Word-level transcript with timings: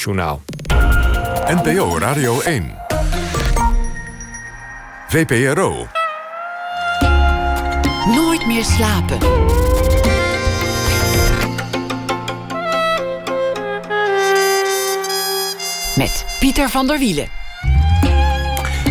Journaal. 0.00 0.42
NPO 1.46 1.98
Radio 1.98 2.40
1. 2.40 2.74
VPRO. 5.08 5.86
Nooit 8.06 8.46
meer 8.46 8.64
slapen. 8.64 9.18
Met 15.96 16.26
Pieter 16.38 16.68
van 16.68 16.86
der 16.86 16.98
Wielen. 16.98 17.28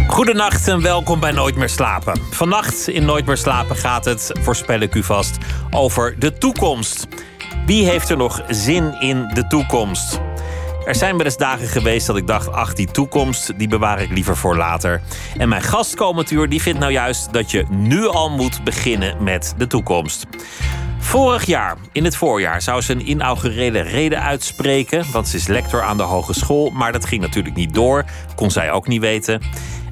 Goedenacht 0.08 0.68
en 0.68 0.82
welkom 0.82 1.20
bij 1.20 1.32
Nooit 1.32 1.56
meer 1.56 1.70
slapen. 1.70 2.22
Vannacht 2.32 2.88
in 2.88 3.06
Nooit 3.06 3.26
meer 3.26 3.38
slapen 3.38 3.76
gaat 3.76 4.06
het, 4.06 4.32
voorspel 4.40 4.80
ik 4.80 4.96
u 4.96 5.04
vast, 5.04 5.38
over 5.70 6.20
de 6.20 6.34
toekomst. 6.34 7.08
Wie 7.66 7.86
heeft 7.86 8.10
er 8.10 8.18
nog 8.18 8.42
zin 8.50 9.00
in 9.00 9.30
de 9.34 9.48
toekomst? 9.48 10.20
Er 10.90 10.96
zijn 10.96 11.18
wel 11.18 11.26
eens 11.26 11.38
dagen 11.38 11.68
geweest 11.68 12.08
dat 12.08 12.18
ik 12.18 12.28
dacht: 12.28 12.52
ach, 12.52 12.74
die 12.74 12.92
toekomst, 12.92 13.60
die 13.60 13.68
bewaar 13.68 14.02
ik 14.02 14.10
liever 14.10 14.38
voor 14.38 14.58
later. 14.58 15.02
En 15.38 15.50
mijn 15.50 15.62
gastkomentuur, 15.62 16.50
die 16.50 16.62
vindt 16.62 16.80
nou 16.80 16.92
juist 16.92 17.34
dat 17.34 17.52
je 17.52 17.66
nu 17.70 18.08
al 18.08 18.30
moet 18.30 18.64
beginnen 18.64 19.24
met 19.24 19.54
de 19.58 19.68
toekomst. 19.68 20.26
Vorig 21.00 21.46
jaar, 21.46 21.78
in 21.92 22.04
het 22.04 22.16
voorjaar, 22.16 22.62
zou 22.62 22.82
ze 22.82 22.92
een 22.92 23.10
inaugurele 23.10 23.80
reden 23.80 24.22
uitspreken. 24.22 25.06
Want 25.12 25.28
ze 25.28 25.38
is 25.38 25.48
lector 25.48 25.82
aan 25.82 25.98
de 25.98 26.04
hogeschool, 26.04 26.70
maar 26.70 26.92
dat 26.92 27.06
ging 27.06 27.22
natuurlijk 27.22 27.56
niet 27.56 27.74
door. 27.74 28.06
Kon 28.36 28.52
zij 28.52 28.72
ook 28.72 28.88
niet 28.88 29.02
weten. 29.02 29.42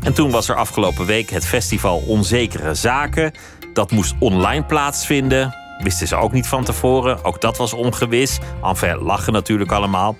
En 0.02 0.14
toen 0.14 0.32
was 0.32 0.50
er 0.50 0.56
afgelopen 0.56 1.06
week 1.06 1.30
het 1.30 1.46
festival 1.46 1.98
Onzekere 1.98 2.74
Zaken. 2.74 3.32
Dat 3.74 3.92
moest 3.92 4.16
online 4.20 4.64
plaatsvinden. 4.64 5.56
Wisten 5.78 6.08
ze 6.08 6.16
ook 6.16 6.32
niet 6.32 6.48
van 6.48 6.64
tevoren. 6.64 7.24
Ook 7.24 7.42
dat 7.42 7.58
was 7.58 7.74
ongewis. 7.74 8.40
Enfin, 8.64 8.98
lachen 8.98 9.34
natuurlijk 9.34 9.72
allemaal. 9.72 10.16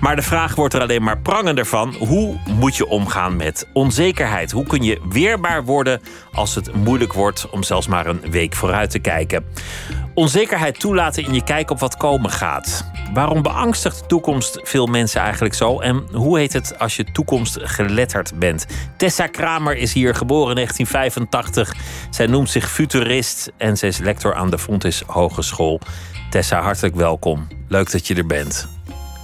Maar 0.00 0.16
de 0.16 0.22
vraag 0.22 0.54
wordt 0.54 0.74
er 0.74 0.80
alleen 0.80 1.02
maar 1.02 1.18
prangender 1.18 1.66
van: 1.66 1.94
hoe 1.94 2.36
moet 2.48 2.76
je 2.76 2.86
omgaan 2.86 3.36
met 3.36 3.68
onzekerheid? 3.72 4.50
Hoe 4.50 4.66
kun 4.66 4.82
je 4.82 5.00
weerbaar 5.08 5.64
worden 5.64 6.00
als 6.32 6.54
het 6.54 6.74
moeilijk 6.74 7.12
wordt 7.12 7.50
om 7.50 7.62
zelfs 7.62 7.86
maar 7.86 8.06
een 8.06 8.20
week 8.30 8.54
vooruit 8.54 8.90
te 8.90 8.98
kijken? 8.98 9.44
Onzekerheid 10.14 10.80
toelaten 10.80 11.24
in 11.24 11.34
je 11.34 11.44
kijk 11.44 11.70
op 11.70 11.78
wat 11.78 11.96
komen 11.96 12.30
gaat. 12.30 12.90
Waarom 13.14 13.42
beangstigt 13.42 14.00
de 14.00 14.06
toekomst 14.06 14.60
veel 14.62 14.86
mensen 14.86 15.20
eigenlijk 15.20 15.54
zo? 15.54 15.80
En 15.80 16.04
hoe 16.12 16.38
heet 16.38 16.52
het 16.52 16.78
als 16.78 16.96
je 16.96 17.04
toekomst 17.04 17.58
geletterd 17.62 18.38
bent? 18.38 18.66
Tessa 18.96 19.26
Kramer 19.26 19.76
is 19.76 19.92
hier 19.92 20.14
geboren 20.14 20.48
in 20.48 20.54
1985. 20.54 21.74
Zij 22.10 22.26
noemt 22.26 22.50
zich 22.50 22.70
futurist 22.70 23.52
en 23.56 23.76
zij 23.76 23.88
is 23.88 23.98
lector 23.98 24.34
aan 24.34 24.50
de 24.50 24.58
Fontis 24.58 25.02
Hogeschool. 25.06 25.80
Tessa, 26.30 26.60
hartelijk 26.60 26.94
welkom. 26.94 27.46
Leuk 27.68 27.90
dat 27.90 28.06
je 28.06 28.14
er 28.14 28.26
bent. 28.26 28.79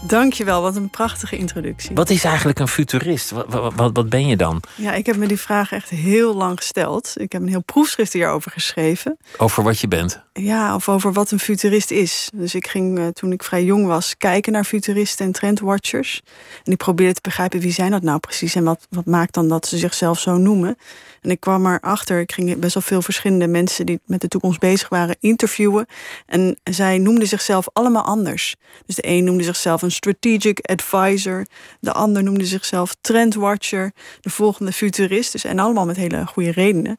Dankjewel, 0.06 0.62
wat 0.62 0.76
een 0.76 0.90
prachtige 0.90 1.36
introductie. 1.36 1.94
Wat 1.94 2.10
is 2.10 2.24
eigenlijk 2.24 2.58
een 2.58 2.68
futurist? 2.68 3.30
Wat, 3.30 3.46
wat, 3.74 3.90
wat, 3.92 4.08
ben 4.08 4.26
je 4.26 4.36
dan? 4.36 4.62
Ja, 4.74 4.92
ik 4.92 5.06
heb 5.06 5.16
me 5.16 5.26
die 5.26 5.40
vraag 5.40 5.72
echt 5.72 5.88
heel 5.88 6.34
lang 6.34 6.56
gesteld. 6.56 7.12
Ik 7.16 7.32
heb 7.32 7.42
een 7.42 7.48
heel 7.48 7.62
proefschrift 7.62 8.12
hierover 8.12 8.50
geschreven. 8.50 9.18
Over 9.36 9.62
wat 9.62 9.78
je 9.78 9.88
bent? 9.88 10.24
Ja, 10.32 10.74
of 10.74 10.88
over 10.88 11.12
wat 11.12 11.30
een 11.30 11.38
futurist 11.38 11.90
is. 11.90 12.30
Dus 12.34 12.54
ik 12.54 12.66
ging 12.66 12.98
eh, 12.98 13.06
toen 13.06 13.32
ik 13.32 13.44
vrij 13.44 13.64
jong 13.64 13.86
was 13.86 14.16
kijken 14.16 14.52
naar 14.52 14.64
futuristen 14.64 15.26
en 15.26 15.32
trendwatchers. 15.32 16.22
En 16.64 16.72
ik 16.72 16.78
probeerde 16.78 17.14
te 17.14 17.20
begrijpen 17.20 17.60
wie 17.60 17.72
zijn 17.72 17.90
dat 17.90 18.02
nou 18.02 18.18
precies 18.18 18.54
en 18.54 18.64
wat, 18.64 18.86
wat 18.90 19.04
maakt 19.04 19.34
dan 19.34 19.48
dat 19.48 19.66
ze 19.66 19.78
zichzelf 19.78 20.20
zo 20.20 20.36
noemen. 20.36 20.76
En 21.22 21.30
ik 21.30 21.40
kwam 21.40 21.66
erachter, 21.66 22.20
ik 22.20 22.32
ging 22.32 22.58
best 22.58 22.74
wel 22.74 22.82
veel 22.82 23.02
verschillende 23.02 23.46
mensen 23.46 23.86
die 23.86 24.00
met 24.04 24.20
de 24.20 24.28
toekomst 24.28 24.60
bezig 24.60 24.88
waren 24.88 25.16
interviewen. 25.20 25.86
En 26.26 26.58
zij 26.64 26.98
noemden 26.98 27.28
zichzelf 27.28 27.68
allemaal 27.72 28.04
anders. 28.04 28.56
Dus 28.86 28.94
de 28.94 29.08
een 29.08 29.24
noemde 29.24 29.44
zichzelf 29.44 29.82
een 29.82 29.90
strategic 29.96 30.60
advisor. 30.60 31.46
De 31.80 31.92
ander 31.92 32.22
noemde 32.22 32.46
zichzelf 32.46 32.96
trendwatcher. 33.00 33.92
De 34.20 34.30
volgende 34.30 34.72
futurist. 34.72 35.32
Dus 35.32 35.44
en 35.44 35.58
allemaal 35.58 35.86
met 35.86 35.96
hele 35.96 36.26
goede 36.26 36.50
redenen. 36.50 36.98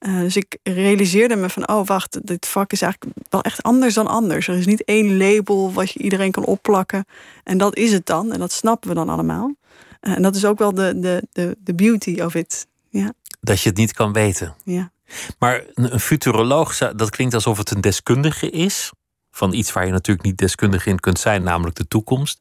Uh, 0.00 0.20
dus 0.20 0.36
ik 0.36 0.58
realiseerde 0.62 1.36
me 1.36 1.48
van, 1.48 1.68
oh 1.68 1.86
wacht, 1.86 2.26
dit 2.26 2.46
vak 2.46 2.72
is 2.72 2.82
eigenlijk 2.82 3.14
wel 3.30 3.42
echt 3.42 3.62
anders 3.62 3.94
dan 3.94 4.06
anders. 4.06 4.48
Er 4.48 4.56
is 4.56 4.66
niet 4.66 4.84
één 4.84 5.16
label 5.16 5.72
wat 5.72 5.90
je 5.90 5.98
iedereen 5.98 6.30
kan 6.30 6.44
opplakken. 6.44 7.04
En 7.44 7.58
dat 7.58 7.76
is 7.76 7.92
het 7.92 8.06
dan. 8.06 8.32
En 8.32 8.38
dat 8.38 8.52
snappen 8.52 8.88
we 8.88 8.94
dan 8.94 9.08
allemaal. 9.08 9.54
Uh, 10.00 10.16
en 10.16 10.22
dat 10.22 10.36
is 10.36 10.44
ook 10.44 10.58
wel 10.58 10.74
de, 10.74 10.98
de, 10.98 11.26
de, 11.32 11.56
de 11.58 11.74
beauty 11.74 12.20
of 12.20 12.34
it. 12.34 12.66
Ja. 12.90 13.12
Dat 13.40 13.60
je 13.60 13.68
het 13.68 13.78
niet 13.78 13.92
kan 13.92 14.12
weten. 14.12 14.54
Ja. 14.64 14.90
Maar 15.38 15.64
een 15.74 16.00
futuroloog, 16.00 16.78
dat 16.78 17.10
klinkt 17.10 17.34
alsof 17.34 17.58
het 17.58 17.70
een 17.70 17.80
deskundige 17.80 18.50
is. 18.50 18.92
Van 19.38 19.52
iets 19.52 19.72
waar 19.72 19.86
je 19.86 19.92
natuurlijk 19.92 20.26
niet 20.26 20.38
deskundig 20.38 20.86
in 20.86 21.00
kunt 21.00 21.18
zijn, 21.18 21.42
namelijk 21.42 21.76
de 21.76 21.88
toekomst. 21.88 22.40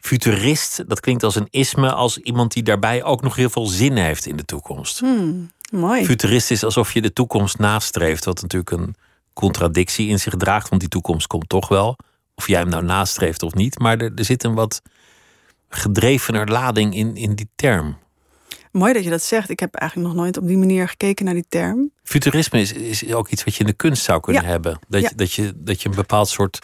Futurist, 0.00 0.88
dat 0.88 1.00
klinkt 1.00 1.22
als 1.22 1.34
een 1.34 1.48
isme, 1.50 1.92
als 1.92 2.18
iemand 2.18 2.52
die 2.52 2.62
daarbij 2.62 3.02
ook 3.02 3.22
nog 3.22 3.36
heel 3.36 3.50
veel 3.50 3.66
zin 3.66 3.96
heeft 3.96 4.26
in 4.26 4.36
de 4.36 4.44
toekomst. 4.44 4.98
Hmm, 4.98 5.50
mooi. 5.70 6.04
Futurist 6.04 6.50
is 6.50 6.64
alsof 6.64 6.92
je 6.92 7.00
de 7.00 7.12
toekomst 7.12 7.58
nastreeft, 7.58 8.24
wat 8.24 8.42
natuurlijk 8.42 8.70
een 8.70 8.94
contradictie 9.32 10.08
in 10.08 10.18
zich 10.20 10.34
draagt, 10.36 10.68
want 10.68 10.80
die 10.80 10.90
toekomst 10.90 11.26
komt 11.26 11.48
toch 11.48 11.68
wel. 11.68 11.96
Of 12.34 12.46
jij 12.46 12.60
hem 12.60 12.68
nou 12.68 12.84
nastreeft 12.84 13.42
of 13.42 13.54
niet, 13.54 13.78
maar 13.78 13.98
er, 13.98 14.12
er 14.14 14.24
zit 14.24 14.44
een 14.44 14.54
wat 14.54 14.82
gedrevener 15.68 16.48
lading 16.48 16.94
in, 16.94 17.16
in 17.16 17.34
die 17.34 17.48
term. 17.54 17.96
Mooi 18.70 18.92
dat 18.92 19.04
je 19.04 19.10
dat 19.10 19.22
zegt. 19.22 19.50
Ik 19.50 19.60
heb 19.60 19.74
eigenlijk 19.74 20.10
nog 20.10 20.20
nooit 20.22 20.36
op 20.36 20.46
die 20.46 20.58
manier 20.58 20.88
gekeken 20.88 21.24
naar 21.24 21.34
die 21.34 21.46
term. 21.48 21.90
Futurisme 22.02 22.60
is, 22.60 22.72
is 22.72 23.12
ook 23.12 23.28
iets 23.28 23.44
wat 23.44 23.54
je 23.54 23.60
in 23.60 23.66
de 23.66 23.72
kunst 23.72 24.04
zou 24.04 24.20
kunnen 24.20 24.44
hebben. 24.44 24.78
Dat, 24.88 25.00
je, 25.02 25.14
dat, 25.14 25.32
je, 25.32 25.52
dat 25.56 25.82
je 25.82 25.88
een 25.88 25.94
bepaald 25.94 26.28
soort 26.28 26.58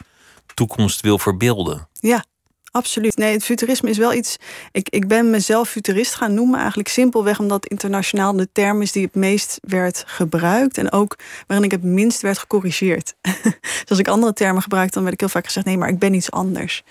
toekomst 0.55 1.01
wil 1.01 1.19
verbeelden. 1.19 1.89
Ja, 1.93 2.25
absoluut. 2.71 3.17
Nee, 3.17 3.33
het 3.33 3.45
futurisme 3.45 3.91
is 3.91 3.99
wel 3.99 4.13
iets. 4.13 4.37
Ik, 4.73 4.89
ik 4.89 5.09
ben 5.09 5.31
mezelf 5.31 5.69
futurist 5.69 6.15
gaan 6.15 6.35
noemen, 6.35 6.59
eigenlijk 6.59 6.89
simpelweg 6.89 7.39
omdat 7.39 7.67
internationaal 7.67 8.37
de 8.37 8.49
term 8.53 8.83
is 8.83 8.93
die 8.93 9.05
het 9.05 9.15
meest 9.15 9.59
werd 9.63 10.05
gebruikt. 10.07 10.79
En 10.79 10.93
ook 10.93 11.17
waarin 11.47 11.67
ik 11.67 11.73
het 11.73 11.83
minst 11.83 12.21
werd 12.21 12.39
gecorrigeerd. 12.39 13.15
dus 13.51 13.89
als 13.89 13.99
ik 13.99 14.09
andere 14.09 14.33
termen 14.33 14.63
gebruik, 14.63 14.93
dan 14.93 15.03
werd 15.03 15.15
ik 15.15 15.21
heel 15.21 15.29
vaak 15.29 15.45
gezegd: 15.45 15.67
nee, 15.67 15.79
maar 15.79 15.89
ik 15.89 15.99
ben 15.99 16.15
iets 16.15 16.31
anders. 16.31 16.83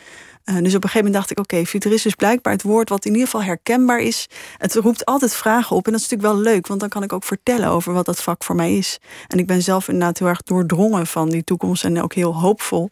Uh, 0.46 0.56
dus 0.56 0.76
op 0.76 0.84
een 0.84 0.90
gegeven 0.90 0.98
moment 0.98 1.14
dacht 1.14 1.32
ik, 1.32 1.40
oké, 1.40 1.54
okay, 1.54 1.66
futurist 1.66 2.06
is 2.06 2.16
blijkbaar 2.16 2.54
het 2.54 2.62
woord 2.62 2.90
wat 2.90 3.06
in 3.06 3.12
ieder 3.12 3.26
geval 3.26 3.44
herkenbaar 3.44 4.00
is. 4.00 4.28
Het 4.58 4.76
roept 4.76 5.06
altijd 5.06 5.36
vragen 5.36 5.76
op 5.76 5.86
en 5.86 5.92
dat 5.92 6.02
is 6.02 6.10
natuurlijk 6.10 6.34
wel 6.34 6.54
leuk, 6.54 6.68
want 6.68 6.80
dan 6.80 6.90
kan 6.90 7.04
ik 7.04 7.14
ook 7.14 7.24
vertellen 7.24 7.70
over 7.70 7.94
wat 7.94 8.06
dat 8.06 8.22
vak 8.22 8.44
voor 8.44 8.56
mij 8.56 8.78
is. 8.78 9.00
En 9.28 9.40
ik 9.40 9.48
ben 9.48 9.62
zelf 9.62 9.88
inderdaad 9.88 10.20
heel 10.20 10.28
erg 10.28 10.44
doordrongen 10.44 11.08
van 11.08 11.30
die 11.30 11.44
toekomst 11.44 11.84
en 11.84 12.02
ook 12.02 12.14
heel 12.14 12.36
hoopvol. 12.36 12.90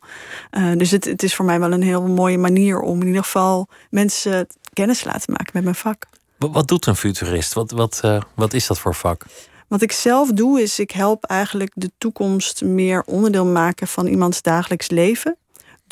Uh, 0.52 0.72
dus 0.78 0.92
het, 0.92 1.06
het 1.06 1.24
is 1.24 1.36
voor 1.36 1.46
mij 1.46 1.60
wel 1.60 1.72
een 1.72 1.84
heel 1.84 2.08
mooie 2.08 2.38
manier 2.38 2.80
om 2.80 3.02
in 3.02 3.08
ieder 3.08 3.24
geval 3.24 3.68
mensen 3.90 4.48
kennis 4.74 5.00
te 5.00 5.08
laten 5.08 5.34
maken 5.34 5.52
met 5.54 5.64
mijn 5.64 5.76
vak. 5.76 6.06
Wat 6.38 6.68
doet 6.68 6.86
een 6.86 6.96
futurist? 6.96 7.54
Wat, 7.54 7.72
wat, 7.72 8.02
uh, 8.06 8.22
wat 8.34 8.54
is 8.54 8.68
dat 8.68 8.80
voor 8.80 8.96
vak? 8.96 9.26
Wat 9.68 9.82
ik 9.82 9.92
zelf 9.92 10.32
doe, 10.32 10.62
is 10.62 10.80
ik 10.80 10.92
help 10.92 11.24
eigenlijk 11.24 11.72
de 11.74 11.92
toekomst 11.98 12.62
meer 12.62 13.04
onderdeel 13.06 13.46
maken 13.46 13.88
van 13.88 14.08
iemands 14.08 14.42
dagelijks 14.42 14.90
leven 14.90 15.38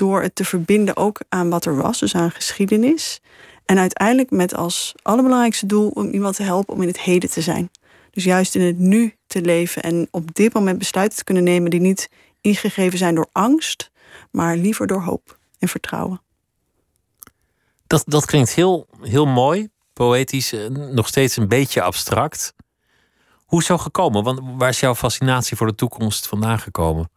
door 0.02 0.22
het 0.22 0.36
te 0.36 0.46
verbinden 0.46 0.98
ook 0.98 1.22
aan 1.30 1.50
wat 1.50 1.66
er 1.66 1.76
was, 1.76 2.00
dus 2.00 2.16
aan 2.16 2.32
geschiedenis. 2.32 3.22
En 3.66 3.78
uiteindelijk 3.78 4.32
met 4.32 4.56
als 4.56 4.96
allerbelangrijkste 5.02 5.66
doel 5.66 5.90
om 5.90 6.10
iemand 6.10 6.36
te 6.36 6.44
helpen 6.44 6.74
om 6.74 6.82
in 6.82 6.88
het 6.88 7.00
heden 7.00 7.30
te 7.30 7.42
zijn. 7.42 7.72
Dus 8.12 8.24
juist 8.24 8.56
in 8.56 8.62
het 8.62 8.78
nu 8.78 9.16
te 9.28 9.42
leven 9.42 9.84
en 9.84 10.08
op 10.12 10.36
dit 10.36 10.54
moment 10.54 10.78
besluiten 10.78 11.18
te 11.18 11.24
kunnen 11.24 11.44
nemen 11.44 11.70
die 11.70 11.80
niet 11.80 12.10
ingegeven 12.42 12.98
zijn 12.98 13.16
door 13.16 13.28
angst, 13.32 13.92
maar 14.32 14.58
liever 14.58 14.88
door 14.88 15.02
hoop 15.02 15.38
en 15.60 15.68
vertrouwen. 15.68 16.22
Dat, 17.88 18.04
dat 18.06 18.26
klinkt 18.26 18.54
heel, 18.54 18.88
heel 19.02 19.26
mooi, 19.26 19.70
poëtisch, 19.94 20.54
eh, 20.54 20.68
nog 20.70 21.08
steeds 21.08 21.38
een 21.38 21.48
beetje 21.48 21.82
abstract. 21.82 22.54
Hoe 23.46 23.64
zo 23.64 23.78
gekomen? 23.78 24.24
Want 24.24 24.40
waar 24.58 24.70
is 24.70 24.80
jouw 24.80 24.96
fascinatie 24.96 25.58
voor 25.58 25.68
de 25.68 25.76
toekomst 25.76 26.28
vandaan 26.28 26.60
gekomen? 26.60 27.10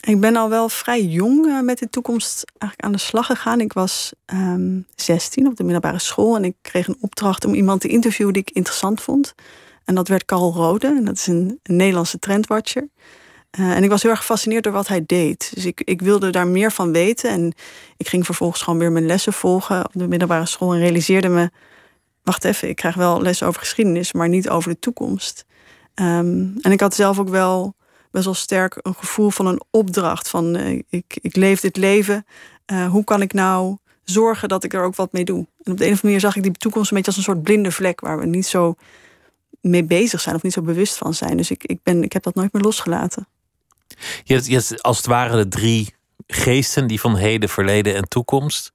Ik 0.00 0.20
ben 0.20 0.36
al 0.36 0.48
wel 0.48 0.68
vrij 0.68 1.02
jong 1.04 1.46
uh, 1.46 1.60
met 1.60 1.78
de 1.78 1.88
toekomst 1.88 2.44
eigenlijk 2.58 2.82
aan 2.82 2.92
de 2.92 2.98
slag 2.98 3.26
gegaan. 3.26 3.60
Ik 3.60 3.72
was 3.72 4.12
um, 4.26 4.38
ehm, 4.38 4.80
16 4.94 5.46
op 5.46 5.56
de 5.56 5.62
middelbare 5.62 5.98
school 5.98 6.36
en 6.36 6.44
ik 6.44 6.54
kreeg 6.62 6.88
een 6.88 6.98
opdracht 7.00 7.44
om 7.44 7.54
iemand 7.54 7.80
te 7.80 7.88
interviewen 7.88 8.32
die 8.32 8.42
ik 8.42 8.50
interessant 8.50 9.00
vond. 9.00 9.34
En 9.84 9.94
dat 9.94 10.08
werd 10.08 10.24
Carl 10.24 10.52
Rode, 10.52 10.86
en 10.86 11.04
dat 11.04 11.16
is 11.16 11.26
een, 11.26 11.60
Nederlandse 11.62 12.18
trendwatcher. 12.18 12.88
Uh, 13.58 13.76
en 13.76 13.82
ik 13.82 13.90
was 13.90 14.02
heel 14.02 14.10
erg 14.10 14.20
gefascineerd 14.20 14.64
door 14.64 14.72
wat 14.72 14.88
hij 14.88 15.02
deed. 15.06 15.50
Dus 15.54 15.64
ik, 15.64 15.80
ik 15.84 16.02
wilde 16.02 16.30
daar 16.30 16.46
meer 16.46 16.72
van 16.72 16.92
weten. 16.92 17.30
En 17.30 17.52
ik 17.96 18.08
ging 18.08 18.24
vervolgens 18.24 18.62
gewoon 18.62 18.78
weer 18.78 18.92
mijn 18.92 19.06
lessen 19.06 19.32
volgen 19.32 19.84
op 19.84 19.92
de 19.92 20.08
middelbare 20.08 20.46
school 20.46 20.72
en 20.72 20.78
realiseerde 20.78 21.28
me: 21.28 21.50
wacht 22.22 22.44
even, 22.44 22.68
ik 22.68 22.76
krijg 22.76 22.94
wel 22.94 23.22
les 23.22 23.42
over 23.42 23.60
geschiedenis, 23.60 24.12
maar 24.12 24.28
niet 24.28 24.48
over 24.48 24.70
de 24.70 24.78
toekomst. 24.78 25.44
Um, 25.94 26.54
en 26.60 26.72
ik 26.72 26.80
had 26.80 26.94
zelf 26.94 27.18
ook 27.18 27.28
wel 27.28 27.74
best 28.10 28.24
wel 28.24 28.34
sterk 28.34 28.78
een 28.82 28.94
gevoel 28.94 29.30
van 29.30 29.46
een 29.46 29.60
opdracht. 29.70 30.28
Van 30.28 30.56
uh, 30.56 30.82
ik, 30.88 31.18
ik 31.20 31.36
leef 31.36 31.60
dit 31.60 31.76
leven. 31.76 32.26
Uh, 32.66 32.90
hoe 32.90 33.04
kan 33.04 33.22
ik 33.22 33.32
nou 33.32 33.76
zorgen 34.04 34.48
dat 34.48 34.64
ik 34.64 34.74
er 34.74 34.82
ook 34.82 34.96
wat 34.96 35.12
mee 35.12 35.24
doe? 35.24 35.46
En 35.62 35.72
op 35.72 35.78
de 35.78 35.84
een 35.86 35.92
of 35.92 36.02
andere 36.02 36.02
manier 36.02 36.20
zag 36.20 36.36
ik 36.36 36.42
die 36.42 36.52
toekomst 36.52 36.90
een 36.90 36.96
beetje 36.96 37.12
als 37.12 37.16
een 37.16 37.32
soort 37.32 37.42
blinde 37.42 37.72
vlek 37.72 38.00
waar 38.00 38.18
we 38.18 38.26
niet 38.26 38.46
zo 38.46 38.74
mee 39.60 39.84
bezig 39.84 40.20
zijn 40.20 40.34
of 40.34 40.42
niet 40.42 40.52
zo 40.52 40.62
bewust 40.62 40.96
van 40.96 41.14
zijn. 41.14 41.36
Dus 41.36 41.50
ik, 41.50 41.64
ik, 41.64 41.82
ben, 41.82 42.02
ik 42.02 42.12
heb 42.12 42.22
dat 42.22 42.34
nooit 42.34 42.52
meer 42.52 42.62
losgelaten. 42.62 43.26
Je 44.24 44.34
hebt, 44.34 44.46
je 44.46 44.54
hebt 44.54 44.82
als 44.82 44.96
het 44.96 45.06
ware 45.06 45.36
de 45.36 45.48
drie 45.48 45.94
geesten 46.26 46.86
die 46.86 47.00
van 47.00 47.16
heden, 47.16 47.48
verleden 47.48 47.94
en 47.94 48.08
toekomst. 48.08 48.72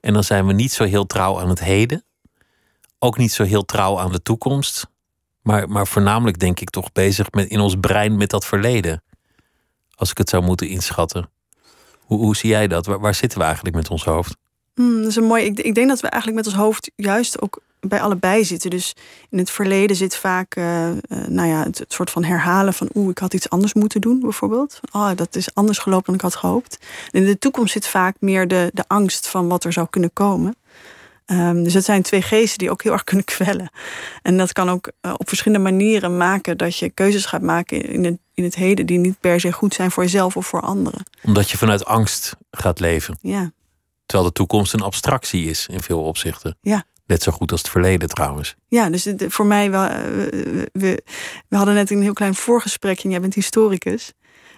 En 0.00 0.12
dan 0.12 0.24
zijn 0.24 0.46
we 0.46 0.52
niet 0.52 0.72
zo 0.72 0.84
heel 0.84 1.06
trouw 1.06 1.40
aan 1.40 1.48
het 1.48 1.60
heden. 1.60 2.04
Ook 2.98 3.18
niet 3.18 3.32
zo 3.32 3.44
heel 3.44 3.64
trouw 3.64 3.98
aan 3.98 4.12
de 4.12 4.22
toekomst. 4.22 4.86
Maar, 5.44 5.68
maar 5.68 5.86
voornamelijk 5.86 6.38
denk 6.38 6.60
ik 6.60 6.70
toch 6.70 6.92
bezig 6.92 7.30
met 7.30 7.48
in 7.48 7.60
ons 7.60 7.74
brein 7.80 8.16
met 8.16 8.30
dat 8.30 8.46
verleden. 8.46 9.02
Als 9.94 10.10
ik 10.10 10.18
het 10.18 10.28
zou 10.28 10.42
moeten 10.42 10.68
inschatten. 10.68 11.30
Hoe, 12.00 12.18
hoe 12.18 12.36
zie 12.36 12.50
jij 12.50 12.68
dat? 12.68 12.86
Waar, 12.86 13.14
zitten 13.14 13.38
we 13.38 13.44
eigenlijk 13.44 13.76
met 13.76 13.90
ons 13.90 14.04
hoofd? 14.04 14.36
Hmm, 14.74 14.98
dat 14.98 15.06
is 15.06 15.16
een 15.16 15.24
mooi. 15.24 15.44
Ik, 15.44 15.60
ik, 15.60 15.74
denk 15.74 15.88
dat 15.88 16.00
we 16.00 16.08
eigenlijk 16.08 16.44
met 16.44 16.54
ons 16.54 16.62
hoofd 16.62 16.90
juist 16.96 17.40
ook 17.40 17.60
bij 17.80 18.00
allebei 18.00 18.44
zitten. 18.44 18.70
Dus 18.70 18.94
in 19.30 19.38
het 19.38 19.50
verleden 19.50 19.96
zit 19.96 20.16
vaak, 20.16 20.56
uh, 20.56 20.90
nou 21.08 21.48
ja, 21.48 21.62
het, 21.62 21.84
soort 21.88 22.10
van 22.10 22.24
herhalen 22.24 22.74
van, 22.74 22.88
oeh, 22.94 23.10
ik 23.10 23.18
had 23.18 23.34
iets 23.34 23.50
anders 23.50 23.74
moeten 23.74 24.00
doen, 24.00 24.20
bijvoorbeeld. 24.20 24.80
Oh, 24.92 25.10
dat 25.14 25.36
is 25.36 25.54
anders 25.54 25.78
gelopen 25.78 26.06
dan 26.06 26.14
ik 26.14 26.20
had 26.20 26.34
gehoopt. 26.36 26.78
En 27.10 27.20
in 27.20 27.26
de 27.26 27.38
toekomst 27.38 27.72
zit 27.72 27.86
vaak 27.86 28.16
meer 28.18 28.48
de, 28.48 28.70
de 28.72 28.84
angst 28.86 29.28
van 29.28 29.48
wat 29.48 29.64
er 29.64 29.72
zou 29.72 29.86
kunnen 29.90 30.12
komen. 30.12 30.56
Um, 31.26 31.62
dus 31.62 31.74
het 31.74 31.84
zijn 31.84 32.02
twee 32.02 32.22
geesten 32.22 32.58
die 32.58 32.70
ook 32.70 32.82
heel 32.82 32.92
erg 32.92 33.04
kunnen 33.10 33.24
kwellen. 33.24 33.70
En 34.22 34.36
dat 34.36 34.52
kan 34.52 34.70
ook 34.70 34.92
uh, 35.02 35.14
op 35.16 35.28
verschillende 35.28 35.64
manieren 35.64 36.16
maken 36.16 36.56
dat 36.56 36.78
je 36.78 36.90
keuzes 36.90 37.26
gaat 37.26 37.42
maken 37.42 37.82
in 37.82 38.04
het, 38.04 38.18
in 38.34 38.44
het 38.44 38.54
heden 38.54 38.86
die 38.86 38.98
niet 38.98 39.20
per 39.20 39.40
se 39.40 39.52
goed 39.52 39.74
zijn 39.74 39.90
voor 39.90 40.02
jezelf 40.02 40.36
of 40.36 40.46
voor 40.46 40.60
anderen. 40.60 41.02
Omdat 41.22 41.50
je 41.50 41.56
vanuit 41.56 41.84
angst 41.84 42.36
gaat 42.50 42.80
leven. 42.80 43.18
Ja. 43.20 43.52
Terwijl 44.06 44.28
de 44.28 44.34
toekomst 44.34 44.72
een 44.72 44.80
abstractie 44.80 45.44
is 45.48 45.66
in 45.66 45.82
veel 45.82 46.02
opzichten. 46.02 46.56
Ja. 46.60 46.84
Net 47.06 47.22
zo 47.22 47.32
goed 47.32 47.50
als 47.50 47.60
het 47.60 47.70
verleden 47.70 48.08
trouwens. 48.08 48.54
Ja, 48.68 48.90
dus 48.90 49.08
voor 49.16 49.46
mij, 49.46 49.70
eh, 49.70 49.86
we, 49.88 50.68
we, 50.72 51.02
we 51.48 51.56
hadden 51.56 51.74
net 51.74 51.90
een 51.90 52.02
heel 52.02 52.12
klein 52.12 52.34
voorgesprekje. 52.34 53.08
Jij 53.08 53.20
bent 53.20 53.34
historicus. 53.34 54.12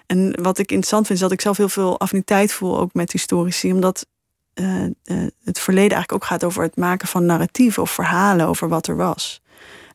En 0.05 0.41
wat 0.41 0.57
ik 0.57 0.69
interessant 0.69 1.05
vind, 1.05 1.17
is 1.17 1.23
dat 1.23 1.33
ik 1.33 1.41
zelf 1.41 1.57
heel 1.57 1.69
veel 1.69 1.99
affiniteit 1.99 2.51
voel 2.51 2.79
ook 2.79 2.93
met 2.93 3.11
historici. 3.11 3.73
Omdat 3.73 4.05
uh, 4.59 4.83
uh, 4.83 5.27
het 5.43 5.59
verleden 5.59 5.91
eigenlijk 5.91 6.13
ook 6.13 6.25
gaat 6.25 6.43
over 6.43 6.63
het 6.63 6.75
maken 6.75 7.07
van 7.07 7.25
narratieven 7.25 7.81
of 7.81 7.91
verhalen 7.91 8.47
over 8.47 8.67
wat 8.67 8.87
er 8.87 8.95
was. 8.95 9.41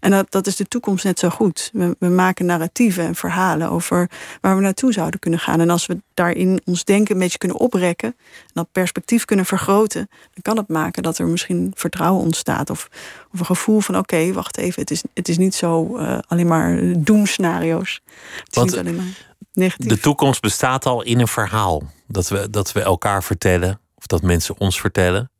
En 0.03 0.11
dat, 0.11 0.31
dat 0.31 0.47
is 0.47 0.57
de 0.57 0.69
toekomst 0.69 1.05
net 1.05 1.19
zo 1.19 1.29
goed. 1.29 1.71
We, 1.73 1.97
we, 1.99 2.09
maken 2.09 2.47
narratieven 2.47 3.05
en 3.05 3.15
verhalen 3.15 3.71
over 3.71 4.11
waar 4.41 4.57
we 4.57 4.63
naartoe 4.63 4.93
zouden 4.93 5.21
kunnen 5.21 5.41
gaan. 5.41 5.61
En 5.61 5.71
als 5.71 5.87
we 5.87 6.03
daarin 6.15 6.61
ons 6.65 6.85
denken 6.85 7.15
een 7.15 7.21
beetje 7.21 7.39
kunnen 7.39 7.59
oprekken, 7.59 8.09
en 8.19 8.51
dat 8.53 8.73
perspectief 8.73 9.25
kunnen 9.25 9.47
vergroten, 9.47 10.09
dan 10.11 10.43
kan 10.43 10.57
het 10.57 10.69
maken 10.69 11.03
dat 11.03 11.19
er 11.19 11.27
misschien 11.27 11.73
vertrouwen 11.75 12.23
ontstaat. 12.23 12.71
Of, 12.71 12.89
of 13.33 13.39
een 13.39 13.47
gevoel 13.47 13.81
van: 13.81 13.97
oké, 13.97 14.15
okay, 14.15 14.33
wacht 14.33 14.59
even, 14.59 14.81
het 14.81 14.91
is, 14.91 15.03
het 15.15 15.29
is 15.29 15.39
niet 15.39 15.55
zo 15.55 15.99
uh, 15.99 16.19
alleen 16.27 16.47
maar 16.47 16.81
doemscenario's. 16.97 18.01
Het 18.45 18.57
is 18.57 18.63
niet 18.63 18.79
alleen 18.79 18.97
maar 18.97 19.33
negatief. 19.53 19.89
De 19.89 20.01
toekomst 20.01 20.41
bestaat 20.41 20.87
al 20.87 21.03
in 21.03 21.21
een 21.21 21.29
verhaal 21.29 21.83
dat 22.07 22.29
we, 22.29 22.51
dat 22.51 22.73
we 22.73 22.81
elkaar 22.81 23.23
vertellen, 23.23 23.81
of 24.03 24.09
dat 24.09 24.23
mensen 24.23 24.59
ons 24.59 24.81
vertellen. 24.81 25.31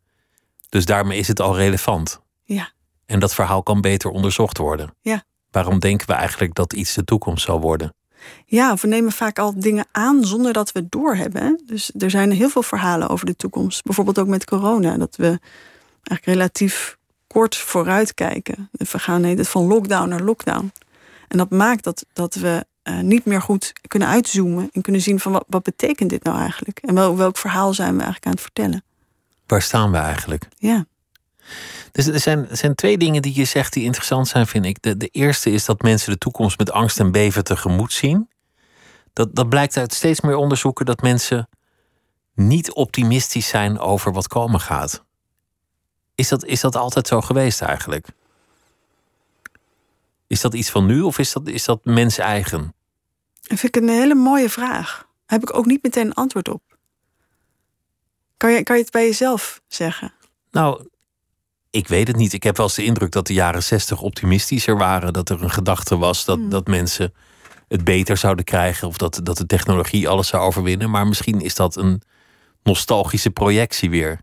Dus 0.69 0.85
daarmee 0.85 1.19
is 1.19 1.29
het 1.29 1.41
al 1.41 1.57
relevant. 1.57 2.21
Ja. 2.45 2.71
En 3.07 3.21
dat 3.21 3.35
verhaal 3.35 3.63
kan 3.63 3.81
beter 3.81 4.11
onderzocht 4.11 4.59
worden. 4.59 4.95
Ja. 5.01 5.25
Waarom 5.51 5.79
denken 5.79 6.07
we 6.07 6.13
eigenlijk 6.13 6.55
dat 6.55 6.73
iets 6.73 6.95
de 6.95 7.05
toekomst 7.05 7.45
zal 7.45 7.61
worden? 7.61 7.95
Ja, 8.45 8.75
we 8.75 8.87
nemen 8.87 9.13
vaak 9.13 9.39
al 9.39 9.61
dingen 9.61 9.87
aan 9.93 10.25
zonder 10.25 10.53
dat 10.53 10.73
we 10.73 10.79
het 10.79 10.91
doorhebben. 10.91 11.63
Dus 11.67 11.91
er 11.99 12.11
zijn 12.11 12.31
heel 12.31 12.49
veel 12.49 12.63
verhalen 12.63 13.09
over 13.09 13.27
de 13.27 13.37
toekomst. 13.37 13.83
Bijvoorbeeld 13.83 14.19
ook 14.19 14.27
met 14.27 14.45
corona. 14.45 14.97
Dat 14.97 15.17
we 15.17 15.39
eigenlijk 16.03 16.25
relatief 16.25 16.97
kort 17.27 17.57
vooruit 17.57 18.15
kijken. 18.15 18.69
We 18.73 18.99
gaan 18.99 19.23
het 19.25 19.49
van 19.49 19.67
lockdown 19.67 20.09
naar 20.09 20.23
lockdown. 20.23 20.73
En 21.29 21.39
dat 21.39 21.51
maakt 21.51 21.85
dat, 21.85 22.05
dat 22.13 22.35
we 22.35 22.65
uh, 22.85 23.01
niet 23.01 23.25
meer 23.25 23.43
goed 23.43 23.73
kunnen 23.89 24.09
uitzoomen. 24.09 24.69
En 24.73 24.83
kunnen 24.83 25.01
zien 25.01 25.21
van 25.21 25.33
wat, 25.33 25.45
wat 25.49 25.63
betekent 25.63 26.11
dit 26.11 26.23
nou 26.23 26.39
eigenlijk? 26.39 26.79
En 26.79 26.95
wel, 26.95 27.17
welk 27.17 27.37
verhaal 27.37 27.75
zijn 27.75 27.97
we 27.97 28.03
eigenlijk 28.03 28.27
aan 28.27 28.33
het 28.33 28.41
vertellen? 28.41 28.85
Waar 29.47 29.63
staan 29.63 29.91
we 29.91 29.97
eigenlijk? 29.97 30.49
Ja. 30.57 30.87
Dus 31.93 32.07
er 32.07 32.21
zijn, 32.21 32.49
er 32.49 32.57
zijn 32.57 32.75
twee 32.75 32.99
dingen 32.99 33.23
die 33.23 33.35
je 33.35 33.45
zegt 33.45 33.73
die 33.73 33.85
interessant 33.85 34.29
zijn, 34.29 34.47
vind 34.47 34.65
ik. 34.65 34.83
De, 34.83 34.97
de 34.97 35.07
eerste 35.07 35.51
is 35.51 35.65
dat 35.65 35.83
mensen 35.83 36.13
de 36.13 36.19
toekomst 36.19 36.59
met 36.59 36.71
angst 36.71 37.01
en 37.01 37.13
beven 37.13 37.45
tegemoet 37.45 37.93
zien. 37.93 38.29
Dat, 39.13 39.35
dat 39.35 39.49
blijkt 39.49 39.77
uit 39.77 39.93
steeds 39.93 40.21
meer 40.21 40.37
onderzoeken 40.37 40.87
dat 40.87 41.03
mensen 41.03 41.49
niet 42.35 42.73
optimistisch 42.73 43.49
zijn 43.49 43.79
over 43.79 44.13
wat 44.13 44.29
komen 44.29 44.61
gaat. 44.61 45.05
Is 46.15 46.29
dat, 46.29 46.45
is 46.45 46.61
dat 46.61 46.77
altijd 46.77 47.07
zo 47.07 47.21
geweest 47.21 47.61
eigenlijk? 47.61 48.07
Is 50.33 50.41
dat 50.41 50.55
iets 50.55 50.71
van 50.71 50.87
nu 50.87 51.01
of 51.01 51.19
is 51.19 51.33
dat, 51.33 51.49
is 51.49 51.65
dat 51.65 51.85
mens 51.85 52.19
eigen? 52.19 52.75
Dat 53.41 53.59
vind 53.59 53.77
ik 53.77 53.83
een 53.83 53.89
hele 53.89 54.15
mooie 54.15 54.49
vraag. 54.49 54.97
Daar 54.99 55.39
heb 55.39 55.43
ik 55.43 55.57
ook 55.57 55.67
niet 55.67 55.83
meteen 55.83 56.07
een 56.07 56.15
antwoord 56.15 56.49
op. 56.49 56.63
Kan 58.37 58.53
je, 58.53 58.63
kan 58.63 58.77
je 58.77 58.83
het 58.83 58.93
bij 58.93 59.05
jezelf 59.05 59.61
zeggen? 59.69 60.13
Nou, 60.51 60.89
ik 61.71 61.89
weet 61.89 62.07
het 62.07 62.17
niet. 62.17 62.33
Ik 62.33 62.43
heb 62.43 62.57
wel 62.57 62.67
eens 62.67 62.75
de 62.75 62.85
indruk 62.85 63.11
dat 63.11 63.27
de 63.27 63.33
jaren 63.33 63.63
zestig 63.63 64.01
optimistischer 64.01 64.77
waren. 64.77 65.13
Dat 65.13 65.29
er 65.29 65.43
een 65.43 65.51
gedachte 65.51 65.99
was 65.99 66.25
dat, 66.25 66.39
Hmm. 66.39 66.51
dat 66.51 66.67
mensen 66.67 67.15
het 67.69 67.85
beter 67.85 68.17
zouden 68.17 68.45
krijgen. 68.45 68.89
Of 68.89 68.97
dat, 68.97 69.21
dat 69.23 69.37
de 69.37 69.47
technologie 69.47 70.09
alles 70.09 70.29
zou 70.29 70.43
overwinnen. 70.43 70.91
Maar 70.91 71.07
misschien 71.07 71.41
is 71.41 71.55
dat 71.55 71.77
een 71.77 72.03
nostalgische 72.63 73.31
projectie 73.31 73.91
weer. 73.91 74.21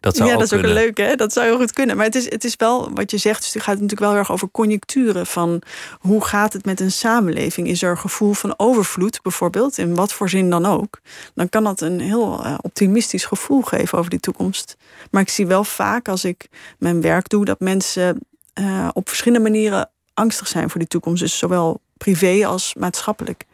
Dat 0.00 0.16
zou 0.16 0.28
ja, 0.28 0.34
ook 0.34 0.40
dat 0.40 0.48
is 0.48 0.54
ook 0.54 0.62
kunnen. 0.62 0.78
een 0.78 0.84
leuke, 0.84 1.02
hè? 1.02 1.14
dat 1.14 1.32
zou 1.32 1.46
heel 1.46 1.56
goed 1.56 1.72
kunnen. 1.72 1.96
Maar 1.96 2.04
het 2.04 2.14
is, 2.14 2.24
het 2.24 2.44
is 2.44 2.56
wel 2.56 2.90
wat 2.94 3.10
je 3.10 3.18
zegt, 3.18 3.42
dus 3.42 3.54
het 3.54 3.62
gaat 3.62 3.74
natuurlijk 3.74 4.00
wel 4.00 4.10
heel 4.10 4.18
erg 4.18 4.32
over 4.32 4.48
conjuncturen. 4.50 5.26
Van 5.26 5.62
hoe 6.00 6.24
gaat 6.24 6.52
het 6.52 6.64
met 6.64 6.80
een 6.80 6.92
samenleving? 6.92 7.68
Is 7.68 7.82
er 7.82 7.90
een 7.90 7.98
gevoel 7.98 8.32
van 8.32 8.54
overvloed 8.56 9.22
bijvoorbeeld, 9.22 9.78
in 9.78 9.94
wat 9.94 10.12
voor 10.12 10.28
zin 10.28 10.50
dan 10.50 10.66
ook? 10.66 11.00
Dan 11.34 11.48
kan 11.48 11.64
dat 11.64 11.80
een 11.80 12.00
heel 12.00 12.46
uh, 12.46 12.54
optimistisch 12.60 13.24
gevoel 13.24 13.62
geven 13.62 13.98
over 13.98 14.10
die 14.10 14.20
toekomst. 14.20 14.76
Maar 15.10 15.22
ik 15.22 15.28
zie 15.28 15.46
wel 15.46 15.64
vaak 15.64 16.08
als 16.08 16.24
ik 16.24 16.48
mijn 16.78 17.00
werk 17.00 17.28
doe, 17.28 17.44
dat 17.44 17.60
mensen 17.60 18.18
uh, 18.60 18.88
op 18.92 19.08
verschillende 19.08 19.50
manieren 19.50 19.90
angstig 20.14 20.48
zijn 20.48 20.70
voor 20.70 20.78
die 20.78 20.88
toekomst. 20.88 21.22
Dus 21.22 21.38
zowel 21.38 21.80
privé 21.96 22.46
als 22.46 22.74
maatschappelijk. 22.78 23.44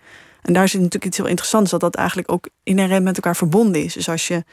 En 0.42 0.52
daar 0.52 0.68
zit 0.68 0.80
natuurlijk 0.80 1.04
iets 1.04 1.16
heel 1.16 1.26
interessants, 1.26 1.70
dat 1.70 1.80
dat 1.80 1.94
eigenlijk 1.94 2.32
ook 2.32 2.48
inherent 2.62 3.04
met 3.04 3.16
elkaar 3.16 3.36
verbonden 3.36 3.84
is. 3.84 3.92
Dus 3.92 4.08
als 4.08 4.28
je 4.28 4.44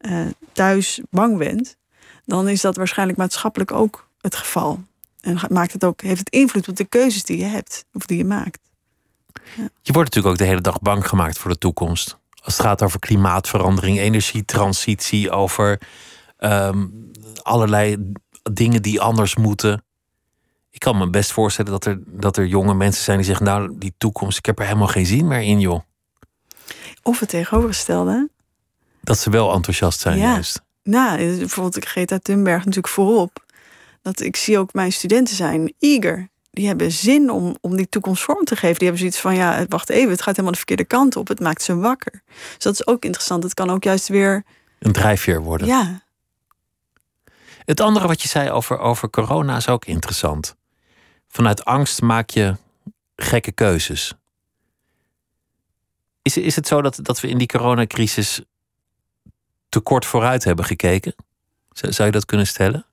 uh, 0.00 0.26
thuis 0.52 1.00
bang 1.10 1.38
bent, 1.38 1.76
dan 2.24 2.48
is 2.48 2.60
dat 2.60 2.76
waarschijnlijk 2.76 3.18
maatschappelijk 3.18 3.72
ook 3.72 4.08
het 4.20 4.36
geval. 4.36 4.82
En 5.20 5.38
maakt 5.48 5.72
het 5.72 5.84
ook, 5.84 6.00
heeft 6.00 6.18
het 6.18 6.30
invloed 6.30 6.68
op 6.68 6.76
de 6.76 6.84
keuzes 6.84 7.24
die 7.24 7.38
je 7.38 7.44
hebt 7.44 7.84
of 7.92 8.06
die 8.06 8.18
je 8.18 8.24
maakt. 8.24 8.58
Ja. 9.56 9.68
Je 9.82 9.92
wordt 9.92 10.14
natuurlijk 10.14 10.26
ook 10.26 10.38
de 10.38 10.50
hele 10.50 10.60
dag 10.60 10.80
bang 10.80 11.08
gemaakt 11.08 11.38
voor 11.38 11.50
de 11.50 11.58
toekomst. 11.58 12.18
Als 12.42 12.56
het 12.56 12.66
gaat 12.66 12.82
over 12.82 12.98
klimaatverandering, 12.98 13.98
energietransitie, 13.98 15.30
over 15.30 15.80
um, 16.38 17.10
allerlei 17.42 18.12
dingen 18.52 18.82
die 18.82 19.00
anders 19.00 19.36
moeten. 19.36 19.84
Ik 20.70 20.80
kan 20.80 20.98
me 20.98 21.10
best 21.10 21.32
voorstellen 21.32 21.70
dat 21.70 21.84
er, 21.84 22.00
dat 22.06 22.36
er 22.36 22.46
jonge 22.46 22.74
mensen 22.74 23.04
zijn 23.04 23.16
die 23.16 23.26
zeggen: 23.26 23.46
Nou, 23.46 23.78
die 23.78 23.94
toekomst, 23.98 24.38
ik 24.38 24.46
heb 24.46 24.58
er 24.58 24.64
helemaal 24.64 24.86
geen 24.86 25.06
zin 25.06 25.26
meer 25.26 25.42
in, 25.42 25.60
joh. 25.60 25.80
Of 27.02 27.20
het 27.20 27.28
tegenovergestelde. 27.28 28.30
Dat 29.08 29.18
ze 29.18 29.30
wel 29.30 29.52
enthousiast 29.52 30.00
zijn, 30.00 30.18
ja. 30.18 30.32
juist. 30.32 30.62
Nou, 30.82 31.36
bijvoorbeeld 31.38 31.84
Greta 31.84 32.18
Thunberg 32.18 32.58
natuurlijk 32.58 32.88
voorop. 32.88 33.44
Dat 34.02 34.20
ik 34.20 34.36
zie 34.36 34.58
ook 34.58 34.72
mijn 34.72 34.92
studenten 34.92 35.36
zijn 35.36 35.74
eager. 35.78 36.28
Die 36.50 36.66
hebben 36.66 36.92
zin 36.92 37.30
om, 37.30 37.56
om 37.60 37.76
die 37.76 37.88
toekomst 37.88 38.22
vorm 38.22 38.44
te 38.44 38.56
geven. 38.56 38.78
Die 38.78 38.88
hebben 38.88 38.98
zoiets 38.98 39.20
van, 39.20 39.34
ja, 39.34 39.66
wacht 39.68 39.88
even, 39.88 40.10
het 40.10 40.22
gaat 40.22 40.30
helemaal 40.30 40.50
de 40.50 40.56
verkeerde 40.56 40.84
kant 40.84 41.16
op. 41.16 41.28
Het 41.28 41.40
maakt 41.40 41.62
ze 41.62 41.76
wakker. 41.76 42.22
Dus 42.54 42.64
dat 42.64 42.72
is 42.72 42.86
ook 42.86 43.04
interessant. 43.04 43.42
Het 43.42 43.54
kan 43.54 43.70
ook 43.70 43.84
juist 43.84 44.08
weer... 44.08 44.44
Een 44.78 44.92
drijfveer 44.92 45.42
worden. 45.42 45.66
Ja. 45.66 46.02
Het 47.64 47.80
andere 47.80 48.06
wat 48.06 48.22
je 48.22 48.28
zei 48.28 48.50
over, 48.50 48.78
over 48.78 49.10
corona 49.10 49.56
is 49.56 49.68
ook 49.68 49.84
interessant. 49.84 50.56
Vanuit 51.28 51.64
angst 51.64 52.02
maak 52.02 52.30
je 52.30 52.56
gekke 53.16 53.52
keuzes. 53.52 54.14
Is, 56.22 56.36
is 56.36 56.56
het 56.56 56.66
zo 56.66 56.82
dat, 56.82 56.98
dat 57.02 57.20
we 57.20 57.28
in 57.28 57.38
die 57.38 57.46
coronacrisis 57.46 58.42
te 59.68 59.80
kort 59.80 60.06
vooruit 60.06 60.44
hebben 60.44 60.64
gekeken? 60.64 61.14
Zou 61.72 62.04
je 62.04 62.10
dat 62.10 62.24
kunnen 62.24 62.46
stellen? 62.46 62.86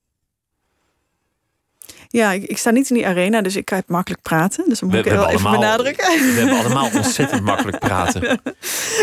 Ja, 2.07 2.31
ik, 2.31 2.43
ik, 2.43 2.57
sta 2.57 2.69
niet 2.69 2.89
in 2.89 2.95
die 2.95 3.07
arena, 3.07 3.41
dus 3.41 3.55
ik 3.55 3.65
kan 3.65 3.77
het 3.77 3.87
makkelijk 3.87 4.21
praten. 4.21 4.69
Dus 4.69 4.79
dat 4.79 4.89
moet 4.89 5.03
we, 5.03 5.09
ik 5.09 5.15
wel 5.15 5.29
even 5.29 5.51
benadrukken. 5.51 6.05
We 6.05 6.39
hebben 6.39 6.59
allemaal 6.59 6.89
ontzettend 7.03 7.43
makkelijk 7.43 7.79
praten. 7.79 8.21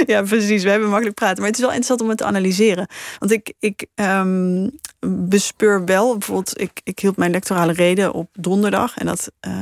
Ja, 0.07 0.23
precies. 0.23 0.63
We 0.63 0.71
hebben 0.71 0.89
makkelijk 0.89 1.17
praten. 1.17 1.37
Maar 1.39 1.47
het 1.47 1.55
is 1.55 1.65
wel 1.65 1.73
interessant 1.73 2.01
om 2.01 2.09
het 2.09 2.19
te 2.19 2.25
analyseren. 2.25 2.87
Want 3.19 3.33
ik, 3.33 3.53
ik 3.59 3.87
um, 3.95 4.71
bespeur 5.07 5.85
wel, 5.85 6.17
bijvoorbeeld, 6.19 6.61
ik, 6.61 6.81
ik 6.85 6.99
hield 6.99 7.17
mijn 7.17 7.31
lectorale 7.31 7.73
reden 7.73 8.13
op 8.13 8.29
donderdag. 8.33 8.99
En 8.99 9.07
dat 9.07 9.31
uh, 9.47 9.53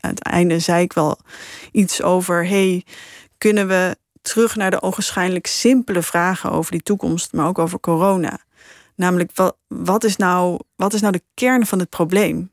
aan 0.00 0.10
het 0.10 0.22
einde 0.22 0.58
zei 0.58 0.82
ik 0.82 0.92
wel 0.92 1.18
iets 1.72 2.02
over: 2.02 2.46
hey, 2.46 2.84
kunnen 3.38 3.68
we 3.68 3.96
terug 4.26 4.56
naar 4.56 4.70
de 4.70 4.82
ogenschijnlijk 4.82 5.46
simpele 5.46 6.02
vragen 6.02 6.50
over 6.50 6.72
die 6.72 6.82
toekomst, 6.82 7.32
maar 7.32 7.46
ook 7.46 7.58
over 7.58 7.80
corona? 7.80 8.38
Namelijk, 8.94 9.30
wat, 9.34 9.56
wat, 9.66 10.04
is 10.04 10.16
nou, 10.16 10.60
wat 10.76 10.92
is 10.92 11.00
nou 11.00 11.12
de 11.12 11.22
kern 11.34 11.66
van 11.66 11.78
het 11.78 11.88
probleem? 11.88 12.52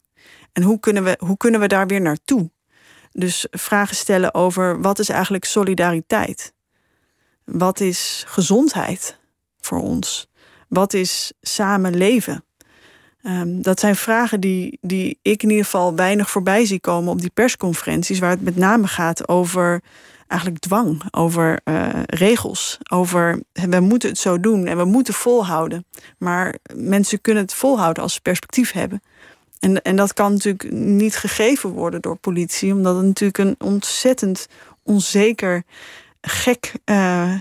En 0.52 0.64
hoe 0.64 0.80
kunnen 0.80 1.04
we, 1.04 1.16
hoe 1.20 1.38
kunnen 1.38 1.60
we 1.60 1.68
daar 1.68 1.88
weer 1.88 2.02
naartoe? 2.02 2.52
Dus 3.12 3.48
vragen 3.52 3.96
stellen 3.96 4.34
over 4.34 4.82
wat 4.82 5.00
is 5.00 5.10
eigenlijk 5.10 5.46
solidariteit? 5.46 6.54
Wat 7.46 7.80
is 7.80 8.24
gezondheid 8.28 9.20
voor 9.60 9.82
ons? 9.82 10.28
Wat 10.68 10.94
is 10.94 11.34
samen 11.42 11.96
leven? 11.96 12.44
Ehm, 13.22 13.62
dat 13.62 13.80
zijn 13.80 13.96
vragen 13.96 14.40
die, 14.40 14.78
die 14.82 15.20
ik 15.22 15.44
in 15.44 15.50
ieder 15.50 15.66
geval 15.66 15.96
weinig 15.96 16.30
voorbij 16.30 16.66
zie 16.66 16.80
komen 16.80 17.12
op 17.12 17.22
die 17.22 17.32
persconferenties, 17.34 18.20
waar 18.20 18.30
het 18.30 18.42
met 18.42 18.56
name 18.56 18.88
gaat 18.88 19.28
over 19.28 19.82
eigenlijk 20.34 20.62
dwang, 20.62 21.04
over 21.12 21.60
uh, 21.66 21.90
regels, 22.06 22.78
over 22.92 23.40
we 23.52 23.80
moeten 23.80 24.10
het 24.10 24.18
zo 24.18 24.40
doen 24.40 24.66
en 24.66 24.78
we 24.78 24.86
moeten 24.86 25.14
volhouden. 25.14 25.86
Maar 26.18 26.56
mensen 26.76 27.22
kunnen 27.22 27.44
het 27.44 27.54
volhouden 27.54 28.04
als 28.04 28.14
ze 28.14 28.22
perspectief 28.22 28.72
hebben. 28.72 29.02
En, 29.60 29.82
en 29.82 29.96
dat 29.96 30.14
kan 30.14 30.32
natuurlijk 30.32 30.72
niet 30.72 31.16
gegeven 31.16 31.70
worden 31.70 32.02
door 32.02 32.16
politie, 32.16 32.74
omdat 32.74 32.96
het 32.96 33.06
natuurlijk 33.06 33.38
een 33.38 33.56
ontzettend 33.60 34.48
onzeker, 34.84 35.64
gek, 36.22 36.74
uh, 36.86 37.34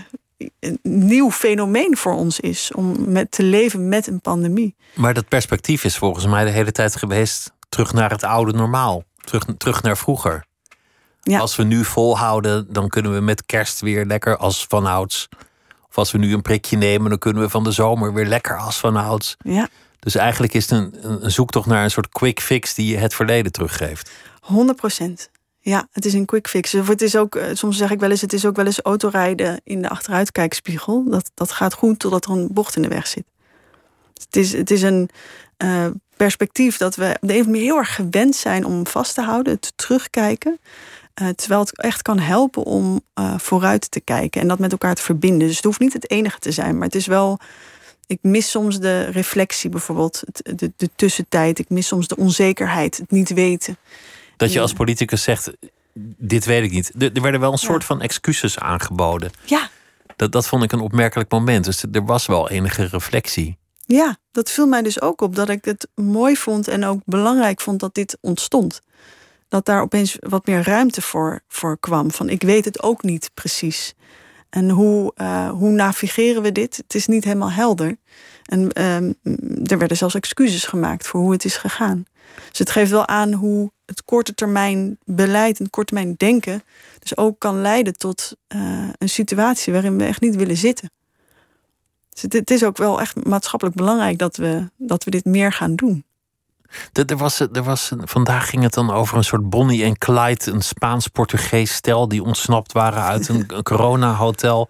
nieuw 0.81 1.31
fenomeen 1.31 1.97
voor 1.97 2.13
ons 2.13 2.39
is 2.39 2.71
om 2.73 3.11
met 3.11 3.31
te 3.31 3.43
leven 3.43 3.89
met 3.89 4.07
een 4.07 4.21
pandemie. 4.21 4.75
Maar 4.93 5.13
dat 5.13 5.27
perspectief 5.27 5.83
is 5.83 5.97
volgens 5.97 6.25
mij 6.25 6.43
de 6.43 6.51
hele 6.51 6.71
tijd 6.71 6.95
geweest 6.95 7.51
terug 7.69 7.93
naar 7.93 8.09
het 8.09 8.23
oude 8.23 8.53
normaal, 8.53 9.03
terug, 9.23 9.45
terug 9.57 9.81
naar 9.81 9.97
vroeger. 9.97 10.45
Ja. 11.23 11.39
Als 11.39 11.55
we 11.55 11.63
nu 11.63 11.83
volhouden, 11.83 12.65
dan 12.69 12.87
kunnen 12.87 13.13
we 13.13 13.19
met 13.19 13.45
kerst 13.45 13.81
weer 13.81 14.05
lekker 14.05 14.37
als 14.37 14.65
vanouds. 14.65 15.29
Of 15.89 15.97
als 15.97 16.11
we 16.11 16.17
nu 16.17 16.33
een 16.33 16.41
prikje 16.41 16.77
nemen, 16.77 17.09
dan 17.09 17.19
kunnen 17.19 17.43
we 17.43 17.49
van 17.49 17.63
de 17.63 17.71
zomer 17.71 18.13
weer 18.13 18.25
lekker 18.25 18.57
als 18.57 18.77
vanouds. 18.77 19.35
Ja. 19.43 19.69
Dus 19.99 20.15
eigenlijk 20.15 20.53
is 20.53 20.69
het 20.69 20.71
een, 20.71 21.23
een 21.23 21.31
zoektocht 21.31 21.67
naar 21.67 21.83
een 21.83 21.91
soort 21.91 22.09
quick 22.09 22.39
fix 22.39 22.73
die 22.73 22.87
je 22.87 22.97
het 22.97 23.13
verleden 23.13 23.51
teruggeeft. 23.51 24.11
100 24.41 24.77
procent. 24.77 25.29
Ja, 25.59 25.87
het 25.91 26.05
is 26.05 26.13
een 26.13 26.25
quick 26.25 26.47
fix. 26.47 26.73
Of 26.73 26.87
het 26.87 27.01
is 27.01 27.15
ook, 27.15 27.35
eh, 27.35 27.45
soms 27.53 27.77
zeg 27.77 27.91
ik 27.91 27.99
wel 27.99 28.09
eens, 28.09 28.21
het 28.21 28.33
is 28.33 28.45
ook 28.45 28.55
wel 28.55 28.65
eens 28.65 28.81
autorijden 28.81 29.61
in 29.63 29.81
de 29.81 29.89
achteruitkijkspiegel. 29.89 31.09
Dat, 31.09 31.31
dat 31.33 31.51
gaat 31.51 31.73
goed 31.73 31.99
totdat 31.99 32.25
er 32.25 32.31
een 32.31 32.47
bocht 32.51 32.75
in 32.75 32.81
de 32.81 32.87
weg 32.87 33.07
zit. 33.07 33.23
Het 34.13 34.35
is, 34.35 34.51
het 34.51 34.71
is 34.71 34.81
een 34.81 35.09
uh, 35.57 35.87
perspectief 36.17 36.77
dat 36.77 36.95
we 36.95 37.17
op 37.21 37.27
de 37.27 37.33
een 37.33 37.39
of 37.39 37.45
andere 37.45 37.49
manier 37.49 37.63
heel 37.63 37.77
erg 37.77 37.95
gewend 37.95 38.35
zijn 38.35 38.65
om 38.65 38.87
vast 38.87 39.13
te 39.13 39.21
houden, 39.21 39.59
te 39.59 39.71
terugkijken. 39.75 40.59
Uh, 41.21 41.29
terwijl 41.29 41.59
het 41.59 41.77
echt 41.77 42.01
kan 42.01 42.19
helpen 42.19 42.63
om 42.63 43.01
uh, 43.19 43.37
vooruit 43.37 43.91
te 43.91 43.99
kijken 43.99 44.41
en 44.41 44.47
dat 44.47 44.59
met 44.59 44.71
elkaar 44.71 44.95
te 44.95 45.01
verbinden. 45.01 45.47
Dus 45.47 45.55
het 45.55 45.65
hoeft 45.65 45.79
niet 45.79 45.93
het 45.93 46.09
enige 46.09 46.39
te 46.39 46.51
zijn, 46.51 46.77
maar 46.77 46.85
het 46.85 46.95
is 46.95 47.05
wel. 47.05 47.39
Ik 48.07 48.19
mis 48.21 48.49
soms 48.49 48.79
de 48.79 49.03
reflectie 49.03 49.69
bijvoorbeeld, 49.69 50.23
de, 50.33 50.71
de 50.77 50.89
tussentijd. 50.95 51.59
Ik 51.59 51.69
mis 51.69 51.87
soms 51.87 52.07
de 52.07 52.15
onzekerheid, 52.15 52.97
het 52.97 53.11
niet 53.11 53.33
weten. 53.33 53.77
Dat 54.37 54.53
je 54.53 54.59
als 54.59 54.73
politicus 54.73 55.23
zegt: 55.23 55.51
Dit 56.17 56.45
weet 56.45 56.63
ik 56.63 56.71
niet. 56.71 56.91
Er 56.97 57.21
werden 57.21 57.39
wel 57.39 57.51
een 57.51 57.57
soort 57.57 57.83
van 57.83 58.01
excuses 58.01 58.59
aangeboden. 58.59 59.31
Ja. 59.45 59.69
Dat, 60.15 60.31
dat 60.31 60.47
vond 60.47 60.63
ik 60.63 60.71
een 60.71 60.79
opmerkelijk 60.79 61.31
moment. 61.31 61.65
Dus 61.65 61.83
er 61.91 62.05
was 62.05 62.25
wel 62.25 62.49
enige 62.49 62.85
reflectie. 62.85 63.57
Ja, 63.85 64.17
dat 64.31 64.49
viel 64.51 64.67
mij 64.67 64.81
dus 64.81 65.01
ook 65.01 65.21
op. 65.21 65.35
Dat 65.35 65.49
ik 65.49 65.65
het 65.65 65.87
mooi 65.95 66.35
vond 66.35 66.67
en 66.67 66.85
ook 66.85 67.01
belangrijk 67.05 67.61
vond 67.61 67.79
dat 67.79 67.93
dit 67.93 68.17
ontstond 68.21 68.81
dat 69.53 69.65
daar 69.65 69.81
opeens 69.81 70.17
wat 70.19 70.45
meer 70.45 70.63
ruimte 70.63 71.01
voor, 71.01 71.41
voor 71.47 71.77
kwam. 71.79 72.11
Van 72.11 72.29
ik 72.29 72.41
weet 72.41 72.65
het 72.65 72.83
ook 72.83 73.03
niet 73.03 73.31
precies. 73.33 73.93
En 74.49 74.69
hoe, 74.69 75.11
uh, 75.15 75.49
hoe 75.49 75.69
navigeren 75.69 76.41
we 76.41 76.51
dit? 76.51 76.77
Het 76.77 76.95
is 76.95 77.07
niet 77.07 77.23
helemaal 77.23 77.51
helder. 77.51 77.97
En 78.43 78.83
um, 78.85 79.15
er 79.65 79.77
werden 79.77 79.97
zelfs 79.97 80.15
excuses 80.15 80.65
gemaakt 80.65 81.07
voor 81.07 81.19
hoe 81.19 81.31
het 81.31 81.45
is 81.45 81.57
gegaan. 81.57 82.05
Dus 82.49 82.59
het 82.59 82.69
geeft 82.69 82.91
wel 82.91 83.07
aan 83.07 83.33
hoe 83.33 83.71
het 83.85 84.03
korte 84.03 84.33
termijn 84.33 84.97
beleid 85.05 85.59
en 85.59 85.69
korte 85.69 85.93
termijn 85.93 86.15
denken 86.17 86.63
dus 86.99 87.17
ook 87.17 87.39
kan 87.39 87.61
leiden 87.61 87.93
tot 87.93 88.35
uh, 88.55 88.89
een 88.97 89.09
situatie 89.09 89.73
waarin 89.73 89.97
we 89.97 90.03
echt 90.03 90.21
niet 90.21 90.35
willen 90.35 90.57
zitten. 90.57 90.91
Dus 92.09 92.21
het, 92.21 92.33
het, 92.33 92.51
is 92.51 92.63
ook 92.63 92.77
wel 92.77 93.01
echt 93.01 93.25
maatschappelijk 93.25 93.77
belangrijk 93.77 94.17
dat 94.17 94.35
we, 94.35 94.69
dat 94.77 95.03
we 95.03 95.11
dit 95.11 95.25
meer 95.25 95.53
gaan 95.53 95.75
doen. 95.75 96.05
Er 96.93 97.17
was, 97.17 97.39
er 97.39 97.63
was, 97.63 97.91
vandaag 97.97 98.49
ging 98.49 98.63
het 98.63 98.73
dan 98.73 98.91
over 98.91 99.17
een 99.17 99.23
soort 99.23 99.49
Bonnie 99.49 99.83
en 99.83 99.97
Clyde, 99.97 100.51
een 100.51 100.61
Spaans-Portugees 100.61 101.73
stel 101.73 102.07
die 102.07 102.23
ontsnapt 102.23 102.71
waren 102.71 103.03
uit 103.03 103.27
een, 103.27 103.43
een 103.47 103.63
corona-hotel. 103.63 104.69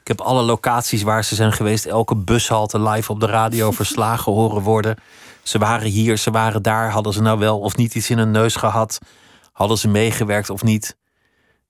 Ik 0.00 0.08
heb 0.08 0.20
alle 0.20 0.42
locaties 0.42 1.02
waar 1.02 1.24
ze 1.24 1.34
zijn 1.34 1.52
geweest, 1.52 1.86
elke 1.86 2.16
bushalte 2.16 2.80
live 2.80 3.12
op 3.12 3.20
de 3.20 3.26
radio 3.26 3.70
verslagen 3.82 4.32
horen 4.32 4.62
worden. 4.62 4.96
Ze 5.42 5.58
waren 5.58 5.88
hier, 5.88 6.16
ze 6.16 6.30
waren 6.30 6.62
daar. 6.62 6.90
Hadden 6.90 7.12
ze 7.12 7.22
nou 7.22 7.38
wel 7.38 7.58
of 7.58 7.76
niet 7.76 7.94
iets 7.94 8.10
in 8.10 8.18
hun 8.18 8.30
neus 8.30 8.56
gehad? 8.56 8.98
Hadden 9.52 9.78
ze 9.78 9.88
meegewerkt 9.88 10.50
of 10.50 10.62
niet? 10.62 10.96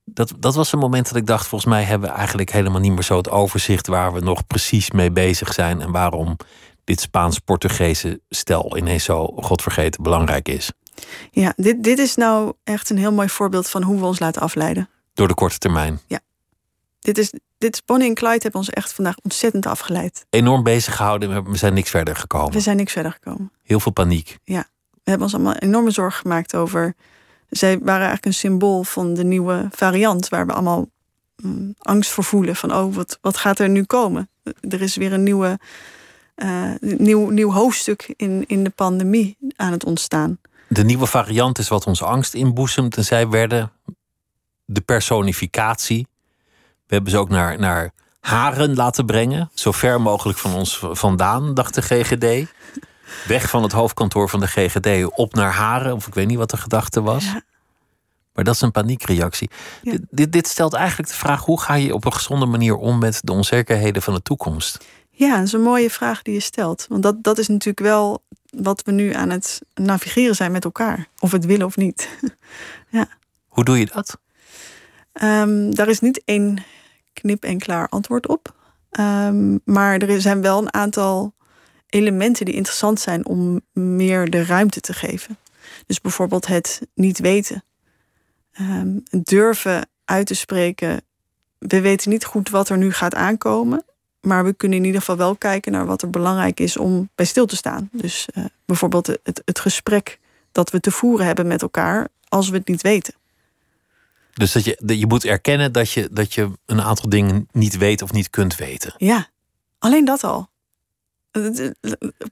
Dat, 0.05 0.33
dat 0.37 0.55
was 0.55 0.73
een 0.73 0.79
moment 0.79 1.07
dat 1.07 1.15
ik 1.15 1.25
dacht, 1.25 1.47
volgens 1.47 1.71
mij 1.71 1.83
hebben 1.83 2.09
we 2.09 2.15
eigenlijk 2.15 2.51
helemaal 2.51 2.79
niet 2.79 2.91
meer 2.91 3.03
zo 3.03 3.17
het 3.17 3.29
overzicht 3.29 3.87
waar 3.87 4.13
we 4.13 4.19
nog 4.19 4.47
precies 4.47 4.91
mee 4.91 5.11
bezig 5.11 5.53
zijn 5.53 5.81
en 5.81 5.91
waarom 5.91 6.37
dit 6.83 7.01
Spaans-Portugese 7.01 8.21
stel 8.29 8.77
ineens 8.77 9.03
zo 9.03 9.25
godvergeten 9.25 10.03
belangrijk 10.03 10.47
is. 10.47 10.71
Ja, 11.31 11.53
dit, 11.55 11.83
dit 11.83 11.99
is 11.99 12.15
nou 12.15 12.53
echt 12.63 12.89
een 12.89 12.97
heel 12.97 13.13
mooi 13.13 13.29
voorbeeld 13.29 13.69
van 13.69 13.83
hoe 13.83 13.99
we 13.99 14.05
ons 14.05 14.19
laten 14.19 14.41
afleiden. 14.41 14.89
Door 15.13 15.27
de 15.27 15.33
korte 15.33 15.57
termijn. 15.57 15.99
Ja. 16.07 16.19
Dit 16.99 17.17
is, 17.17 17.33
dit 17.57 17.73
is 17.73 17.85
Bonnie 17.85 18.07
en 18.07 18.13
Clyde 18.13 18.39
hebben 18.41 18.59
ons 18.59 18.69
echt 18.69 18.93
vandaag 18.93 19.15
ontzettend 19.23 19.65
afgeleid. 19.65 20.25
Enorm 20.29 20.63
bezig 20.63 20.95
gehouden, 20.95 21.51
we 21.51 21.57
zijn 21.57 21.73
niks 21.73 21.89
verder 21.89 22.15
gekomen. 22.15 22.53
We 22.53 22.59
zijn 22.59 22.77
niks 22.77 22.91
verder 22.91 23.11
gekomen. 23.11 23.51
Heel 23.63 23.79
veel 23.79 23.91
paniek. 23.91 24.37
Ja, 24.43 24.67
we 24.91 25.09
hebben 25.09 25.21
ons 25.23 25.33
allemaal 25.33 25.55
enorme 25.55 25.91
zorgen 25.91 26.21
gemaakt 26.21 26.55
over. 26.55 26.95
Zij 27.49 27.79
waren 27.79 27.93
eigenlijk 27.93 28.25
een 28.25 28.33
symbool 28.33 28.83
van 28.83 29.13
de 29.13 29.23
nieuwe 29.23 29.67
variant, 29.71 30.29
waar 30.29 30.45
we 30.45 30.53
allemaal 30.53 30.89
mm, 31.35 31.75
angst 31.77 32.11
voor 32.11 32.23
voelen. 32.23 32.55
Van, 32.55 32.73
oh, 32.73 32.95
wat, 32.95 33.17
wat 33.21 33.37
gaat 33.37 33.59
er 33.59 33.69
nu 33.69 33.83
komen? 33.83 34.29
Er 34.69 34.81
is 34.81 34.95
weer 34.95 35.13
een 35.13 35.23
nieuwe 35.23 35.59
uh, 36.35 36.71
nieuw, 36.79 37.29
nieuw 37.29 37.51
hoofdstuk 37.51 38.13
in, 38.17 38.43
in 38.47 38.63
de 38.63 38.69
pandemie 38.69 39.37
aan 39.55 39.71
het 39.71 39.85
ontstaan. 39.85 40.39
De 40.67 40.83
nieuwe 40.83 41.05
variant 41.05 41.57
is 41.57 41.67
wat 41.67 41.87
onze 41.87 42.05
angst 42.05 42.33
inboezemt. 42.33 42.97
En 42.97 43.05
zij 43.05 43.27
werden 43.29 43.71
de 44.65 44.81
personificatie. 44.81 46.07
We 46.87 46.93
hebben 46.93 47.11
ze 47.11 47.17
ook 47.17 47.29
naar, 47.29 47.59
naar 47.59 47.91
haren 48.19 48.75
laten 48.75 49.05
brengen. 49.05 49.49
Zo 49.53 49.71
ver 49.71 50.01
mogelijk 50.01 50.37
van 50.37 50.53
ons 50.53 50.85
vandaan, 50.91 51.53
dacht 51.53 51.73
de 51.73 51.81
GGD. 51.81 52.53
Weg 53.27 53.49
van 53.49 53.63
het 53.63 53.71
hoofdkantoor 53.71 54.29
van 54.29 54.39
de 54.39 54.47
GGD 54.47 55.11
op 55.15 55.33
naar 55.33 55.51
haren. 55.51 55.93
Of 55.93 56.07
ik 56.07 56.13
weet 56.13 56.27
niet 56.27 56.37
wat 56.37 56.49
de 56.49 56.57
gedachte 56.57 57.01
was. 57.01 57.23
Ja. 57.23 57.41
Maar 58.33 58.43
dat 58.43 58.55
is 58.55 58.61
een 58.61 58.71
paniekreactie. 58.71 59.49
Dit, 59.81 60.01
dit, 60.09 60.31
dit, 60.31 60.47
stelt 60.47 60.73
eigenlijk 60.73 61.09
de 61.09 61.15
vraag: 61.15 61.45
hoe 61.45 61.61
ga 61.61 61.73
je 61.73 61.93
op 61.93 62.05
een 62.05 62.13
gezonde 62.13 62.45
manier 62.45 62.75
om 62.75 62.99
met 62.99 63.19
de 63.23 63.31
onzekerheden 63.31 64.01
van 64.01 64.13
de 64.13 64.21
toekomst? 64.21 64.85
Ja, 65.15 65.35
dat 65.35 65.45
is 65.45 65.53
een 65.53 65.61
mooie 65.61 65.89
vraag 65.89 66.21
die 66.21 66.33
je 66.33 66.39
stelt. 66.39 66.85
Want 66.89 67.03
dat, 67.03 67.23
dat 67.23 67.37
is 67.37 67.47
natuurlijk 67.47 67.85
wel 67.85 68.23
wat 68.49 68.81
we 68.81 68.91
nu 68.91 69.13
aan 69.13 69.29
het 69.29 69.61
navigeren 69.73 70.35
zijn 70.35 70.51
met 70.51 70.63
elkaar. 70.63 71.07
Of 71.19 71.31
het 71.31 71.45
willen 71.45 71.65
of 71.65 71.77
niet. 71.77 72.09
ja. 72.89 73.07
Hoe 73.47 73.63
doe 73.63 73.79
je 73.79 73.85
dat? 73.85 74.19
Um, 75.21 75.75
daar 75.75 75.87
is 75.87 75.99
niet 75.99 76.21
één 76.25 76.63
knip 77.13 77.43
en 77.43 77.57
klaar 77.57 77.89
antwoord 77.89 78.27
op. 78.27 78.55
Um, 78.99 79.61
maar 79.65 79.97
er 79.97 80.21
zijn 80.21 80.41
wel 80.41 80.57
een 80.61 80.73
aantal 80.73 81.33
elementen 81.87 82.45
die 82.45 82.55
interessant 82.55 82.99
zijn 82.99 83.25
om 83.25 83.61
meer 83.71 84.29
de 84.29 84.45
ruimte 84.45 84.79
te 84.79 84.93
geven. 84.93 85.37
Dus 85.85 86.01
bijvoorbeeld 86.01 86.47
het 86.47 86.81
niet 86.93 87.19
weten. 87.19 87.63
Um, 88.59 89.03
durven 89.23 89.89
uit 90.05 90.27
te 90.27 90.35
spreken. 90.35 91.01
We 91.57 91.81
weten 91.81 92.09
niet 92.09 92.25
goed 92.25 92.49
wat 92.49 92.69
er 92.69 92.77
nu 92.77 92.91
gaat 92.91 93.15
aankomen. 93.15 93.85
Maar 94.23 94.43
we 94.45 94.53
kunnen 94.53 94.77
in 94.77 94.85
ieder 94.85 94.99
geval 94.99 95.17
wel 95.17 95.35
kijken 95.35 95.71
naar 95.71 95.85
wat 95.85 96.01
er 96.01 96.09
belangrijk 96.09 96.59
is 96.59 96.77
om 96.77 97.09
bij 97.15 97.25
stil 97.25 97.45
te 97.45 97.55
staan. 97.55 97.89
Dus 97.91 98.27
uh, 98.33 98.45
bijvoorbeeld 98.65 99.07
het, 99.07 99.41
het 99.45 99.59
gesprek 99.59 100.19
dat 100.51 100.69
we 100.69 100.79
te 100.79 100.91
voeren 100.91 101.25
hebben 101.25 101.47
met 101.47 101.61
elkaar 101.61 102.07
als 102.27 102.49
we 102.49 102.57
het 102.57 102.67
niet 102.67 102.81
weten. 102.81 103.13
Dus 104.33 104.51
dat 104.51 104.63
je, 104.63 104.97
je 104.97 105.07
moet 105.07 105.25
erkennen 105.25 105.71
dat 105.71 105.91
je, 105.91 106.07
dat 106.11 106.33
je 106.33 106.51
een 106.65 106.81
aantal 106.81 107.09
dingen 107.09 107.47
niet 107.51 107.77
weet 107.77 108.01
of 108.01 108.11
niet 108.11 108.29
kunt 108.29 108.55
weten. 108.55 108.93
Ja, 108.97 109.27
alleen 109.79 110.05
dat 110.05 110.23
al. 110.23 110.49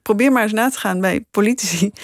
Probeer 0.01 0.31
maar 0.31 0.43
eens 0.43 0.51
na 0.51 0.69
te 0.69 0.79
gaan 0.79 1.01
bij 1.01 1.25
politici. 1.31 1.91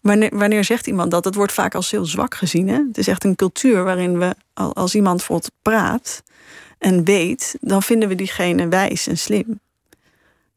Wanneer, 0.00 0.36
wanneer 0.38 0.64
zegt 0.64 0.86
iemand 0.86 1.10
dat? 1.10 1.22
Dat 1.22 1.34
wordt 1.34 1.52
vaak 1.52 1.74
als 1.74 1.90
heel 1.90 2.04
zwak 2.04 2.34
gezien. 2.34 2.68
Hè? 2.68 2.74
Het 2.74 2.98
is 2.98 3.08
echt 3.08 3.24
een 3.24 3.36
cultuur 3.36 3.84
waarin 3.84 4.18
we, 4.18 4.34
als 4.54 4.94
iemand 4.94 5.16
bijvoorbeeld 5.16 5.52
praat, 5.62 6.22
en 6.78 7.04
weet, 7.04 7.56
dan 7.60 7.82
vinden 7.82 8.08
we 8.08 8.14
diegene 8.14 8.68
wijs 8.68 9.06
en 9.06 9.18
slim. 9.18 9.60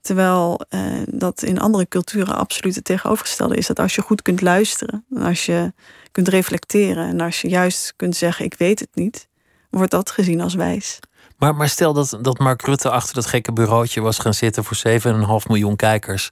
Terwijl 0.01 0.61
uh, 0.69 0.81
dat 1.05 1.43
in 1.43 1.59
andere 1.59 1.88
culturen 1.88 2.35
absoluut 2.35 2.75
het 2.75 2.83
tegenovergestelde 2.83 3.55
is. 3.55 3.67
Dat 3.67 3.79
als 3.79 3.95
je 3.95 4.01
goed 4.01 4.21
kunt 4.21 4.41
luisteren, 4.41 5.05
en 5.15 5.21
als 5.21 5.45
je 5.45 5.73
kunt 6.11 6.27
reflecteren 6.27 7.07
en 7.07 7.21
als 7.21 7.41
je 7.41 7.49
juist 7.49 7.93
kunt 7.95 8.15
zeggen: 8.15 8.45
Ik 8.45 8.53
weet 8.57 8.79
het 8.79 8.89
niet, 8.93 9.27
wordt 9.69 9.91
dat 9.91 10.11
gezien 10.11 10.41
als 10.41 10.53
wijs. 10.53 10.99
Maar, 11.38 11.55
maar 11.55 11.69
stel 11.69 11.93
dat, 11.93 12.17
dat 12.21 12.39
Mark 12.39 12.61
Rutte 12.61 12.89
achter 12.89 13.15
dat 13.15 13.25
gekke 13.25 13.53
bureautje 13.53 14.01
was 14.01 14.19
gaan 14.19 14.33
zitten 14.33 14.63
voor 14.63 15.01
7,5 15.43 15.47
miljoen 15.47 15.75
kijkers. 15.75 16.29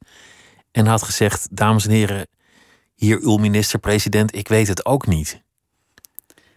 En 0.72 0.86
had 0.86 1.04
gezegd: 1.04 1.48
Dames 1.52 1.86
en 1.86 1.92
heren, 1.92 2.28
hier 2.96 3.20
uw 3.20 3.38
minister-president, 3.38 4.36
ik 4.36 4.48
weet 4.48 4.68
het 4.68 4.86
ook 4.86 5.08
niet 5.08 5.46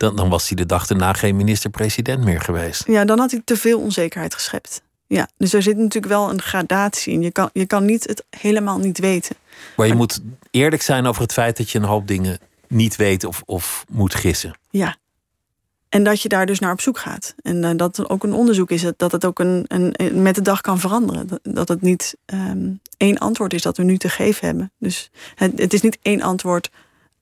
dan, 0.01 0.17
dan 0.17 0.29
was 0.29 0.49
hij 0.49 0.57
de 0.57 0.67
dag 0.67 0.87
daarna 0.87 1.13
geen 1.13 1.37
minister-president 1.37 2.25
meer 2.25 2.41
geweest. 2.41 2.87
Ja, 2.87 3.05
dan 3.05 3.19
had 3.19 3.31
hij 3.31 3.43
te 3.45 3.57
veel 3.57 3.81
onzekerheid 3.81 4.35
geschept. 4.35 4.83
Ja, 5.07 5.29
dus 5.37 5.53
er 5.53 5.63
zit 5.63 5.77
natuurlijk 5.77 6.13
wel 6.13 6.31
een 6.31 6.43
gradatie 6.43 7.13
in. 7.13 7.23
Je 7.23 7.31
kan, 7.31 7.51
je 7.53 7.67
kan 7.67 7.85
niet 7.85 8.07
het 8.07 8.25
helemaal 8.31 8.79
niet 8.79 8.99
weten. 8.99 9.37
Maar 9.77 9.87
je 9.87 9.95
moet 9.95 10.21
eerlijk 10.51 10.83
zijn 10.83 11.07
over 11.07 11.23
het 11.23 11.33
feit 11.33 11.57
dat 11.57 11.71
je 11.71 11.79
een 11.79 11.85
hoop 11.85 12.07
dingen 12.07 12.39
niet 12.69 12.97
weet 12.97 13.25
of, 13.25 13.43
of 13.45 13.85
moet 13.89 14.15
gissen. 14.15 14.55
Ja. 14.71 14.97
En 15.89 16.05
dat 16.05 16.23
je 16.23 16.29
daar 16.29 16.47
dus 16.47 16.59
naar 16.59 16.73
op 16.73 16.81
zoek 16.81 16.99
gaat. 16.99 17.35
En 17.43 17.63
uh, 17.63 17.71
dat 17.77 18.09
ook 18.09 18.25
een 18.25 18.33
onderzoek 18.33 18.71
is, 18.71 18.85
dat 18.97 19.13
het 19.13 19.25
ook 19.25 19.39
een, 19.39 19.65
een, 19.67 20.23
met 20.23 20.35
de 20.35 20.43
dag 20.43 20.61
kan 20.61 20.79
veranderen. 20.79 21.27
Dat, 21.27 21.41
dat 21.43 21.69
het 21.69 21.83
niet 21.83 22.17
um, 22.27 22.81
één 22.97 23.19
antwoord 23.19 23.53
is 23.53 23.63
dat 23.63 23.77
we 23.77 23.83
nu 23.83 23.97
te 23.97 24.09
geven 24.09 24.47
hebben. 24.47 24.73
Dus 24.79 25.11
het, 25.35 25.59
het 25.59 25.73
is 25.73 25.81
niet 25.81 25.99
één 26.03 26.23
antwoord. 26.23 26.71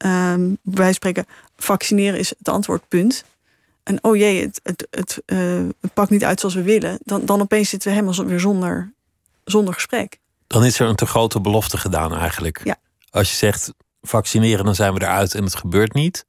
Um, 0.05 0.59
wij 0.63 0.93
spreken, 0.93 1.27
vaccineren 1.63 2.19
is 2.19 2.29
het 2.39 2.49
antwoord, 2.49 2.89
punt. 2.89 3.25
En 3.83 4.05
oh 4.05 4.17
jee, 4.17 4.43
het, 4.43 4.61
het, 4.63 4.87
het, 4.91 5.23
uh, 5.27 5.69
het 5.81 5.95
pakt 5.95 6.11
niet 6.11 6.25
uit 6.25 6.41
zoals 6.41 6.55
we 6.55 6.63
willen. 6.63 6.99
Dan, 7.03 7.27
dan 7.27 7.41
opeens 7.41 7.69
zitten 7.69 7.89
we 7.89 7.95
helemaal 7.95 8.25
weer 8.25 8.41
zonder, 8.41 8.93
zonder 9.45 9.75
gesprek. 9.75 10.19
Dan 10.47 10.65
is 10.65 10.81
er 10.81 10.89
een 10.89 10.97
te 10.97 11.07
grote 11.07 11.41
belofte 11.41 11.77
gedaan 11.77 12.15
eigenlijk. 12.15 12.61
Ja. 12.65 12.77
Als 13.11 13.31
je 13.31 13.37
zegt 13.37 13.73
vaccineren, 14.03 14.65
dan 14.65 14.75
zijn 14.75 14.95
we 14.95 15.03
eruit 15.03 15.35
en 15.35 15.45
het 15.45 15.55
gebeurt 15.55 15.93
niet 15.93 16.27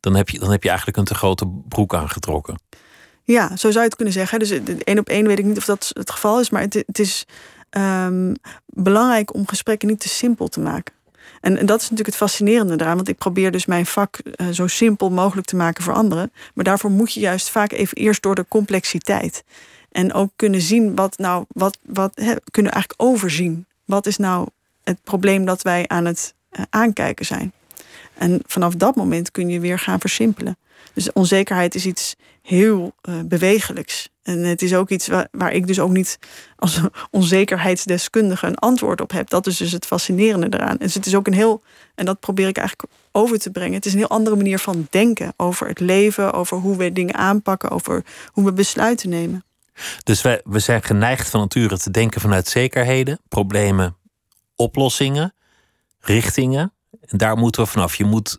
dan 0.00 0.14
heb 0.14 0.28
je, 0.28 0.38
dan 0.38 0.50
heb 0.50 0.62
je 0.62 0.68
eigenlijk 0.68 0.98
een 0.98 1.04
te 1.04 1.14
grote 1.14 1.46
broek 1.68 1.94
aangetrokken. 1.94 2.60
Ja, 3.24 3.48
zo 3.48 3.70
zou 3.70 3.74
je 3.74 3.80
het 3.80 3.94
kunnen 3.94 4.14
zeggen. 4.14 4.38
Dus 4.38 4.50
één 4.84 4.98
op 4.98 5.08
één 5.08 5.26
weet 5.26 5.38
ik 5.38 5.44
niet 5.44 5.56
of 5.56 5.64
dat 5.64 5.90
het 5.92 6.10
geval 6.10 6.40
is, 6.40 6.50
maar 6.50 6.62
het, 6.62 6.74
het 6.74 6.98
is 6.98 7.24
um, 7.70 8.34
belangrijk 8.66 9.34
om 9.34 9.48
gesprekken 9.48 9.88
niet 9.88 10.00
te 10.00 10.08
simpel 10.08 10.48
te 10.48 10.60
maken. 10.60 10.94
En, 11.40 11.66
dat 11.66 11.76
is 11.76 11.82
natuurlijk 11.82 12.06
het 12.06 12.16
fascinerende 12.16 12.74
eraan, 12.74 12.96
want 12.96 13.08
ik 13.08 13.18
probeer 13.18 13.50
dus 13.50 13.66
mijn 13.66 13.86
vak 13.86 14.18
uh, 14.24 14.48
zo 14.48 14.66
simpel 14.66 15.10
mogelijk 15.10 15.46
te 15.46 15.56
maken 15.56 15.84
voor 15.84 15.92
anderen. 15.92 16.32
Maar 16.54 16.64
daarvoor 16.64 16.90
moet 16.90 17.12
je 17.12 17.20
juist 17.20 17.50
vaak 17.50 17.72
even 17.72 17.96
eerst 17.96 18.22
door 18.22 18.34
de 18.34 18.46
complexiteit. 18.48 19.44
En 19.92 20.12
ook 20.12 20.30
kunnen 20.36 20.60
zien 20.60 20.94
wat 20.94 21.18
nou, 21.18 21.44
wat, 21.48 21.78
wat 21.82 22.14
kunnen 22.50 22.72
eigenlijk 22.72 23.02
overzien. 23.02 23.66
Wat 23.84 24.06
is 24.06 24.16
nou 24.16 24.48
het 24.84 24.98
probleem 25.02 25.44
dat 25.44 25.62
wij 25.62 25.84
aan 25.88 26.04
het 26.04 26.34
uh, 26.52 26.62
aankijken 26.70 27.26
zijn? 27.26 27.52
En 28.14 28.42
vanaf 28.46 28.74
dat 28.74 28.96
moment 28.96 29.30
kun 29.30 29.48
je 29.48 29.60
weer 29.60 29.78
gaan 29.78 30.00
versimpelen. 30.00 30.56
Dus 30.98 31.12
onzekerheid 31.12 31.74
is 31.74 31.86
iets 31.86 32.14
heel 32.42 32.94
uh, 33.08 33.14
bewegelijks. 33.24 34.08
En 34.22 34.38
het 34.38 34.62
is 34.62 34.74
ook 34.74 34.90
iets 34.90 35.06
waar, 35.06 35.28
waar, 35.30 35.52
ik 35.52 35.66
dus 35.66 35.80
ook 35.80 35.90
niet 35.90 36.18
als 36.56 36.80
onzekerheidsdeskundige 37.10 38.46
een 38.46 38.58
antwoord 38.58 39.00
op 39.00 39.10
heb. 39.10 39.28
Dat 39.28 39.46
is 39.46 39.56
dus 39.56 39.72
het 39.72 39.86
fascinerende 39.86 40.58
eraan. 40.58 40.76
Dus 40.76 40.94
het 40.94 41.06
is 41.06 41.14
ook 41.14 41.26
een 41.26 41.32
heel, 41.32 41.62
en 41.94 42.04
dat 42.04 42.20
probeer 42.20 42.48
ik 42.48 42.56
eigenlijk 42.56 42.92
over 43.12 43.38
te 43.38 43.50
brengen. 43.50 43.74
Het 43.74 43.86
is 43.86 43.92
een 43.92 43.98
heel 43.98 44.08
andere 44.08 44.36
manier 44.36 44.58
van 44.58 44.86
denken 44.90 45.32
over 45.36 45.68
het 45.68 45.80
leven, 45.80 46.32
over 46.32 46.56
hoe 46.56 46.76
we 46.76 46.92
dingen 46.92 47.14
aanpakken, 47.14 47.70
over 47.70 48.04
hoe 48.32 48.44
we 48.44 48.52
besluiten 48.52 49.08
nemen. 49.08 49.44
Dus 50.02 50.22
wij, 50.22 50.40
we 50.44 50.58
zijn 50.58 50.82
geneigd 50.82 51.28
van 51.28 51.40
nature 51.40 51.78
te 51.78 51.90
denken 51.90 52.20
vanuit 52.20 52.48
zekerheden, 52.48 53.20
problemen, 53.28 53.96
oplossingen, 54.56 55.34
richtingen. 56.00 56.72
En 57.00 57.18
daar 57.18 57.36
moeten 57.36 57.62
we 57.62 57.68
vanaf. 57.68 57.94
Je 57.94 58.04
moet 58.04 58.38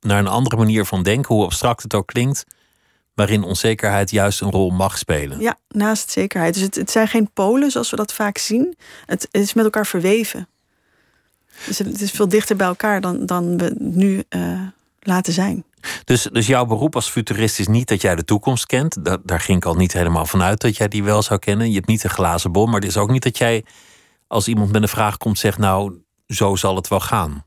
naar 0.00 0.18
een 0.18 0.26
andere 0.26 0.56
manier 0.56 0.84
van 0.84 1.02
denken, 1.02 1.34
hoe 1.34 1.44
abstract 1.44 1.82
het 1.82 1.94
ook 1.94 2.06
klinkt, 2.06 2.44
waarin 3.14 3.42
onzekerheid 3.42 4.10
juist 4.10 4.40
een 4.40 4.50
rol 4.50 4.70
mag 4.70 4.98
spelen. 4.98 5.40
Ja, 5.40 5.58
naast 5.68 6.10
zekerheid. 6.10 6.54
Dus 6.54 6.62
het, 6.62 6.74
het 6.74 6.90
zijn 6.90 7.08
geen 7.08 7.30
polen 7.32 7.70
zoals 7.70 7.90
we 7.90 7.96
dat 7.96 8.12
vaak 8.12 8.38
zien. 8.38 8.76
Het, 9.06 9.28
het 9.30 9.42
is 9.42 9.54
met 9.54 9.64
elkaar 9.64 9.86
verweven. 9.86 10.48
Dus 11.66 11.78
het, 11.78 12.00
is 12.00 12.10
veel 12.10 12.28
dichter 12.28 12.56
bij 12.56 12.66
elkaar 12.66 13.00
dan, 13.00 13.26
dan 13.26 13.58
we 13.58 13.74
nu 13.78 14.24
uh, 14.28 14.60
laten 15.00 15.32
zijn. 15.32 15.64
Dus, 16.04 16.22
dus 16.32 16.46
jouw 16.46 16.64
beroep 16.64 16.94
als 16.94 17.10
futurist 17.10 17.58
is 17.58 17.68
niet 17.68 17.88
dat 17.88 18.00
jij 18.00 18.14
de 18.14 18.24
toekomst 18.24 18.66
kent. 18.66 19.04
Daar, 19.04 19.18
daar 19.22 19.40
ging 19.40 19.58
ik 19.58 19.64
al 19.64 19.74
niet 19.74 19.92
helemaal 19.92 20.26
vanuit 20.26 20.60
dat 20.60 20.76
jij 20.76 20.88
die 20.88 21.04
wel 21.04 21.22
zou 21.22 21.38
kennen. 21.38 21.68
Je 21.68 21.74
hebt 21.74 21.86
niet 21.86 22.04
een 22.04 22.10
glazen 22.10 22.52
bom, 22.52 22.70
maar 22.70 22.80
het 22.80 22.88
is 22.88 22.96
ook 22.96 23.10
niet 23.10 23.22
dat 23.22 23.38
jij 23.38 23.64
als 24.26 24.48
iemand 24.48 24.72
met 24.72 24.82
een 24.82 24.88
vraag 24.88 25.16
komt 25.16 25.38
zegt, 25.38 25.58
nou, 25.58 25.98
zo 26.26 26.56
zal 26.56 26.76
het 26.76 26.88
wel 26.88 27.00
gaan. 27.00 27.44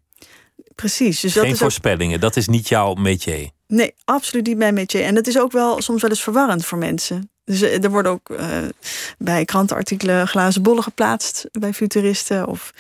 Precies. 0.76 1.20
Dus 1.20 1.34
Geen 1.34 1.44
dat 1.44 1.52
is 1.52 1.60
voorspellingen, 1.60 2.16
ook... 2.16 2.22
dat 2.22 2.36
is 2.36 2.48
niet 2.48 2.68
jouw 2.68 2.94
métier. 2.94 3.50
Nee, 3.68 3.94
absoluut 4.06 4.48
niet 4.48 4.58
mijn 4.58 4.74
métier. 4.74 5.04
En 5.04 5.16
dat 5.16 5.28
is 5.28 5.40
ook 5.40 5.52
wel 5.52 5.82
soms 5.82 6.02
wel 6.02 6.10
eens 6.10 6.24
verwarrend 6.24 6.66
voor 6.66 6.78
mensen. 6.78 7.32
Dus 7.46 7.62
er 7.62 7.90
worden 7.90 8.12
ook 8.12 8.30
uh, 8.30 8.58
bij 9.18 9.46
krantenartikelen 9.46 10.28
glazen 10.28 10.62
bollen 10.62 10.84
geplaatst 10.84 11.48
bij 11.52 11.74
futuristen. 11.74 12.48
Of 12.48 12.74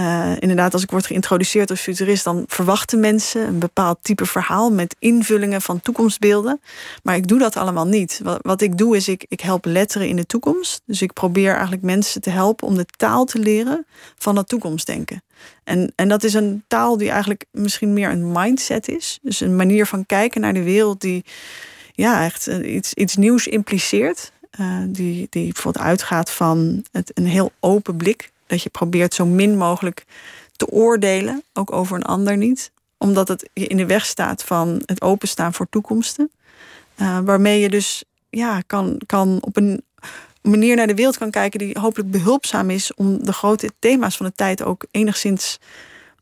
uh, 0.00 0.32
inderdaad, 0.38 0.72
als 0.72 0.82
ik 0.82 0.90
word 0.90 1.06
geïntroduceerd 1.06 1.70
als 1.70 1.80
futurist, 1.80 2.24
dan 2.24 2.44
verwachten 2.46 3.00
mensen 3.00 3.46
een 3.46 3.58
bepaald 3.58 3.98
type 4.02 4.26
verhaal 4.26 4.72
met 4.72 4.96
invullingen 4.98 5.62
van 5.62 5.80
toekomstbeelden. 5.80 6.60
Maar 7.02 7.16
ik 7.16 7.28
doe 7.28 7.38
dat 7.38 7.56
allemaal 7.56 7.86
niet. 7.86 8.20
Wat, 8.22 8.38
wat 8.42 8.60
ik 8.60 8.78
doe 8.78 8.96
is, 8.96 9.08
ik, 9.08 9.24
ik 9.28 9.40
help 9.40 9.64
letteren 9.64 10.08
in 10.08 10.16
de 10.16 10.26
toekomst. 10.26 10.82
Dus 10.84 11.02
ik 11.02 11.12
probeer 11.12 11.52
eigenlijk 11.52 11.82
mensen 11.82 12.20
te 12.20 12.30
helpen 12.30 12.66
om 12.66 12.74
de 12.74 12.86
taal 12.96 13.24
te 13.24 13.38
leren 13.38 13.86
van 14.18 14.34
dat 14.34 14.48
toekomstdenken. 14.48 15.22
En, 15.64 15.92
en 15.94 16.08
dat 16.08 16.24
is 16.24 16.34
een 16.34 16.64
taal 16.68 16.96
die 16.96 17.10
eigenlijk 17.10 17.44
misschien 17.50 17.92
meer 17.92 18.10
een 18.10 18.32
mindset 18.32 18.88
is. 18.88 19.18
Dus 19.22 19.40
een 19.40 19.56
manier 19.56 19.86
van 19.86 20.06
kijken 20.06 20.40
naar 20.40 20.54
de 20.54 20.62
wereld 20.62 21.00
die 21.00 21.24
ja, 22.00 22.24
echt 22.24 22.46
iets, 22.46 22.94
iets 22.94 23.16
nieuws 23.16 23.46
impliceert. 23.46 24.32
Uh, 24.60 24.82
die, 24.86 25.26
die 25.30 25.52
bijvoorbeeld 25.52 25.84
uitgaat 25.84 26.30
van 26.30 26.84
het, 26.92 27.10
een 27.14 27.26
heel 27.26 27.52
open 27.60 27.96
blik. 27.96 28.32
Dat 28.46 28.62
je 28.62 28.70
probeert 28.70 29.14
zo 29.14 29.26
min 29.26 29.56
mogelijk 29.56 30.04
te 30.56 30.66
oordelen, 30.66 31.42
ook 31.52 31.72
over 31.72 31.96
een 31.96 32.04
ander 32.04 32.36
niet. 32.36 32.70
Omdat 32.98 33.28
het 33.28 33.48
je 33.52 33.66
in 33.66 33.76
de 33.76 33.86
weg 33.86 34.06
staat 34.06 34.44
van 34.44 34.82
het 34.86 35.02
openstaan 35.02 35.54
voor 35.54 35.66
toekomsten. 35.70 36.30
Uh, 36.96 37.18
waarmee 37.24 37.60
je 37.60 37.68
dus 37.68 38.04
ja, 38.30 38.60
kan, 38.66 39.00
kan 39.06 39.38
op 39.40 39.56
een 39.56 39.82
manier 40.42 40.76
naar 40.76 40.86
de 40.86 40.94
wereld 40.94 41.18
kan 41.18 41.30
kijken 41.30 41.58
die 41.58 41.78
hopelijk 41.80 42.10
behulpzaam 42.10 42.70
is 42.70 42.94
om 42.94 43.24
de 43.24 43.32
grote 43.32 43.70
thema's 43.78 44.16
van 44.16 44.26
de 44.26 44.32
tijd 44.32 44.62
ook 44.62 44.84
enigszins. 44.90 45.58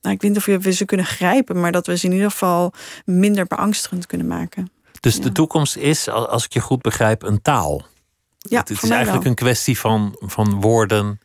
Nou, 0.03 0.15
ik 0.15 0.23
weet 0.23 0.31
niet 0.31 0.57
of 0.57 0.65
we 0.65 0.73
ze 0.73 0.85
kunnen 0.85 1.07
grijpen, 1.07 1.61
maar 1.61 1.73
dat 1.73 1.87
we 1.87 1.97
ze 1.97 2.07
in 2.07 2.13
ieder 2.13 2.31
geval 2.31 2.73
minder 3.05 3.47
beangstigend 3.47 4.07
kunnen 4.07 4.27
maken. 4.27 4.71
Dus 5.01 5.17
ja. 5.17 5.23
de 5.23 5.33
toekomst 5.33 5.77
is, 5.77 6.09
als 6.09 6.45
ik 6.45 6.53
je 6.53 6.61
goed 6.61 6.83
begrijp, 6.83 7.23
een 7.23 7.43
taal. 7.43 7.83
Ja, 8.39 8.59
het, 8.59 8.69
het 8.69 8.83
is 8.83 8.91
eigenlijk 8.91 9.23
wel. 9.23 9.31
een 9.31 9.39
kwestie 9.39 9.79
van, 9.79 10.17
van 10.21 10.61
woorden 10.61 11.21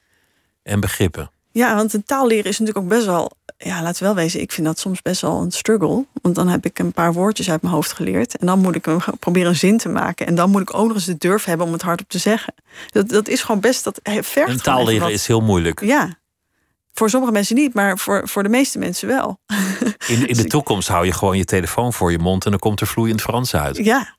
en 0.64 0.80
begrippen. 0.80 1.32
Ja, 1.52 1.76
want 1.76 1.94
een 1.94 2.04
taal 2.04 2.28
leren 2.28 2.46
is 2.46 2.60
natuurlijk 2.60 2.86
ook 2.86 2.92
best 2.92 3.06
wel. 3.06 3.32
Ja, 3.58 3.82
laten 3.82 4.00
we 4.00 4.06
wel 4.06 4.24
wezen, 4.24 4.42
ik 4.42 4.52
vind 4.52 4.68
dat 4.68 4.80
soms 4.80 5.02
best 5.02 5.22
wel 5.22 5.42
een 5.42 5.52
struggle. 5.52 6.06
Want 6.22 6.36
dan 6.36 6.48
heb 6.48 6.66
ik 6.66 6.80
een 6.80 6.92
paar 6.92 7.14
woordjes 7.14 7.50
uit 7.50 7.62
mijn 7.62 7.74
hoofd 7.74 7.94
geleerd. 7.94 8.38
En 8.38 8.48
dan 8.48 8.60
moet 8.60 8.76
ik 8.76 8.88
proberen 9.20 9.50
een 9.50 9.56
zin 9.56 9.78
te 9.78 9.90
maken. 9.90 10.28
En 10.28 10.36
dan 10.36 10.50
moet 10.50 10.62
ik 10.62 10.74
ook 10.74 10.88
nog 10.88 10.96
eens 10.96 11.06
de 11.06 11.18
durf 11.18 11.44
hebben 11.44 11.66
om 11.66 11.74
het 11.74 11.82
hardop 11.82 12.10
te 12.10 12.18
zeggen. 12.18 12.54
Dat, 12.90 13.10
dat 13.10 13.28
is 13.28 13.42
gewoon 13.42 13.62
best. 13.62 13.84
Dat 13.84 14.00
vergt 14.04 14.50
Een 14.50 14.60
taal 14.60 14.86
leren 14.86 15.02
wat, 15.02 15.12
is 15.12 15.28
heel 15.28 15.42
moeilijk. 15.42 15.82
Ja. 15.82 16.22
Voor 16.94 17.10
sommige 17.10 17.32
mensen 17.34 17.56
niet, 17.56 17.74
maar 17.74 17.98
voor, 17.98 18.28
voor 18.28 18.44
de 18.44 18.50
meeste 18.50 18.78
mensen 18.80 19.08
wel. 19.08 19.40
In, 20.08 20.28
in 20.28 20.36
de 20.36 20.46
toekomst 20.46 20.88
hou 20.88 21.06
je 21.06 21.12
gewoon 21.12 21.38
je 21.38 21.46
telefoon 21.46 21.94
voor 21.94 22.12
je 22.12 22.20
mond 22.20 22.46
en 22.46 22.52
dan 22.52 22.60
komt 22.60 22.82
er 22.82 22.88
vloeiend 22.88 23.22
Frans 23.22 23.56
uit. 23.56 23.78
Ja. 23.78 24.16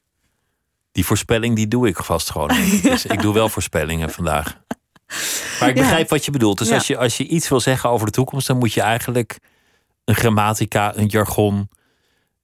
Die 0.92 1.04
voorspelling 1.06 1.56
die 1.56 1.68
doe 1.68 1.88
ik 1.88 1.96
vast 1.96 2.30
gewoon. 2.30 2.50
niet. 2.60 2.82
Dus 2.92 3.06
ik 3.06 3.20
doe 3.22 3.34
wel 3.34 3.48
voorspellingen 3.48 4.10
vandaag. 4.10 4.56
Maar 5.60 5.68
ik 5.68 5.76
Ja. 5.76 5.82
begrijp 5.82 6.08
wat 6.08 6.24
je 6.24 6.30
bedoelt. 6.30 6.58
Dus 6.58 6.68
Ja. 6.68 6.74
als, 6.74 6.86
je, 6.86 6.96
als 6.98 7.16
je 7.16 7.26
iets 7.26 7.48
wil 7.48 7.60
zeggen 7.60 7.90
over 7.90 8.06
de 8.06 8.12
toekomst, 8.12 8.46
dan 8.46 8.58
moet 8.58 8.72
je 8.72 8.80
eigenlijk 8.80 9.38
een 10.04 10.14
grammatica, 10.14 10.96
een 10.96 11.06
jargon 11.06 11.68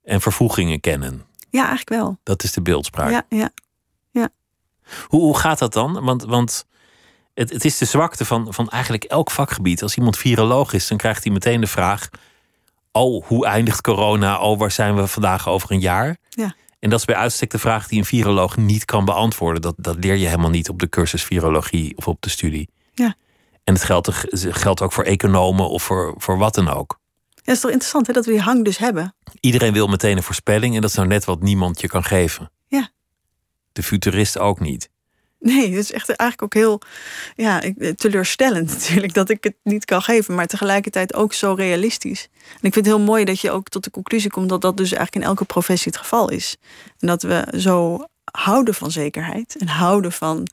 en 0.02 0.20
vervoegingen 0.20 0.80
kennen. 0.80 1.24
Ja, 1.50 1.60
eigenlijk 1.60 1.88
wel. 2.02 2.18
Dat 2.22 2.42
is 2.42 2.52
de 2.52 2.62
beeldspraak. 2.62 3.10
Ja, 3.10 3.24
ja. 3.28 3.50
Hoe, 5.08 5.20
hoe 5.20 5.38
gaat 5.38 5.58
dat 5.58 5.72
dan? 5.72 6.04
Want, 6.04 6.24
want 6.24 6.66
het, 7.40 7.50
het 7.50 7.64
is 7.64 7.78
de 7.78 7.84
zwakte 7.84 8.24
van, 8.24 8.54
van 8.54 8.68
eigenlijk 8.68 9.04
elk 9.04 9.30
vakgebied. 9.30 9.82
Als 9.82 9.96
iemand 9.96 10.16
viroloog 10.16 10.72
is, 10.72 10.88
dan 10.88 10.98
krijgt 10.98 11.24
hij 11.24 11.32
meteen 11.32 11.60
de 11.60 11.66
vraag: 11.66 12.08
Oh, 12.92 13.24
hoe 13.26 13.46
eindigt 13.46 13.80
corona? 13.80 14.40
Oh, 14.40 14.58
waar 14.58 14.70
zijn 14.70 14.96
we 14.96 15.06
vandaag 15.06 15.48
over 15.48 15.72
een 15.72 15.80
jaar? 15.80 16.16
Ja. 16.28 16.54
En 16.78 16.90
dat 16.90 16.98
is 16.98 17.04
bij 17.04 17.16
uitstek 17.16 17.50
de 17.50 17.58
vraag 17.58 17.88
die 17.88 17.98
een 17.98 18.04
viroloog 18.04 18.56
niet 18.56 18.84
kan 18.84 19.04
beantwoorden. 19.04 19.62
Dat, 19.62 19.74
dat 19.76 19.96
leer 20.04 20.14
je 20.14 20.26
helemaal 20.26 20.50
niet 20.50 20.68
op 20.68 20.78
de 20.78 20.88
cursus 20.88 21.24
virologie 21.24 21.96
of 21.96 22.08
op 22.08 22.20
de 22.20 22.30
studie. 22.30 22.68
Ja. 22.94 23.14
En 23.64 23.74
het 23.74 23.84
geldt, 23.84 24.10
geldt 24.32 24.82
ook 24.82 24.92
voor 24.92 25.04
economen 25.04 25.68
of 25.68 25.82
voor, 25.82 26.14
voor 26.16 26.38
wat 26.38 26.54
dan 26.54 26.68
ook. 26.68 26.98
Ja, 27.28 27.40
het 27.44 27.54
is 27.54 27.60
toch 27.60 27.70
interessant 27.70 28.06
hè, 28.06 28.12
dat 28.12 28.24
we 28.24 28.30
die 28.30 28.40
hang 28.40 28.64
dus 28.64 28.78
hebben. 28.78 29.14
Iedereen 29.40 29.72
wil 29.72 29.86
meteen 29.86 30.16
een 30.16 30.22
voorspelling 30.22 30.74
en 30.74 30.80
dat 30.80 30.90
is 30.90 30.96
nou 30.96 31.08
net 31.08 31.24
wat 31.24 31.42
niemand 31.42 31.80
je 31.80 31.88
kan 31.88 32.04
geven. 32.04 32.50
Ja. 32.66 32.90
De 33.72 33.82
futurist 33.82 34.38
ook 34.38 34.60
niet. 34.60 34.90
Nee, 35.40 35.70
het 35.70 35.78
is 35.78 35.92
echt 35.92 36.08
eigenlijk 36.08 36.42
ook 36.42 36.54
heel 36.62 36.80
ja, 37.36 37.60
ik- 37.60 37.98
teleurstellend 37.98 38.68
natuurlijk 38.78 39.14
dat 39.14 39.28
ik 39.30 39.44
het 39.44 39.54
niet 39.62 39.84
kan 39.84 40.02
geven, 40.02 40.34
maar 40.34 40.46
tegelijkertijd 40.46 41.14
ook 41.14 41.32
zo 41.32 41.52
realistisch. 41.52 42.28
En 42.32 42.54
ik 42.66 42.72
vind 42.72 42.74
het 42.74 42.86
heel 42.86 43.00
mooi 43.00 43.24
dat 43.24 43.40
je 43.40 43.50
ook 43.50 43.68
tot 43.68 43.84
de 43.84 43.90
conclusie 43.90 44.30
komt 44.30 44.48
dat 44.48 44.60
dat 44.60 44.76
dus 44.76 44.92
eigenlijk 44.92 45.24
in 45.24 45.30
elke 45.30 45.44
professie 45.44 45.92
het 45.92 46.00
geval 46.00 46.30
is. 46.30 46.56
En 46.98 47.06
dat 47.06 47.22
we 47.22 47.46
zo 47.56 48.04
houden 48.32 48.74
van 48.74 48.90
zekerheid 48.90 49.56
en 49.58 49.68
houden 49.68 50.12
van 50.12 50.46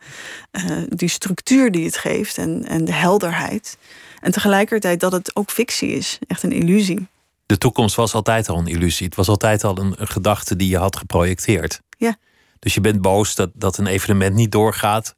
eh, 0.51 0.63
die 0.89 1.09
structuur 1.09 1.71
die 1.71 1.85
het 1.85 1.97
geeft 1.97 2.37
en, 2.37 2.65
en 2.65 2.85
de 2.85 2.93
helderheid. 2.93 3.77
En 4.21 4.31
tegelijkertijd 4.31 4.99
dat 4.99 5.11
het 5.11 5.35
ook 5.35 5.49
fictie 5.51 5.89
is, 5.89 6.19
echt 6.27 6.43
een 6.43 6.51
illusie. 6.51 7.07
De 7.45 7.57
toekomst 7.57 7.95
was 7.95 8.13
altijd 8.13 8.49
al 8.49 8.57
een 8.57 8.67
illusie. 8.67 9.05
Het 9.05 9.15
was 9.15 9.27
altijd 9.27 9.63
al 9.63 9.77
een, 9.77 9.95
een 9.97 10.07
gedachte 10.07 10.55
die 10.55 10.69
je 10.69 10.77
had 10.77 10.95
geprojecteerd. 10.95 11.81
Ja. 11.97 12.15
Dus 12.59 12.73
je 12.73 12.81
bent 12.81 13.01
boos 13.01 13.35
dat, 13.35 13.49
dat 13.53 13.77
een 13.77 13.87
evenement 13.87 14.35
niet 14.35 14.51
doorgaat. 14.51 15.15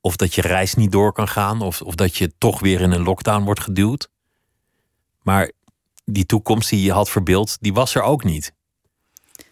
Of 0.00 0.16
dat 0.16 0.34
je 0.34 0.40
reis 0.40 0.74
niet 0.74 0.92
door 0.92 1.12
kan 1.12 1.28
gaan. 1.28 1.60
Of, 1.60 1.82
of 1.82 1.94
dat 1.94 2.16
je 2.16 2.32
toch 2.38 2.60
weer 2.60 2.80
in 2.80 2.90
een 2.90 3.02
lockdown 3.02 3.44
wordt 3.44 3.60
geduwd. 3.60 4.08
Maar 5.22 5.52
die 6.04 6.26
toekomst 6.26 6.70
die 6.70 6.82
je 6.82 6.92
had 6.92 7.10
verbeeld, 7.10 7.56
die 7.60 7.72
was 7.72 7.94
er 7.94 8.02
ook 8.02 8.24
niet. 8.24 8.52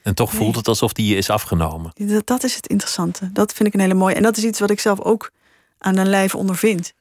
En 0.02 0.14
toch 0.14 0.32
voelt 0.32 0.56
het 0.56 0.68
alsof 0.68 0.92
die 0.92 1.06
je 1.06 1.16
is 1.16 1.30
afgenomen. 1.30 1.92
Dat, 1.94 2.26
dat 2.26 2.44
is 2.44 2.56
het 2.56 2.66
interessante. 2.66 3.32
Dat 3.32 3.52
vind 3.52 3.68
ik 3.68 3.74
een 3.74 3.80
hele 3.80 3.94
mooie. 3.94 4.14
En 4.14 4.22
dat 4.22 4.36
is 4.36 4.44
iets 4.44 4.60
wat 4.60 4.70
ik 4.70 4.80
zelf 4.80 5.00
ook 5.00 5.30
aan 5.78 5.96
een 5.96 6.08
lijf 6.08 6.34
ondervind. 6.34 6.92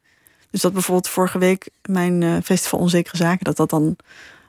Dus 0.50 0.62
dat 0.62 0.74
bijvoorbeeld 0.74 1.08
vorige 1.08 1.38
week 1.38 1.70
mijn 1.82 2.22
uh, 2.22 2.38
festival 2.44 2.80
Onzekere 2.80 3.18
Zaken, 3.18 3.46
dat 3.46 3.58
dat 3.58 3.70
dan 3.70 3.96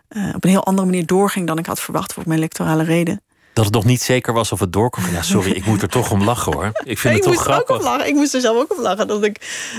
uh, 0.08 0.34
op 0.34 0.44
een 0.44 0.50
heel 0.50 0.64
andere 0.64 0.86
manier 0.86 1.06
doorging 1.06 1.46
dan 1.46 1.58
ik 1.58 1.66
had 1.66 1.80
verwacht 1.80 2.12
voor 2.12 2.22
mijn 2.26 2.38
electorale 2.38 2.82
reden 2.82 3.20
dat 3.54 3.64
het 3.64 3.74
nog 3.74 3.84
niet 3.84 4.02
zeker 4.02 4.32
was 4.32 4.52
of 4.52 4.60
het 4.60 4.72
doorkomt. 4.72 5.06
Ja, 5.10 5.22
sorry, 5.22 5.50
ik 5.50 5.66
moet 5.66 5.82
er 5.82 5.88
toch 5.88 6.10
om 6.10 6.24
lachen 6.24 6.52
hoor. 6.52 6.72
Ik 6.84 6.98
vind 6.98 7.14
het 7.14 7.22
toch 7.22 7.42
grappig. 7.42 7.76
Ook 7.76 7.82
lachen. 7.82 8.08
Ik 8.08 8.14
moest 8.14 8.34
er 8.34 8.40
zelf 8.40 8.56
ook 8.56 8.72
op 8.72 8.78
lachen. 8.78 9.06
Dat 9.06 9.24
ik 9.24 9.36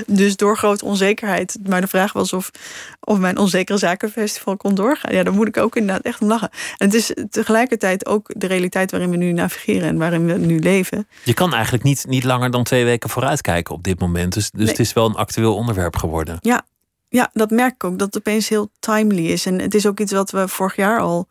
dus 0.08 0.36
door 0.36 0.58
grote 0.58 0.86
onzekerheid. 0.86 1.58
Maar 1.68 1.82
de 1.82 1.88
vraag 1.88 2.14
was 2.14 2.34
of, 2.34 2.52
of 3.00 3.18
mijn 3.18 3.38
onzekere 3.38 3.78
zakenfestival 3.78 4.58
kon 4.58 4.76
doorgaan. 4.76 5.16
Ja, 5.16 5.24
daar 5.24 5.34
moet 5.34 5.48
ik 5.48 5.58
ook 5.58 5.76
inderdaad 5.76 6.04
echt 6.04 6.22
om 6.22 6.28
lachen. 6.28 6.50
En 6.78 6.86
het 6.86 6.94
is 6.94 7.14
tegelijkertijd 7.30 8.06
ook 8.06 8.32
de 8.36 8.48
realiteit 8.48 8.92
waarin 8.92 9.10
we 9.10 9.18
nu 9.18 9.32
navigeren 9.32 9.88
en 9.88 9.98
waarin 9.98 10.26
we 10.26 10.34
nu 10.34 10.60
leven. 10.60 11.08
Je 11.24 11.34
kan 11.34 11.54
eigenlijk 11.54 11.84
niet, 11.84 12.06
niet 12.08 12.24
langer 12.24 12.52
dan 12.52 12.64
twee 12.64 12.84
weken 12.84 13.10
vooruitkijken 13.10 13.74
op 13.74 13.84
dit 13.84 14.00
moment. 14.00 14.34
Dus, 14.34 14.52
dus 14.52 14.70
het 14.70 14.80
is 14.80 14.94
wel 14.94 15.06
een 15.06 15.16
actueel 15.16 15.56
onderwerp 15.56 15.96
geworden. 15.96 16.38
Ja, 16.42 16.66
ja, 17.10 17.30
dat 17.34 17.50
merk 17.50 17.74
ik 17.74 17.84
ook. 17.84 18.00
Dat 18.00 18.08
het 18.08 18.18
opeens 18.18 18.50
heel 18.50 18.70
timely 18.80 19.26
is. 19.26 19.46
En 19.46 19.60
het 19.60 19.74
is 19.74 19.86
ook 19.86 20.00
iets 20.00 20.12
wat 20.12 20.32
we 20.32 20.48
vorig 20.48 20.76
jaar 20.76 21.00
al 21.00 21.28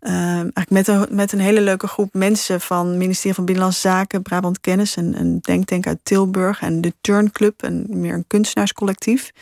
eigenlijk 0.00 0.70
met 0.70 0.88
een, 0.88 1.06
met 1.10 1.32
een 1.32 1.40
hele 1.40 1.60
leuke 1.60 1.86
groep 1.86 2.14
mensen 2.14 2.60
van 2.60 2.86
het 2.86 2.96
ministerie 2.96 3.34
van 3.34 3.44
Binnenlandse 3.44 3.80
Zaken, 3.80 4.22
Brabant 4.22 4.60
Kennis, 4.60 4.96
en 4.96 5.20
een 5.20 5.38
denktank 5.40 5.86
uit 5.86 5.98
Tilburg 6.02 6.60
en 6.60 6.80
de 6.80 6.94
Turn 7.00 7.32
Club, 7.32 7.62
een 7.62 7.86
meer 7.88 8.14
een 8.14 8.24
kunstenaarscollectief. 8.26 9.32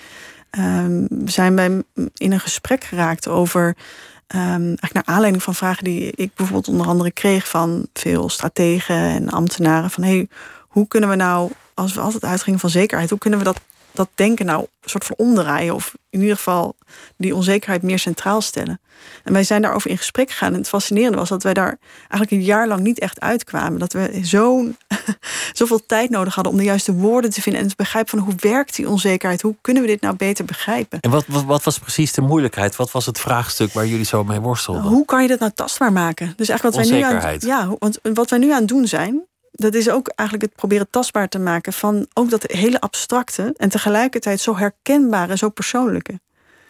Um, 0.58 1.08
zijn 1.24 1.56
wij 1.56 1.82
in 2.14 2.32
een 2.32 2.40
gesprek 2.40 2.84
geraakt 2.84 3.28
over, 3.28 3.66
um, 3.66 4.38
eigenlijk 4.38 4.92
naar 4.92 5.04
aanleiding 5.04 5.42
van 5.42 5.54
vragen 5.54 5.84
die 5.84 6.12
ik 6.14 6.34
bijvoorbeeld 6.34 6.68
onder 6.68 6.86
andere 6.86 7.10
kreeg 7.10 7.48
van 7.48 7.86
veel 7.92 8.28
strategen 8.28 8.96
en 8.96 9.28
ambtenaren, 9.28 9.90
van 9.90 10.02
hey, 10.02 10.28
hoe 10.68 10.88
kunnen 10.88 11.08
we 11.08 11.16
nou, 11.16 11.50
als 11.74 11.94
we 11.94 12.00
altijd 12.00 12.24
uitgingen 12.24 12.58
van 12.58 12.70
zekerheid, 12.70 13.10
hoe 13.10 13.18
kunnen 13.18 13.38
we 13.38 13.44
dat 13.44 13.60
dat 13.98 14.08
denken 14.14 14.46
nou 14.46 14.60
een 14.60 14.90
soort 14.90 15.04
van 15.04 15.16
omdraaien. 15.16 15.74
Of 15.74 15.94
in 16.10 16.20
ieder 16.20 16.36
geval 16.36 16.76
die 17.16 17.34
onzekerheid 17.34 17.82
meer 17.82 17.98
centraal 17.98 18.40
stellen. 18.40 18.80
En 19.24 19.32
wij 19.32 19.44
zijn 19.44 19.62
daarover 19.62 19.90
in 19.90 19.98
gesprek 19.98 20.30
gegaan. 20.30 20.52
En 20.52 20.58
het 20.58 20.68
fascinerende 20.68 21.18
was 21.18 21.28
dat 21.28 21.42
wij 21.42 21.54
daar 21.54 21.78
eigenlijk 21.98 22.30
een 22.30 22.42
jaar 22.42 22.68
lang 22.68 22.80
niet 22.80 22.98
echt 22.98 23.20
uitkwamen. 23.20 23.78
Dat 23.78 23.92
we 23.92 24.20
zo, 24.24 24.68
zoveel 25.52 25.86
tijd 25.86 26.10
nodig 26.10 26.34
hadden 26.34 26.52
om 26.52 26.58
de 26.58 26.64
juiste 26.64 26.92
woorden 26.92 27.30
te 27.30 27.42
vinden. 27.42 27.62
En 27.62 27.68
te 27.68 27.74
begrijpen 27.76 28.10
van 28.10 28.18
hoe 28.18 28.34
werkt 28.36 28.76
die 28.76 28.88
onzekerheid? 28.88 29.42
Hoe 29.42 29.56
kunnen 29.60 29.82
we 29.82 29.88
dit 29.88 30.00
nou 30.00 30.16
beter 30.16 30.44
begrijpen? 30.44 31.00
En 31.00 31.10
wat, 31.10 31.24
wat, 31.26 31.44
wat 31.44 31.64
was 31.64 31.78
precies 31.78 32.12
de 32.12 32.20
moeilijkheid? 32.20 32.76
Wat 32.76 32.90
was 32.90 33.06
het 33.06 33.20
vraagstuk 33.20 33.72
waar 33.72 33.86
jullie 33.86 34.04
zo 34.04 34.24
mee 34.24 34.40
worstelden? 34.40 34.82
Hoe 34.82 35.04
kan 35.04 35.22
je 35.22 35.28
dat 35.28 35.38
nou 35.38 35.52
tastbaar 35.54 35.92
maken? 35.92 36.32
Dus 36.36 36.48
eigenlijk 36.48 36.78
wat 36.78 36.88
wij 36.88 36.98
nu 36.98 37.04
aan, 37.04 37.36
ja, 37.38 37.76
want 37.78 37.98
wat 38.02 38.30
wij 38.30 38.38
nu 38.38 38.52
aan 38.52 38.58
het 38.58 38.68
doen 38.68 38.86
zijn, 38.86 39.27
dat 39.58 39.74
is 39.74 39.90
ook 39.90 40.08
eigenlijk 40.08 40.48
het 40.48 40.60
proberen 40.60 40.90
tastbaar 40.90 41.28
te 41.28 41.38
maken 41.38 41.72
van 41.72 42.06
ook 42.12 42.30
dat 42.30 42.42
hele 42.42 42.80
abstracte 42.80 43.54
en 43.56 43.68
tegelijkertijd 43.68 44.40
zo 44.40 44.56
herkenbare 44.56 45.30
en 45.30 45.38
zo 45.38 45.48
persoonlijke. 45.48 46.20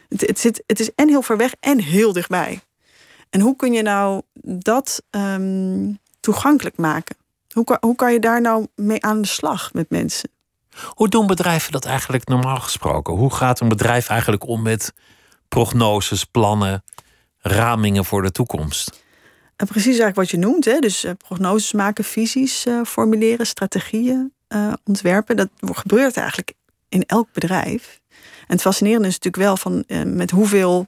Het, 0.08 0.20
het, 0.20 0.38
zit, 0.38 0.62
het 0.66 0.80
is 0.80 0.94
en 0.94 1.08
heel 1.08 1.22
ver 1.22 1.36
weg 1.36 1.54
en 1.60 1.80
heel 1.80 2.12
dichtbij. 2.12 2.60
En 3.30 3.40
hoe 3.40 3.56
kun 3.56 3.72
je 3.72 3.82
nou 3.82 4.22
dat 4.42 5.02
um, 5.10 5.98
toegankelijk 6.20 6.76
maken? 6.76 7.16
Hoe, 7.52 7.76
hoe 7.80 7.94
kan 7.94 8.12
je 8.12 8.20
daar 8.20 8.40
nou 8.40 8.66
mee 8.74 9.04
aan 9.04 9.22
de 9.22 9.28
slag 9.28 9.72
met 9.72 9.90
mensen? 9.90 10.30
Hoe 10.84 11.08
doen 11.08 11.26
bedrijven 11.26 11.72
dat 11.72 11.84
eigenlijk 11.84 12.28
normaal 12.28 12.60
gesproken? 12.60 13.14
Hoe 13.14 13.34
gaat 13.34 13.60
een 13.60 13.68
bedrijf 13.68 14.08
eigenlijk 14.08 14.46
om 14.46 14.62
met 14.62 14.92
prognoses, 15.48 16.24
plannen, 16.24 16.84
ramingen 17.38 18.04
voor 18.04 18.22
de 18.22 18.30
toekomst? 18.30 19.06
Precies 19.66 19.98
eigenlijk 19.98 20.16
wat 20.16 20.30
je 20.30 20.38
noemt. 20.38 20.64
Hè? 20.64 20.78
Dus 20.78 21.04
uh, 21.04 21.10
prognoses 21.26 21.72
maken, 21.72 22.04
visies 22.04 22.66
uh, 22.66 22.84
formuleren, 22.84 23.46
strategieën 23.46 24.32
uh, 24.48 24.72
ontwerpen. 24.84 25.36
Dat 25.36 25.48
gebeurt 25.60 26.16
eigenlijk 26.16 26.52
in 26.88 27.04
elk 27.06 27.28
bedrijf. 27.32 28.00
En 28.10 28.54
het 28.54 28.60
fascinerende 28.60 29.08
is 29.08 29.18
natuurlijk 29.18 29.44
wel 29.44 29.56
van 29.56 29.84
met 30.14 30.30
hoeveel. 30.30 30.86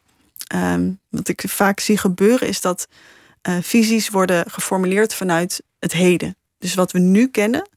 Um, 0.54 1.00
wat 1.08 1.28
ik 1.28 1.44
vaak 1.46 1.80
zie 1.80 1.98
gebeuren 1.98 2.48
is 2.48 2.60
dat 2.60 2.88
visies 3.60 4.08
worden 4.08 4.50
geformuleerd 4.50 5.14
vanuit 5.14 5.62
het 5.78 5.92
heden. 5.92 6.36
Dus 6.58 6.74
wat 6.74 6.92
we 6.92 6.98
nu 6.98 7.28
kennen, 7.28 7.68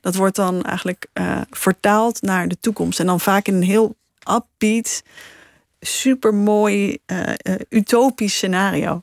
dat 0.00 0.14
wordt 0.14 0.36
dan 0.36 0.62
eigenlijk 0.62 1.06
vertaald 1.50 2.22
naar 2.22 2.48
de 2.48 2.56
toekomst. 2.60 3.00
En 3.00 3.06
dan 3.06 3.20
vaak 3.20 3.46
in 3.46 3.54
een 3.54 3.62
heel 3.62 3.96
upbeat, 4.30 5.02
supermooi, 5.84 6.98
uh, 7.06 7.28
utopisch 7.68 8.34
scenario. 8.34 9.02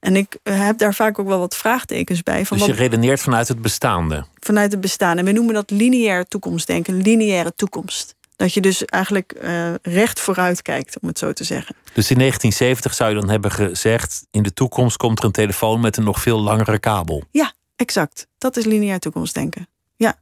En 0.00 0.16
ik 0.16 0.36
eh, 0.42 0.64
heb 0.66 0.78
daar 0.78 0.94
vaak 0.94 1.18
ook 1.18 1.26
wel 1.26 1.38
wat 1.38 1.56
vraagtekens 1.56 2.22
bij. 2.22 2.46
Van 2.46 2.56
dus 2.56 2.66
je 2.66 2.72
redeneert 2.72 3.20
vanuit 3.20 3.48
het 3.48 3.62
bestaande? 3.62 4.24
Vanuit 4.40 4.72
het 4.72 4.80
bestaande. 4.80 5.20
En 5.20 5.26
we 5.26 5.32
noemen 5.32 5.54
dat 5.54 5.70
lineair 5.70 6.24
toekomstdenken, 6.24 7.02
lineaire 7.02 7.52
toekomst. 7.56 8.16
Dat 8.36 8.54
je 8.54 8.60
dus 8.60 8.84
eigenlijk 8.84 9.34
uh, 9.42 9.74
recht 9.82 10.20
vooruit 10.20 10.62
kijkt, 10.62 11.00
om 11.00 11.08
het 11.08 11.18
zo 11.18 11.32
te 11.32 11.44
zeggen. 11.44 11.74
Dus 11.92 12.10
in 12.10 12.18
1970 12.18 12.94
zou 12.94 13.10
je 13.10 13.20
dan 13.20 13.30
hebben 13.30 13.50
gezegd... 13.50 14.26
in 14.30 14.42
de 14.42 14.52
toekomst 14.52 14.96
komt 14.96 15.18
er 15.18 15.24
een 15.24 15.32
telefoon 15.32 15.80
met 15.80 15.96
een 15.96 16.04
nog 16.04 16.20
veel 16.20 16.40
langere 16.40 16.78
kabel. 16.78 17.22
Ja, 17.30 17.52
exact. 17.76 18.26
Dat 18.38 18.56
is 18.56 18.64
lineair 18.64 18.98
toekomstdenken. 18.98 19.68
Ja. 19.96 20.18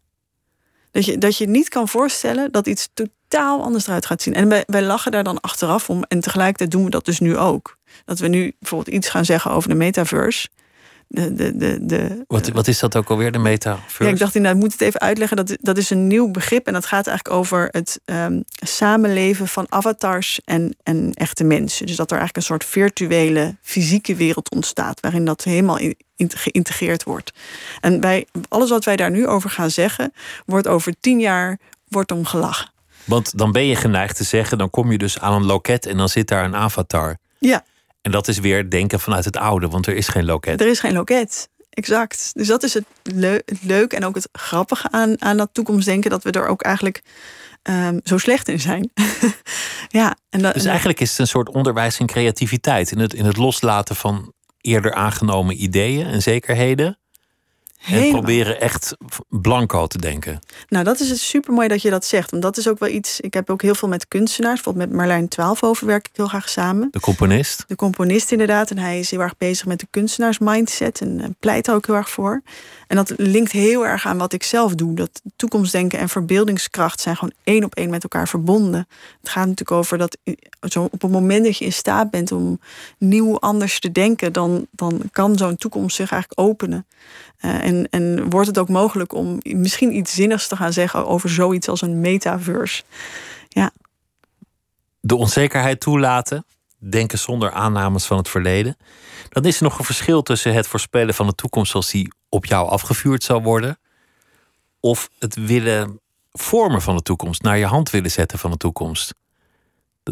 Dat 0.90 1.05
je, 1.05 1.19
dat 1.19 1.37
je 1.37 1.47
niet 1.47 1.69
kan 1.69 1.88
voorstellen 1.88 2.53
dat 2.53 2.66
iets 2.66 2.88
totaal 3.29 3.62
anders 3.62 3.87
eruit 3.87 4.07
gaat 4.07 4.23
zien. 4.23 4.35
En 4.35 4.49
wij, 4.49 4.62
wij 4.67 4.83
lachen 4.83 5.12
daar 5.12 5.25
dan 5.25 5.41
achteraf 5.41 5.91
om. 5.91 6.03
En 6.09 6.21
tegelijkertijd 6.21 6.71
doen 6.71 6.85
we 6.85 6.91
dat 6.91 7.05
dus 7.05 7.21
nu 7.21 7.37
ook. 7.37 7.77
Dat 8.05 8.19
we 8.19 8.29
nu 8.29 8.55
bijvoorbeeld 8.59 8.97
iets 8.97 9.09
gaan 9.09 9.25
zeggen 9.25 9.51
over 9.51 9.69
de 9.69 9.75
metaverse. 9.75 10.49
De, 11.09 11.35
de, 11.35 11.57
de, 11.57 11.79
de, 11.81 12.25
wat, 12.27 12.49
wat 12.49 12.69
is 12.69 12.79
dat 12.79 12.97
ook 12.97 13.11
alweer, 13.11 13.33
de 13.33 13.39
metaverse? 13.39 14.05
Ja, 14.05 14.11
ik 14.11 14.19
dacht 14.19 14.35
inderdaad, 14.35 14.61
moet 14.61 14.73
het 14.73 14.81
even 14.81 15.01
uitleggen. 15.01 15.37
Dat, 15.37 15.57
dat 15.61 15.79
is 15.79 15.91
een 15.91 16.07
nieuw 16.07 16.31
begrip 16.31 16.67
en 16.67 16.73
dat 16.73 16.87
gaat 16.87 17.07
eigenlijk 17.07 17.37
over 17.37 17.69
het 17.71 18.01
um, 18.05 18.45
samenleven 18.47 19.49
van 19.49 19.67
avatars 19.69 20.41
en, 20.45 20.77
en 20.83 21.12
echte 21.15 21.45
mensen. 21.45 21.87
Dus 21.87 21.97
dat 21.97 22.11
er 22.11 22.19
eigenlijk 22.19 22.37
een 22.37 22.55
soort 22.55 22.71
virtuele, 22.71 23.57
fysieke 23.62 24.15
wereld 24.15 24.51
ontstaat, 24.51 25.01
waarin 25.01 25.25
dat 25.25 25.45
helemaal 25.45 25.79
in, 25.79 25.97
geïntegreerd 26.17 27.03
wordt. 27.03 27.33
En 27.81 28.01
bij 28.01 28.27
alles 28.49 28.71
wat 28.71 28.85
wij 28.85 28.97
daar 28.97 29.11
nu 29.11 29.27
over 29.27 29.51
gaan 29.51 29.71
zeggen, 29.71 30.12
wordt 30.47 30.67
over 30.67 30.95
tien 31.01 31.21
jaar 31.21 31.59
wordt 31.89 32.12
om 32.12 32.25
gelachen. 32.25 32.75
Want 33.07 33.38
dan 33.38 33.53
ben 33.53 33.66
je 33.66 33.77
geneigd 33.77 34.16
te 34.16 34.25
zeggen, 34.25 34.59
dan 34.59 34.71
kom 34.71 34.92
je 34.92 34.99
dus 34.99 35.21
aan 35.21 35.33
een 35.33 35.45
loket 35.45 35.87
en 35.87 35.97
dan 35.97 36.09
zit 36.09 36.29
daar 36.29 36.45
een 36.45 36.57
avatar. 36.57 37.16
Ja. 37.38 37.64
En 38.03 38.11
dat 38.11 38.29
is 38.29 38.38
weer 38.38 38.71
denken 38.71 39.01
vanuit 39.01 39.25
het 39.25 39.37
oude, 39.37 39.69
want 39.69 39.87
er 39.87 39.97
is 39.97 40.09
geen 40.09 40.25
loket. 40.25 40.61
Er 40.61 40.66
is 40.66 40.81
geen 40.81 40.92
loket, 40.92 41.49
exact. 41.71 42.31
Dus 42.33 42.47
dat 42.47 42.62
is 42.62 42.75
het, 42.75 42.85
leu 43.03 43.40
het 43.45 43.59
leuk 43.62 43.92
en 43.92 44.05
ook 44.05 44.14
het 44.14 44.29
grappige 44.33 44.90
aan, 44.90 45.23
aan 45.23 45.37
dat 45.37 45.49
toekomstdenken, 45.53 46.11
dat 46.11 46.23
we 46.23 46.31
er 46.31 46.47
ook 46.47 46.62
eigenlijk 46.62 47.03
um, 47.62 48.01
zo 48.05 48.19
slecht 48.19 48.49
in 48.49 48.61
zijn. 48.61 48.90
ja, 49.88 50.16
en 50.31 50.42
dus 50.42 50.64
eigenlijk 50.64 51.01
is 51.01 51.11
het 51.11 51.19
een 51.19 51.27
soort 51.27 51.49
onderwijs 51.49 51.99
in 51.99 52.07
creativiteit, 52.07 52.90
in 52.90 52.99
het, 52.99 53.14
in 53.14 53.25
het 53.25 53.37
loslaten 53.37 53.97
van 53.97 54.33
eerder 54.61 54.95
aangenomen 54.95 55.62
ideeën 55.62 56.07
en 56.07 56.23
zekerheden. 56.23 56.99
En 57.87 58.11
proberen 58.11 58.61
echt 58.61 58.96
blanco 59.29 59.87
te 59.87 59.99
denken. 59.99 60.38
Nou, 60.68 60.85
dat 60.85 61.01
is 61.01 61.09
het 61.09 61.18
supermooi 61.18 61.68
dat 61.68 61.83
je 61.83 61.90
dat 61.90 62.05
zegt. 62.05 62.31
Want 62.31 62.42
dat 62.42 62.57
is 62.57 62.68
ook 62.68 62.79
wel 62.79 62.88
iets. 62.88 63.20
Ik 63.20 63.35
heb 63.35 63.51
ook 63.51 63.62
heel 63.62 63.75
veel 63.75 63.88
met 63.88 64.09
kunstenaars. 64.09 64.55
Bijvoorbeeld 64.55 64.88
met 64.88 64.96
Marlijn 64.96 65.29
Twaalfhoven 65.29 65.87
werk 65.87 66.09
ik 66.09 66.16
heel 66.16 66.29
graag 66.29 66.49
samen. 66.49 66.88
De 66.90 67.01
componist. 67.01 67.64
De 67.66 67.77
componist, 67.77 68.33
inderdaad. 68.33 68.70
En 68.70 68.79
hij 68.79 68.99
is 68.99 69.11
heel 69.11 69.20
erg 69.20 69.37
bezig 69.38 69.66
met 69.66 69.81
de 69.81 69.87
kunstenaarsmindset. 69.90 71.01
En 71.01 71.37
pleit 71.40 71.66
er 71.66 71.75
ook 71.75 71.87
heel 71.87 71.94
erg 71.94 72.11
voor. 72.11 72.42
En 72.87 72.96
dat 72.96 73.12
linkt 73.16 73.53
heel 73.53 73.87
erg 73.87 74.07
aan 74.07 74.18
wat 74.18 74.33
ik 74.33 74.42
zelf 74.42 74.75
doe. 74.75 74.94
Dat 74.94 75.22
toekomstdenken 75.37 75.99
en 75.99 76.09
verbeeldingskracht 76.09 77.01
zijn 77.01 77.16
gewoon 77.16 77.35
één 77.44 77.64
op 77.64 77.75
één 77.75 77.90
met 77.90 78.03
elkaar 78.03 78.29
verbonden. 78.29 78.88
Het 79.20 79.29
gaat 79.29 79.46
natuurlijk 79.46 79.70
over 79.70 79.99
dat 79.99 80.18
zo 80.61 80.83
op 80.83 81.03
het 81.03 81.11
moment 81.11 81.45
dat 81.45 81.59
je 81.59 81.64
in 81.64 81.73
staat 81.73 82.11
bent 82.11 82.33
om 82.33 82.61
nieuw 82.99 83.38
anders 83.38 83.81
te 83.81 83.92
denken, 83.92 84.33
dan, 84.33 84.66
dan 84.71 85.03
kan 85.12 85.38
zo'n 85.38 85.57
toekomst 85.57 85.97
zich 85.97 86.11
eigenlijk 86.11 86.40
openen. 86.40 86.87
Uh, 87.40 87.64
en, 87.64 87.88
en 87.90 88.31
wordt 88.31 88.47
het 88.47 88.59
ook 88.59 88.69
mogelijk 88.69 89.14
om 89.14 89.40
misschien 89.42 89.97
iets 89.97 90.14
zinnigs 90.14 90.49
te 90.49 90.57
gaan 90.57 90.73
zeggen 90.73 91.07
over 91.07 91.31
zoiets 91.31 91.69
als 91.69 91.83
een 91.83 92.01
metaverse. 92.01 92.83
Ja. 93.49 93.71
De 95.01 95.16
onzekerheid 95.16 95.81
toelaten, 95.81 96.45
denken 96.79 97.19
zonder 97.19 97.51
aannames 97.51 98.05
van 98.05 98.16
het 98.16 98.29
verleden. 98.29 98.77
Dan 99.29 99.45
is 99.45 99.57
er 99.57 99.62
nog 99.62 99.79
een 99.79 99.85
verschil 99.85 100.23
tussen 100.23 100.55
het 100.55 100.66
voorspellen 100.66 101.14
van 101.14 101.27
de 101.27 101.35
toekomst 101.35 101.71
zoals 101.71 101.90
die 101.90 102.12
op 102.29 102.45
jou 102.45 102.69
afgevuurd 102.69 103.23
zal 103.23 103.42
worden, 103.42 103.79
of 104.81 105.11
het 105.19 105.35
willen 105.35 106.01
vormen 106.33 106.83
van 106.83 106.97
de 106.97 107.03
toekomst, 107.03 107.42
naar 107.42 107.59
je 107.59 107.66
hand 107.66 107.90
willen 107.90 108.11
zetten 108.11 108.38
van 108.38 108.51
de 108.51 108.57
toekomst. 108.57 109.14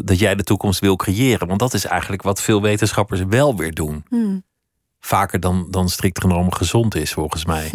Dat 0.03 0.19
jij 0.19 0.35
de 0.35 0.43
toekomst 0.43 0.79
wil 0.79 0.95
creëren, 0.95 1.47
want 1.47 1.59
dat 1.59 1.73
is 1.73 1.85
eigenlijk 1.85 2.21
wat 2.21 2.41
veel 2.41 2.61
wetenschappers 2.61 3.21
wel 3.29 3.55
weer 3.55 3.73
doen. 3.73 4.05
Hmm 4.09 4.43
vaker 5.05 5.39
dan, 5.39 5.67
dan 5.69 5.89
strikt 5.89 6.21
genomen 6.21 6.53
gezond 6.53 6.95
is, 6.95 7.13
volgens 7.13 7.45
mij. 7.45 7.71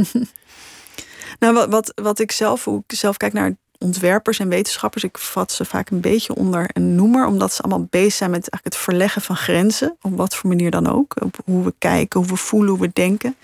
nou, 1.40 1.54
wat, 1.54 1.68
wat, 1.68 1.92
wat 1.94 2.18
ik 2.18 2.32
zelf, 2.32 2.64
hoe 2.64 2.82
ik 2.86 2.98
zelf 2.98 3.16
kijk 3.16 3.32
naar 3.32 3.56
ontwerpers 3.78 4.38
en 4.38 4.48
wetenschappers. 4.48 5.04
Ik 5.04 5.18
vat 5.18 5.52
ze 5.52 5.64
vaak 5.64 5.90
een 5.90 6.00
beetje 6.00 6.34
onder 6.34 6.70
een 6.72 6.94
noemer, 6.94 7.26
omdat 7.26 7.52
ze 7.52 7.62
allemaal 7.62 7.86
bezig 7.90 8.12
zijn 8.12 8.30
met 8.30 8.40
eigenlijk 8.40 8.64
het 8.64 8.76
verleggen 8.76 9.22
van 9.22 9.36
grenzen, 9.36 9.96
op 10.00 10.16
wat 10.16 10.34
voor 10.34 10.48
manier 10.48 10.70
dan 10.70 10.86
ook. 10.86 11.22
Op 11.22 11.38
hoe 11.44 11.64
we 11.64 11.74
kijken, 11.78 12.20
hoe 12.20 12.28
we 12.28 12.36
voelen, 12.36 12.70
hoe 12.70 12.80
we 12.80 12.90
denken. 12.92 13.36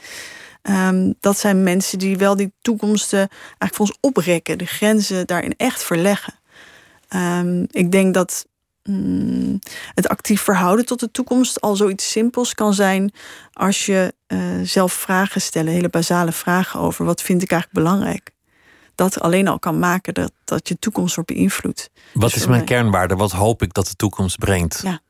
Ehm, 0.62 1.12
dat 1.20 1.38
zijn 1.38 1.62
mensen 1.62 1.98
die 1.98 2.16
wel 2.16 2.36
die 2.36 2.52
toekomsten 2.60 3.28
eigenlijk 3.28 3.74
voor 3.74 3.86
ons 3.86 3.98
oprekken, 4.00 4.58
de 4.58 4.66
grenzen 4.66 5.26
daarin 5.26 5.54
echt 5.56 5.82
verleggen. 5.82 6.34
Ehm, 7.08 7.64
ik 7.70 7.92
denk 7.92 8.14
dat 8.14 8.46
mm, 8.86 9.58
het 9.94 10.08
actief 10.08 10.42
verhouden 10.42 10.86
tot 10.86 11.00
de 11.00 11.10
toekomst 11.10 11.60
al 11.60 11.76
zoiets 11.76 12.10
simpels 12.10 12.54
kan 12.54 12.74
zijn 12.74 13.12
als 13.52 13.86
je 13.86 14.14
uh, 14.28 14.38
zelf 14.62 14.92
vragen 14.92 15.40
stellen, 15.40 15.72
hele 15.72 15.88
basale 15.88 16.32
vragen 16.32 16.80
over 16.80 17.04
wat 17.04 17.22
vind 17.22 17.42
ik 17.42 17.50
eigenlijk 17.50 17.84
belangrijk. 17.84 18.30
Dat 18.94 19.20
alleen 19.20 19.48
al 19.48 19.58
kan 19.58 19.78
maken 19.78 20.14
dat, 20.14 20.32
dat 20.44 20.68
je 20.68 20.78
toekomst 20.78 21.14
wordt 21.14 21.32
beïnvloed. 21.32 21.90
Wat 22.12 22.32
dus 22.32 22.40
is 22.40 22.46
mijn 22.46 22.64
kernwaarde? 22.64 23.16
Wat 23.16 23.32
hoop 23.32 23.62
ik 23.62 23.74
dat 23.74 23.86
de 23.86 23.94
toekomst 23.94 24.38
brengt? 24.38 24.80
Ja. 24.82 25.00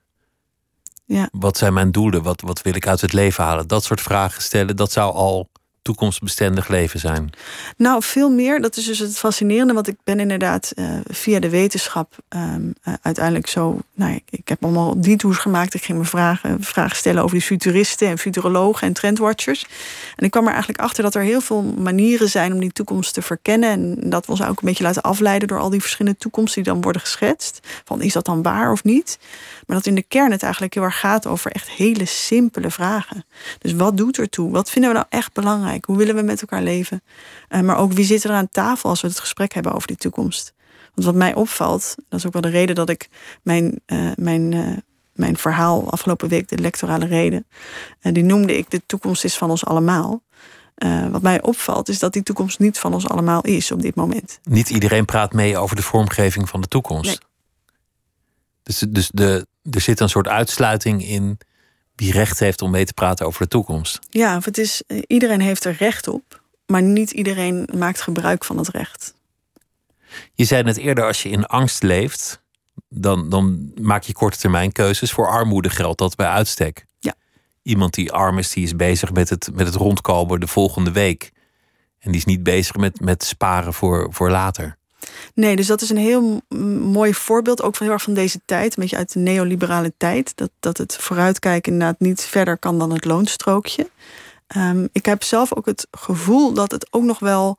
Ja. 1.04 1.28
Wat 1.32 1.56
zijn 1.56 1.72
mijn 1.72 1.92
doelen? 1.92 2.22
Wat, 2.22 2.40
wat 2.40 2.62
wil 2.62 2.74
ik 2.74 2.86
uit 2.86 3.00
het 3.00 3.12
leven 3.12 3.44
halen? 3.44 3.68
Dat 3.68 3.84
soort 3.84 4.00
vragen 4.00 4.42
stellen, 4.42 4.76
dat 4.76 4.92
zou 4.92 5.14
al 5.14 5.48
toekomstbestendig 5.86 6.68
leven 6.68 7.00
zijn? 7.00 7.30
Nou, 7.76 8.02
veel 8.02 8.30
meer. 8.30 8.60
Dat 8.60 8.76
is 8.76 8.84
dus 8.84 8.98
het 8.98 9.18
fascinerende. 9.18 9.72
Want 9.72 9.88
ik 9.88 9.96
ben 10.04 10.20
inderdaad 10.20 10.72
uh, 10.74 10.90
via 11.04 11.40
de 11.40 11.48
wetenschap 11.48 12.16
um, 12.28 12.74
uh, 12.84 12.94
uiteindelijk 13.02 13.46
zo. 13.46 13.78
Nou, 13.94 14.14
ik, 14.14 14.22
ik 14.30 14.48
heb 14.48 14.64
allemaal 14.64 15.00
die 15.00 15.16
tours 15.16 15.38
gemaakt. 15.38 15.74
Ik 15.74 15.84
ging 15.84 15.98
me 15.98 16.04
vragen, 16.04 16.62
vragen 16.62 16.96
stellen 16.96 17.22
over 17.22 17.36
die 17.36 17.46
futuristen 17.46 18.08
en 18.08 18.18
futurologen 18.18 18.86
en 18.86 18.92
trendwatchers. 18.92 19.66
En 20.16 20.24
ik 20.24 20.30
kwam 20.30 20.44
er 20.44 20.50
eigenlijk 20.50 20.80
achter 20.80 21.02
dat 21.02 21.14
er 21.14 21.22
heel 21.22 21.40
veel 21.40 21.62
manieren 21.62 22.28
zijn 22.28 22.52
om 22.52 22.60
die 22.60 22.72
toekomst 22.72 23.14
te 23.14 23.22
verkennen. 23.22 23.70
En 23.70 24.10
dat 24.10 24.26
we 24.26 24.32
ons 24.32 24.42
ook 24.42 24.60
een 24.60 24.68
beetje 24.68 24.84
laten 24.84 25.02
afleiden 25.02 25.48
door 25.48 25.60
al 25.60 25.70
die 25.70 25.80
verschillende 25.80 26.18
toekomsten 26.18 26.62
die 26.62 26.72
dan 26.72 26.82
worden 26.82 27.00
geschetst. 27.00 27.60
Van 27.84 28.02
is 28.02 28.12
dat 28.12 28.24
dan 28.24 28.42
waar 28.42 28.72
of 28.72 28.84
niet? 28.84 29.18
Maar 29.66 29.76
dat 29.76 29.86
in 29.86 29.94
de 29.94 30.02
kern 30.08 30.30
het 30.30 30.42
eigenlijk 30.42 30.74
heel 30.74 30.82
erg 30.82 31.00
gaat 31.00 31.26
over 31.26 31.50
echt 31.50 31.70
hele 31.70 32.04
simpele 32.04 32.70
vragen. 32.70 33.24
Dus 33.58 33.72
wat 33.72 33.96
doet 33.96 34.18
er 34.18 34.28
toe? 34.28 34.50
Wat 34.50 34.70
vinden 34.70 34.90
we 34.90 34.96
nou 34.96 35.06
echt 35.08 35.32
belangrijk? 35.32 35.75
Hoe 35.84 35.96
willen 35.96 36.14
we 36.14 36.22
met 36.22 36.40
elkaar 36.40 36.62
leven? 36.62 37.02
Uh, 37.48 37.60
maar 37.60 37.76
ook 37.76 37.92
wie 37.92 38.04
zit 38.04 38.24
er 38.24 38.30
aan 38.30 38.48
tafel 38.48 38.90
als 38.90 39.00
we 39.00 39.08
het 39.08 39.20
gesprek 39.20 39.52
hebben 39.52 39.72
over 39.72 39.86
die 39.86 39.96
toekomst? 39.96 40.54
Want 40.94 41.06
wat 41.06 41.14
mij 41.14 41.34
opvalt, 41.34 41.94
dat 42.08 42.18
is 42.18 42.26
ook 42.26 42.32
wel 42.32 42.42
de 42.42 42.48
reden 42.48 42.74
dat 42.74 42.90
ik 42.90 43.08
mijn, 43.42 43.80
uh, 43.86 44.10
mijn, 44.14 44.52
uh, 44.52 44.76
mijn 45.12 45.36
verhaal 45.36 45.90
afgelopen 45.90 46.28
week, 46.28 46.48
de 46.48 46.58
lectorale 46.58 47.06
reden, 47.06 47.46
die 48.00 48.24
noemde 48.24 48.56
ik 48.56 48.70
de 48.70 48.82
toekomst 48.86 49.24
is 49.24 49.36
van 49.36 49.50
ons 49.50 49.64
allemaal. 49.64 50.22
wat 51.10 51.22
mij 51.22 51.42
opvalt 51.42 51.88
is 51.88 51.98
dat 51.98 52.12
die 52.12 52.22
toekomst 52.22 52.58
niet 52.58 52.78
van 52.78 52.94
ons 52.94 53.08
allemaal 53.08 53.42
is 53.42 53.72
op 53.72 53.82
dit 53.82 53.94
moment. 53.94 54.40
Niet 54.42 54.70
iedereen 54.70 55.04
praat 55.04 55.32
mee 55.32 55.58
over 55.58 55.76
de 55.76 55.82
vormgeving 55.82 56.48
van 56.48 56.60
de 56.60 56.68
toekomst. 56.68 57.04
Nee. 57.04 57.18
Dus, 58.62 58.78
dus 58.78 59.10
de, 59.12 59.46
er 59.70 59.80
zit 59.80 60.00
een 60.00 60.08
soort 60.08 60.28
uitsluiting 60.28 61.04
in 61.08 61.38
wie 61.96 62.12
recht 62.12 62.38
heeft 62.38 62.62
om 62.62 62.70
mee 62.70 62.84
te 62.84 62.92
praten 62.92 63.26
over 63.26 63.42
de 63.42 63.48
toekomst. 63.48 63.98
Ja, 64.10 64.40
het 64.44 64.58
is, 64.58 64.82
iedereen 65.06 65.40
heeft 65.40 65.64
er 65.64 65.76
recht 65.78 66.08
op, 66.08 66.42
maar 66.66 66.82
niet 66.82 67.10
iedereen 67.10 67.68
maakt 67.74 68.00
gebruik 68.00 68.44
van 68.44 68.58
het 68.58 68.68
recht. 68.68 69.14
Je 70.34 70.44
zei 70.44 70.62
net 70.62 70.76
eerder, 70.76 71.04
als 71.04 71.22
je 71.22 71.28
in 71.28 71.46
angst 71.46 71.82
leeft, 71.82 72.42
dan, 72.88 73.30
dan 73.30 73.72
maak 73.80 74.02
je 74.02 74.12
korte 74.12 74.38
termijn 74.38 74.72
keuzes. 74.72 75.12
Voor 75.12 75.28
armoede 75.28 75.70
geldt 75.70 75.98
dat 75.98 76.16
bij 76.16 76.26
uitstek. 76.26 76.86
Ja. 76.98 77.14
Iemand 77.62 77.94
die 77.94 78.12
arm 78.12 78.38
is, 78.38 78.50
die 78.52 78.64
is 78.64 78.76
bezig 78.76 79.12
met 79.12 79.28
het, 79.28 79.50
met 79.54 79.66
het 79.66 79.74
rondkomen 79.74 80.40
de 80.40 80.46
volgende 80.46 80.92
week. 80.92 81.32
En 81.98 82.10
die 82.10 82.20
is 82.20 82.24
niet 82.26 82.42
bezig 82.42 82.76
met, 82.76 83.00
met 83.00 83.24
sparen 83.24 83.74
voor, 83.74 84.08
voor 84.10 84.30
later. 84.30 84.76
Nee, 85.34 85.56
dus 85.56 85.66
dat 85.66 85.80
is 85.80 85.90
een 85.90 85.96
heel 85.96 86.40
mooi 86.80 87.14
voorbeeld 87.14 87.62
ook 87.62 87.76
van 87.76 87.86
heel 87.86 87.94
erg 87.94 88.04
van 88.04 88.14
deze 88.14 88.40
tijd. 88.44 88.76
Een 88.76 88.82
beetje 88.82 88.96
uit 88.96 89.12
de 89.12 89.18
neoliberale 89.18 89.92
tijd. 89.96 90.32
Dat, 90.36 90.50
dat 90.60 90.76
het 90.76 90.96
vooruitkijken 90.96 91.72
inderdaad 91.72 92.00
niet 92.00 92.20
verder 92.20 92.58
kan 92.58 92.78
dan 92.78 92.92
het 92.92 93.04
loonstrookje. 93.04 93.90
Um, 94.56 94.88
ik 94.92 95.06
heb 95.06 95.22
zelf 95.22 95.54
ook 95.54 95.66
het 95.66 95.86
gevoel 95.90 96.52
dat 96.52 96.70
het 96.70 96.86
ook 96.90 97.02
nog 97.02 97.18
wel 97.18 97.58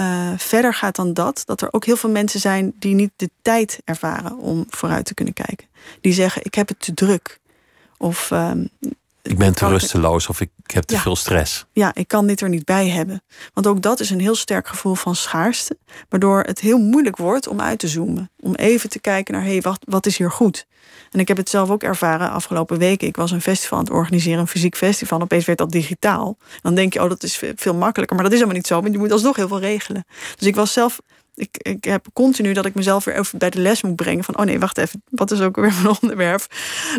uh, 0.00 0.32
verder 0.36 0.74
gaat 0.74 0.96
dan 0.96 1.14
dat. 1.14 1.42
Dat 1.44 1.60
er 1.60 1.68
ook 1.70 1.84
heel 1.84 1.96
veel 1.96 2.10
mensen 2.10 2.40
zijn 2.40 2.72
die 2.78 2.94
niet 2.94 3.12
de 3.16 3.30
tijd 3.42 3.80
ervaren 3.84 4.36
om 4.36 4.66
vooruit 4.68 5.04
te 5.04 5.14
kunnen 5.14 5.34
kijken. 5.34 5.66
Die 6.00 6.12
zeggen: 6.12 6.44
Ik 6.44 6.54
heb 6.54 6.68
het 6.68 6.80
te 6.80 6.94
druk. 6.94 7.38
Of 7.96 8.30
um, 8.30 8.68
ik 9.22 9.38
ben 9.38 9.54
te 9.54 9.68
rusteloos 9.68 10.26
of 10.26 10.40
ik, 10.40 10.50
heb 10.66 10.84
te 10.84 10.94
ja. 10.94 11.00
veel 11.00 11.16
stress. 11.16 11.66
Ja, 11.72 11.94
ik 11.94 12.08
kan 12.08 12.26
dit 12.26 12.40
er 12.40 12.48
niet 12.48 12.64
bij 12.64 12.88
hebben. 12.88 13.22
Want 13.54 13.66
ook 13.66 13.82
dat 13.82 14.00
is 14.00 14.10
een 14.10 14.20
heel 14.20 14.34
sterk 14.34 14.68
gevoel 14.68 14.94
van 14.94 15.16
schaarste. 15.16 15.78
Waardoor 16.08 16.42
het 16.42 16.60
heel 16.60 16.78
moeilijk 16.78 17.16
wordt 17.16 17.48
om 17.48 17.60
uit 17.60 17.78
te 17.78 17.88
zoomen. 17.88 18.30
Om 18.40 18.54
even 18.54 18.90
te 18.90 19.00
kijken 19.00 19.34
naar, 19.34 19.42
hé, 19.42 19.50
hey, 19.50 19.60
wat, 19.60 19.78
wat 19.84 20.06
is 20.06 20.18
hier 20.18 20.30
goed? 20.30 20.66
En 21.10 21.20
ik 21.20 21.28
heb 21.28 21.36
het 21.36 21.48
zelf 21.48 21.70
ook 21.70 21.82
ervaren 21.82 22.30
afgelopen 22.30 22.78
weken. 22.78 23.08
Ik 23.08 23.16
was 23.16 23.30
een 23.30 23.40
festival 23.40 23.78
aan 23.78 23.84
het 23.84 23.92
organiseren, 23.92 24.40
een 24.40 24.46
fysiek 24.46 24.76
festival. 24.76 25.18
En 25.18 25.24
opeens 25.24 25.44
werd 25.44 25.58
dat 25.58 25.70
digitaal. 25.70 26.36
Dan 26.62 26.74
denk 26.74 26.92
je, 26.92 27.02
oh, 27.02 27.08
dat 27.08 27.22
is 27.22 27.42
veel 27.56 27.74
makkelijker. 27.74 28.16
Maar 28.16 28.24
dat 28.24 28.32
is 28.32 28.38
helemaal 28.38 28.60
niet 28.60 28.66
zo, 28.66 28.80
want 28.80 28.92
je 28.92 28.98
moet 28.98 29.12
alsnog 29.12 29.36
heel 29.36 29.48
veel 29.48 29.60
regelen. 29.60 30.04
Dus 30.36 30.46
ik 30.46 30.54
was 30.54 30.72
zelf 30.72 31.00
ik, 31.38 31.56
ik 31.58 31.84
heb 31.84 32.06
continu 32.12 32.52
dat 32.52 32.66
ik 32.66 32.74
mezelf 32.74 33.04
weer 33.04 33.18
even 33.18 33.38
bij 33.38 33.50
de 33.50 33.60
les 33.60 33.82
moet 33.82 33.96
brengen. 33.96 34.24
Van, 34.24 34.38
oh 34.38 34.44
nee, 34.44 34.58
wacht 34.58 34.78
even, 34.78 35.02
wat 35.10 35.30
is 35.30 35.40
ook 35.40 35.56
weer 35.56 35.72
mijn 35.72 35.96
onderwerp? 36.00 36.46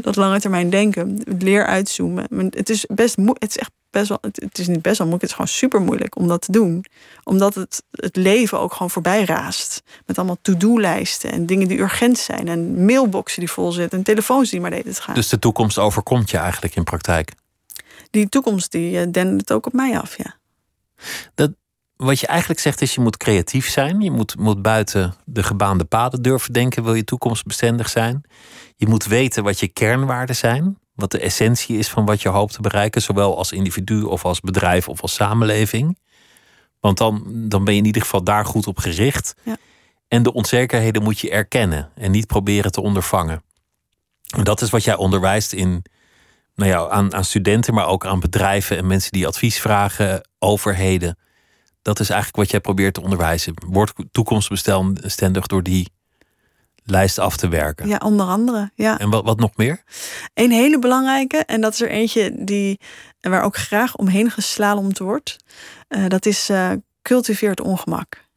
Dat 0.02 0.16
lange 0.16 0.40
termijn 0.40 0.70
denken, 0.70 1.22
leer 1.40 1.66
uitzoomen. 1.66 2.28
Het 2.50 2.70
is 2.70 2.86
best 2.86 3.16
het 3.18 3.50
is 3.50 3.58
echt 3.58 3.72
best 3.90 4.10
wel, 4.10 4.18
het 4.22 4.58
is 4.58 4.68
niet 4.68 4.82
best 4.82 4.98
wel 4.98 5.08
moeilijk, 5.08 5.22
het 5.22 5.30
is 5.30 5.36
gewoon 5.36 5.48
super 5.48 5.82
moeilijk 5.82 6.16
om 6.16 6.28
dat 6.28 6.42
te 6.42 6.52
doen. 6.52 6.86
Omdat 7.24 7.56
het, 7.56 7.84
het 7.92 8.16
leven 8.16 8.60
ook 8.60 8.74
gewoon 8.74 8.90
voorbij 8.90 9.26
raast. 9.26 9.84
Met 10.06 10.18
allemaal 10.18 10.38
to-do-lijsten 10.42 11.32
en 11.32 11.46
dingen 11.46 11.68
die 11.68 11.80
urgent 11.80 12.18
zijn. 12.18 12.48
En 12.48 12.86
mailboxen 12.86 13.40
die 13.40 13.52
vol 13.52 13.72
zitten 13.72 13.98
en 13.98 14.04
telefoons 14.04 14.50
die 14.50 14.62
maar 14.62 14.72
deden 14.72 14.94
gaan. 14.94 15.16
Dus 15.16 15.30
de 15.30 15.40
toekomst 15.40 15.78
overkomt 15.78 16.30
je 16.30 16.38
eigenlijk 16.38 16.76
in 16.76 16.84
praktijk? 16.84 17.32
Die 18.12 18.30
toekomst 18.30 18.72
die 18.72 18.92
uh, 18.92 19.12
dendert 19.12 19.52
ook 19.52 19.66
op 19.66 19.74
mij 19.74 20.00
af, 20.00 20.18
ja. 20.18 20.38
Dat, 21.36 21.52
wat 22.06 22.20
je 22.20 22.28
eigenlijk 22.28 22.60
zegt 22.60 22.82
is, 22.82 22.96
je 22.96 23.02
moet 23.02 23.18
creatief 23.18 23.70
zijn. 23.70 24.02
Je 24.02 24.12
moet, 24.12 24.38
moet 24.38 24.62
buiten 24.62 25.14
de 25.26 25.44
gebaande 25.44 25.86
paden 25.86 26.22
durven 26.22 26.54
denken, 26.54 26.84
wil 26.84 26.94
je 26.94 27.04
toekomstbestendig 27.04 27.90
zijn. 27.90 28.22
Je 28.76 28.88
moet 28.88 29.06
weten 29.06 29.44
wat 29.44 29.60
je 29.60 29.68
kernwaarden 29.68 30.36
zijn. 30.36 30.78
Wat 30.96 31.12
de 31.12 31.20
essentie 31.20 31.78
is 31.78 31.90
van 31.90 32.06
wat 32.06 32.22
je 32.22 32.30
hoopt 32.30 32.54
te 32.54 32.62
bereiken, 32.62 33.02
zowel 33.02 33.38
als 33.38 33.52
individu 33.52 34.02
of 34.02 34.26
als 34.26 34.40
bedrijf 34.40 34.88
of 34.88 35.02
als 35.02 35.14
samenleving. 35.14 35.98
Want 36.80 36.98
dan, 36.98 37.24
dan 37.48 37.64
ben 37.64 37.74
je 37.74 37.80
in 37.80 37.86
ieder 37.86 38.02
geval 38.02 38.24
daar 38.24 38.46
goed 38.46 38.68
op 38.68 38.78
gericht. 38.78 39.36
Ja. 39.44 39.58
En 40.08 40.24
de 40.24 40.34
onzekerheden 40.34 41.04
moet 41.04 41.20
je 41.20 41.30
erkennen 41.30 41.92
en 41.96 42.12
niet 42.12 42.28
proberen 42.28 42.72
te 42.72 42.82
ondervangen. 42.82 43.44
En 44.36 44.44
dat 44.44 44.62
is 44.62 44.70
wat 44.70 44.84
jij 44.84 44.96
onderwijst 44.96 45.54
in, 45.54 45.84
nou 46.56 46.70
ja, 46.70 46.88
aan, 46.88 47.14
aan 47.14 47.26
studenten, 47.26 47.74
maar 47.74 47.88
ook 47.88 48.06
aan 48.06 48.20
bedrijven 48.20 48.78
en 48.78 48.88
mensen 48.88 49.12
die 49.12 49.28
advies 49.28 49.60
vragen, 49.60 50.30
overheden 50.38 51.18
dat 51.82 52.00
is 52.00 52.10
eigenlijk 52.10 52.42
wat 52.42 52.52
jij 52.52 52.60
probeert 52.60 52.94
te 52.94 53.02
onderwijzen. 53.02 53.54
Word 53.66 53.94
toekomstbestendig 54.12 55.48
door 55.48 55.64
die 55.64 55.88
lijst 56.84 57.20
af 57.20 57.38
te 57.38 57.48
werken. 57.48 57.88
Ja, 57.88 57.98
onder 58.04 58.26
andere. 58.26 58.72
Ja. 58.76 59.00
En 59.00 59.10
wat, 59.10 59.24
wat 59.24 59.40
nog 59.40 59.52
meer? 59.56 59.84
Een 60.34 60.52
hele 60.52 60.80
belangrijke, 60.80 61.38
en 61.38 61.62
dat 61.62 61.74
is 61.74 61.82
er 61.82 61.90
eentje 61.90 62.32
die, 62.36 62.80
waar 63.22 63.44
ook 63.44 63.58
graag 63.58 63.96
omheen 63.96 64.32
geslalomd 64.32 64.98
wordt. 64.98 65.38
Uh, 65.90 66.08
dat 66.08 66.26
is 66.26 66.50
uh, 66.50 66.72
cultiveer 67.02 67.50
het 67.50 67.62
ongemak. 67.62 68.28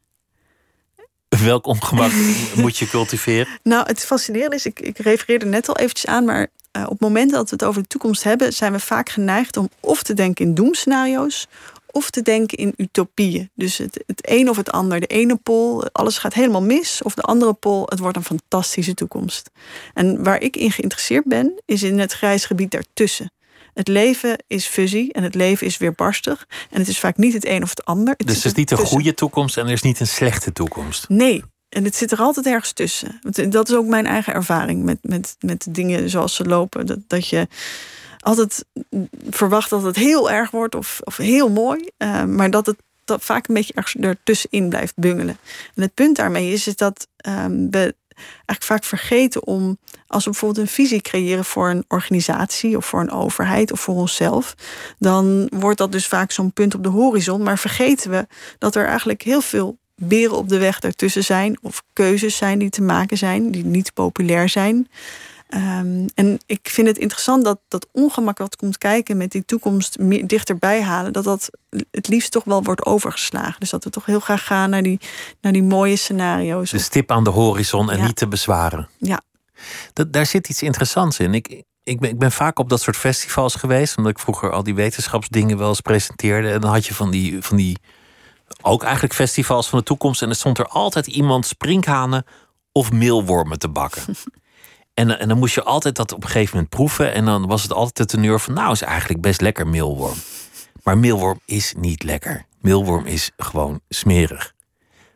Welk 1.27 1.65
ongemak 1.65 2.11
moet 2.55 2.77
je 2.77 2.87
cultiveren? 2.87 3.47
Nou, 3.63 3.85
het 3.85 4.05
fascinerende 4.05 4.55
is, 4.55 4.65
ik, 4.65 4.79
ik 4.79 4.97
refereerde 4.97 5.45
net 5.45 5.69
al 5.69 5.77
eventjes 5.77 6.05
aan, 6.05 6.25
maar 6.25 6.47
uh, 6.77 6.83
op 6.83 6.89
het 6.89 6.99
moment 6.99 7.31
dat 7.31 7.49
we 7.49 7.55
het 7.55 7.63
over 7.63 7.81
de 7.81 7.87
toekomst 7.87 8.23
hebben, 8.23 8.53
zijn 8.53 8.71
we 8.71 8.79
vaak 8.79 9.09
geneigd 9.09 9.57
om 9.57 9.69
of 9.79 10.03
te 10.03 10.13
denken 10.13 10.45
in 10.45 10.53
doemscenario's 10.53 11.47
of 11.93 12.09
te 12.09 12.21
denken 12.21 12.57
in 12.57 12.73
utopieën. 12.77 13.49
Dus 13.55 13.77
het, 13.77 14.03
het 14.07 14.29
een 14.29 14.49
of 14.49 14.57
het 14.57 14.71
ander. 14.71 14.99
De 14.99 15.07
ene 15.07 15.35
pol, 15.35 15.85
alles 15.91 16.17
gaat 16.17 16.33
helemaal 16.33 16.61
mis. 16.61 17.01
Of 17.03 17.13
de 17.13 17.21
andere 17.21 17.53
pol, 17.53 17.85
het 17.85 17.99
wordt 17.99 18.17
een 18.17 18.23
fantastische 18.23 18.93
toekomst. 18.93 19.51
En 19.93 20.23
waar 20.23 20.41
ik 20.41 20.55
in 20.55 20.71
geïnteresseerd 20.71 21.25
ben, 21.25 21.61
is 21.65 21.83
in 21.83 21.99
het 21.99 22.13
grijs 22.13 22.45
gebied 22.45 22.71
daartussen. 22.71 23.31
Het 23.73 23.87
leven 23.87 24.43
is 24.47 24.65
fusie 24.65 25.13
en 25.13 25.23
het 25.23 25.35
leven 25.35 25.67
is 25.67 25.77
weerbarstig. 25.77 26.47
En 26.69 26.79
het 26.79 26.87
is 26.87 26.99
vaak 26.99 27.17
niet 27.17 27.33
het 27.33 27.45
een 27.45 27.63
of 27.63 27.69
het 27.69 27.85
ander. 27.85 28.13
Het 28.17 28.27
dus 28.27 28.45
is 28.45 28.53
niet 28.53 28.71
een 28.71 28.77
goede 28.77 29.13
toekomst 29.13 29.57
en 29.57 29.65
er 29.65 29.71
is 29.71 29.81
niet 29.81 29.99
een 29.99 30.07
slechte 30.07 30.53
toekomst. 30.53 31.09
Nee, 31.09 31.43
en 31.69 31.83
het 31.83 31.95
zit 31.95 32.11
er 32.11 32.17
altijd 32.17 32.45
ergens 32.45 32.71
tussen. 32.71 33.19
Dat 33.49 33.69
is 33.69 33.75
ook 33.75 33.85
mijn 33.85 34.05
eigen 34.05 34.33
ervaring 34.33 34.83
met, 34.83 34.97
met, 35.01 35.35
met 35.39 35.67
dingen 35.69 36.09
zoals 36.09 36.35
ze 36.35 36.43
lopen. 36.43 36.85
Dat, 36.85 36.99
dat 37.07 37.27
je 37.27 37.47
altijd 38.23 38.65
verwacht 39.29 39.69
dat 39.69 39.83
het 39.83 39.95
heel 39.95 40.31
erg 40.31 40.51
wordt 40.51 40.75
of, 40.75 40.99
of 41.03 41.17
heel 41.17 41.49
mooi. 41.49 41.89
Uh, 41.97 42.23
maar 42.23 42.51
dat 42.51 42.65
het 42.65 42.77
dat 43.05 43.23
vaak 43.23 43.47
een 43.47 43.55
beetje 43.55 43.73
ergens 43.73 44.03
ertussenin 44.03 44.69
blijft 44.69 44.93
bungelen. 44.95 45.37
En 45.75 45.81
het 45.81 45.93
punt 45.93 46.15
daarmee 46.15 46.51
is, 46.51 46.67
is 46.67 46.75
dat 46.75 47.07
um, 47.27 47.71
we 47.71 47.95
eigenlijk 48.15 48.63
vaak 48.63 48.83
vergeten 48.83 49.47
om, 49.47 49.77
als 50.07 50.23
we 50.23 50.29
bijvoorbeeld 50.29 50.67
een 50.67 50.73
visie 50.73 51.01
creëren 51.01 51.45
voor 51.45 51.69
een 51.69 51.85
organisatie 51.87 52.77
of 52.77 52.85
voor 52.85 52.99
een 52.99 53.11
overheid 53.11 53.71
of 53.71 53.79
voor 53.79 53.95
onszelf, 53.95 54.55
dan 54.99 55.49
wordt 55.55 55.77
dat 55.77 55.91
dus 55.91 56.07
vaak 56.07 56.31
zo'n 56.31 56.53
punt 56.53 56.75
op 56.75 56.83
de 56.83 56.89
horizon. 56.89 57.43
Maar 57.43 57.59
vergeten 57.59 58.11
we 58.11 58.27
dat 58.57 58.75
er 58.75 58.85
eigenlijk 58.85 59.21
heel 59.21 59.41
veel 59.41 59.77
beren 59.95 60.37
op 60.37 60.49
de 60.49 60.57
weg 60.57 60.79
daartussen 60.79 61.23
zijn. 61.23 61.57
Of 61.61 61.83
keuzes 61.93 62.37
zijn 62.37 62.59
die 62.59 62.69
te 62.69 62.81
maken 62.81 63.17
zijn, 63.17 63.51
die 63.51 63.65
niet 63.65 63.93
populair 63.93 64.49
zijn. 64.49 64.87
Ehm, 65.53 66.07
en 66.13 66.39
ik 66.45 66.69
vind 66.69 66.87
het 66.87 66.97
interessant 66.97 67.43
dat 67.43 67.59
dat 67.67 67.87
ongemak 67.91 68.37
wat 68.37 68.55
komt 68.55 68.77
kijken 68.77 69.17
met 69.17 69.31
die 69.31 69.45
toekomst 69.45 69.99
meer 69.99 70.27
dichterbij 70.27 70.81
halen, 70.81 71.13
dat 71.13 71.23
dat 71.23 71.49
het 71.91 72.07
liefst 72.07 72.31
toch 72.31 72.43
wel 72.43 72.63
wordt 72.63 72.85
overgeslagen. 72.85 73.59
Dus 73.59 73.69
dat 73.69 73.83
we 73.83 73.89
toch 73.89 74.05
heel 74.05 74.19
graag 74.19 74.45
gaan 74.45 74.69
naar 74.69 74.83
die, 74.83 74.99
naar 75.41 75.51
die 75.51 75.63
mooie 75.63 75.95
scenario's. 75.95 76.69
De 76.71 76.79
stip 76.79 77.11
aan 77.11 77.23
de 77.23 77.29
horizon 77.29 77.91
en 77.91 77.97
Ja. 77.97 78.05
niet 78.05 78.15
te 78.15 78.27
bezwaren. 78.27 78.87
Ja, 78.97 79.21
Dat, 79.93 80.13
daar 80.13 80.25
zit 80.25 80.49
iets 80.49 80.61
interessants 80.61 81.19
in. 81.19 81.33
Ik, 81.33 81.63
ik, 81.83 81.99
ben, 81.99 82.09
ik 82.09 82.19
ben 82.19 82.31
vaak 82.31 82.59
op 82.59 82.69
dat 82.69 82.81
soort 82.81 82.97
festivals 82.97 83.55
geweest, 83.55 83.97
omdat 83.97 84.11
ik 84.11 84.19
vroeger 84.19 84.51
al 84.51 84.63
die 84.63 84.75
wetenschapsdingen 84.75 85.57
wel 85.57 85.69
eens 85.69 85.81
presenteerde. 85.81 86.51
En 86.51 86.61
dan 86.61 86.71
had 86.71 86.85
je 86.85 86.93
van 86.93 87.11
die, 87.11 87.41
van 87.41 87.57
die 87.57 87.77
ook 88.61 88.83
eigenlijk 88.83 89.13
festivals 89.13 89.69
van 89.69 89.79
de 89.79 89.85
toekomst. 89.85 90.21
En 90.21 90.29
er 90.29 90.35
stond 90.35 90.57
er 90.57 90.67
altijd 90.67 91.07
iemand 91.07 91.45
sprinkhanen 91.45 92.25
of 92.71 92.91
meelwormen 92.91 93.59
te 93.59 93.69
bakken. 93.69 94.01
En, 94.93 95.19
en 95.19 95.27
dan 95.27 95.37
moest 95.37 95.55
je 95.55 95.63
altijd 95.63 95.95
dat 95.95 96.13
op 96.13 96.23
een 96.23 96.29
gegeven 96.29 96.53
moment 96.53 96.73
proeven. 96.73 97.13
En 97.13 97.25
dan 97.25 97.47
was 97.47 97.63
het 97.63 97.73
altijd 97.73 97.97
de 97.97 98.05
teneur 98.05 98.39
van, 98.39 98.53
nou 98.53 98.71
is 98.71 98.81
eigenlijk 98.81 99.21
best 99.21 99.41
lekker 99.41 99.67
meelworm. 99.67 100.17
Maar 100.83 100.97
meelworm 100.97 101.39
is 101.45 101.73
niet 101.77 102.03
lekker. 102.03 102.45
Meelworm 102.61 103.05
is 103.05 103.31
gewoon 103.37 103.81
smerig. 103.89 104.53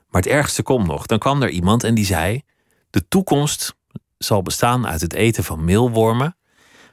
Maar 0.10 0.22
het 0.22 0.32
ergste 0.32 0.64
komt 0.64 0.88
nog. 0.88 1.06
Dan 1.06 1.20
kwam 1.20 1.42
er 1.42 1.50
iemand 1.50 1.84
en 1.84 1.96
die 1.96 2.06
zei: 2.06 2.42
De 2.90 3.08
toekomst 3.08 3.76
zal 4.18 4.42
bestaan 4.42 4.88
uit 4.88 5.02
het 5.02 5.14
eten 5.14 5.44
van 5.44 5.66
meelwormen. 5.66 6.38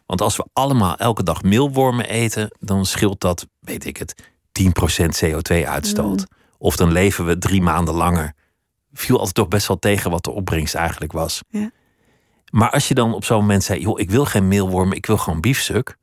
Want 0.07 0.21
als 0.21 0.37
we 0.37 0.47
allemaal 0.53 0.97
elke 0.97 1.23
dag 1.23 1.43
meelwormen 1.43 2.09
eten, 2.09 2.51
dan 2.59 2.87
scheelt 2.87 3.21
dat, 3.21 3.47
weet 3.61 3.85
ik 3.85 3.97
het, 3.97 4.15
10% 4.63 5.25
CO2-uitstoot. 5.25 6.27
Of 6.59 6.77
dan 6.77 6.93
leven 6.93 7.27
we 7.27 7.39
drie 7.39 7.63
maanden 7.63 7.95
langer. 7.95 8.35
Viel 8.93 9.17
altijd 9.17 9.35
toch 9.35 9.49
best 9.49 9.69
wel 9.69 9.79
tegen 9.79 10.11
wat 10.11 10.25
de 10.25 10.31
opbrengst 10.31 10.75
eigenlijk 10.75 11.13
was. 11.13 11.43
Ja. 11.49 11.71
Maar 12.55 12.71
als 12.71 12.89
je 12.89 12.95
dan 12.95 13.15
op 13.15 13.25
zo'n 13.25 13.41
moment 13.41 13.65
zei: 13.65 13.81
joh, 13.81 14.01
ik 14.01 14.11
wil 14.11 14.25
geen 14.25 14.49
meelwormen, 14.49 14.97
ik 14.97 15.07
wil 15.07 15.17
gewoon 15.17 15.41
biefstuk. 15.41 15.97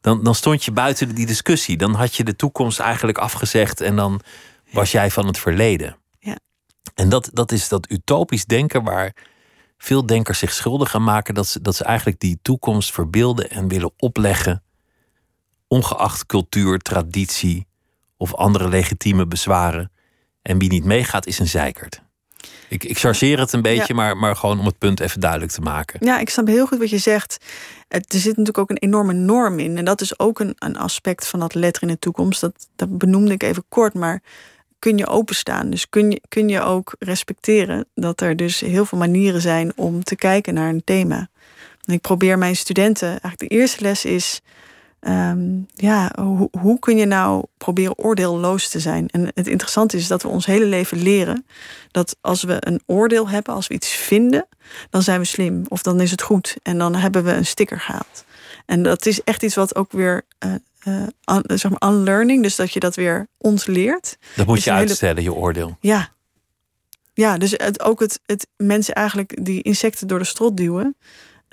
Dan, 0.00 0.22
dan 0.22 0.34
stond 0.34 0.64
je 0.64 0.72
buiten 0.72 1.14
die 1.14 1.26
discussie. 1.26 1.76
Dan 1.76 1.94
had 1.94 2.14
je 2.14 2.24
de 2.24 2.36
toekomst 2.36 2.78
eigenlijk 2.78 3.18
afgezegd 3.18 3.80
en 3.80 3.96
dan 3.96 4.20
was 4.70 4.92
jij 4.92 5.10
van 5.10 5.26
het 5.26 5.38
verleden. 5.38 5.96
Ja. 6.18 6.38
En 6.94 7.08
dat, 7.08 7.30
dat 7.32 7.52
is 7.52 7.68
dat 7.68 7.90
utopisch 7.90 8.44
denken 8.44 8.82
waar 8.82 9.16
veel 9.78 10.06
denkers 10.06 10.38
zich 10.38 10.52
schuldig 10.52 10.94
aan 10.94 11.04
maken. 11.04 11.34
Dat 11.34 11.46
ze, 11.46 11.60
dat 11.60 11.76
ze 11.76 11.84
eigenlijk 11.84 12.20
die 12.20 12.38
toekomst 12.42 12.92
verbeelden 12.92 13.50
en 13.50 13.68
willen 13.68 13.92
opleggen. 13.96 14.62
Ongeacht 15.68 16.26
cultuur, 16.26 16.78
traditie 16.78 17.66
of 18.16 18.34
andere 18.34 18.68
legitieme 18.68 19.26
bezwaren. 19.26 19.92
En 20.42 20.58
wie 20.58 20.68
niet 20.68 20.84
meegaat 20.84 21.26
is 21.26 21.38
een 21.38 21.48
zeikert. 21.48 22.02
Ik, 22.74 22.84
ik 22.84 22.98
chargeer 22.98 23.38
het 23.38 23.52
een 23.52 23.62
beetje, 23.62 23.84
Ja. 23.86 23.94
maar, 23.94 24.16
maar 24.16 24.36
gewoon 24.36 24.58
om 24.58 24.66
het 24.66 24.78
punt 24.78 25.00
even 25.00 25.20
duidelijk 25.20 25.52
te 25.52 25.60
maken. 25.60 26.06
Ja, 26.06 26.18
ik 26.18 26.30
snap 26.30 26.46
heel 26.46 26.66
goed 26.66 26.78
wat 26.78 26.90
je 26.90 26.98
zegt. 26.98 27.36
Het, 27.88 28.12
er 28.12 28.18
zit 28.18 28.30
natuurlijk 28.36 28.58
ook 28.58 28.70
een 28.70 28.78
enorme 28.78 29.12
norm 29.12 29.58
in. 29.58 29.76
En 29.76 29.84
dat 29.84 30.00
is 30.00 30.18
ook 30.18 30.40
een, 30.40 30.54
een 30.58 30.76
aspect 30.76 31.26
van 31.26 31.40
dat 31.40 31.54
letter 31.54 31.82
in 31.82 31.88
de 31.88 31.98
toekomst. 31.98 32.40
Dat, 32.40 32.68
dat 32.76 32.98
benoemde 32.98 33.32
ik 33.32 33.42
even 33.42 33.64
kort, 33.68 33.94
maar 33.94 34.22
kun 34.78 34.98
je 34.98 35.06
openstaan? 35.06 35.70
Dus 35.70 35.88
kun 35.88 36.10
je, 36.10 36.20
kun 36.28 36.48
je 36.48 36.60
ook 36.60 36.94
respecteren 36.98 37.86
dat 37.94 38.20
er 38.20 38.36
dus 38.36 38.60
heel 38.60 38.84
veel 38.84 38.98
manieren 38.98 39.40
zijn 39.40 39.72
om 39.76 40.04
te 40.04 40.16
kijken 40.16 40.54
naar 40.54 40.68
een 40.68 40.84
thema. 40.84 41.28
En 41.84 41.94
ik 41.94 42.00
probeer 42.00 42.38
mijn 42.38 42.56
studenten, 42.56 43.08
eigenlijk 43.08 43.38
de 43.38 43.48
eerste 43.48 43.82
les 43.82 44.04
is. 44.04 44.40
Ehm, 45.04 45.48
ja, 45.74 46.12
hoe, 46.20 46.48
hoe 46.60 46.78
kun 46.78 46.96
je 46.96 47.06
nou 47.06 47.44
proberen 47.58 47.98
oordeelloos 47.98 48.68
te 48.68 48.80
zijn? 48.80 49.08
En 49.08 49.30
het 49.34 49.46
interessante 49.46 49.96
is 49.96 50.06
dat 50.06 50.22
we 50.22 50.28
ons 50.28 50.46
hele 50.46 50.64
leven 50.66 51.02
leren 51.02 51.46
dat 51.90 52.16
als 52.20 52.42
we 52.42 52.56
een 52.60 52.80
oordeel 52.86 53.28
hebben, 53.28 53.54
als 53.54 53.66
we 53.66 53.74
iets 53.74 53.88
vinden, 53.88 54.46
dan 54.90 55.02
zijn 55.02 55.20
we 55.20 55.26
slim 55.26 55.64
of 55.68 55.82
dan 55.82 56.00
is 56.00 56.10
het 56.10 56.22
goed 56.22 56.56
en 56.62 56.78
dan 56.78 56.94
hebben 56.94 57.24
we 57.24 57.32
een 57.32 57.46
sticker 57.46 57.80
gehaald. 57.80 58.24
En 58.66 58.82
dat 58.82 59.06
is 59.06 59.22
echt 59.22 59.42
iets 59.42 59.54
wat 59.54 59.74
ook 59.76 59.92
weer, 59.92 60.22
eh, 60.38 60.54
eh, 60.80 61.02
un- 61.36 61.58
zeg 61.58 61.70
maar, 61.70 61.90
unlearning, 61.92 62.42
dus 62.42 62.56
dat 62.56 62.72
je 62.72 62.80
dat 62.80 62.94
weer 62.94 63.28
ontleert. 63.38 64.16
Dat 64.36 64.46
moet 64.46 64.58
is 64.58 64.64
je 64.64 64.70
hele- 64.72 64.82
uitstellen, 64.82 65.22
je 65.22 65.34
oordeel. 65.34 65.76
Ja. 65.80 66.12
Ja, 67.12 67.38
dus 67.38 67.50
het, 67.56 67.80
ook 67.82 68.00
het, 68.00 68.20
het 68.26 68.46
mensen 68.56 68.94
eigenlijk 68.94 69.44
die 69.44 69.62
insecten 69.62 70.06
door 70.06 70.18
de 70.18 70.24
strot 70.24 70.56
duwen. 70.56 70.96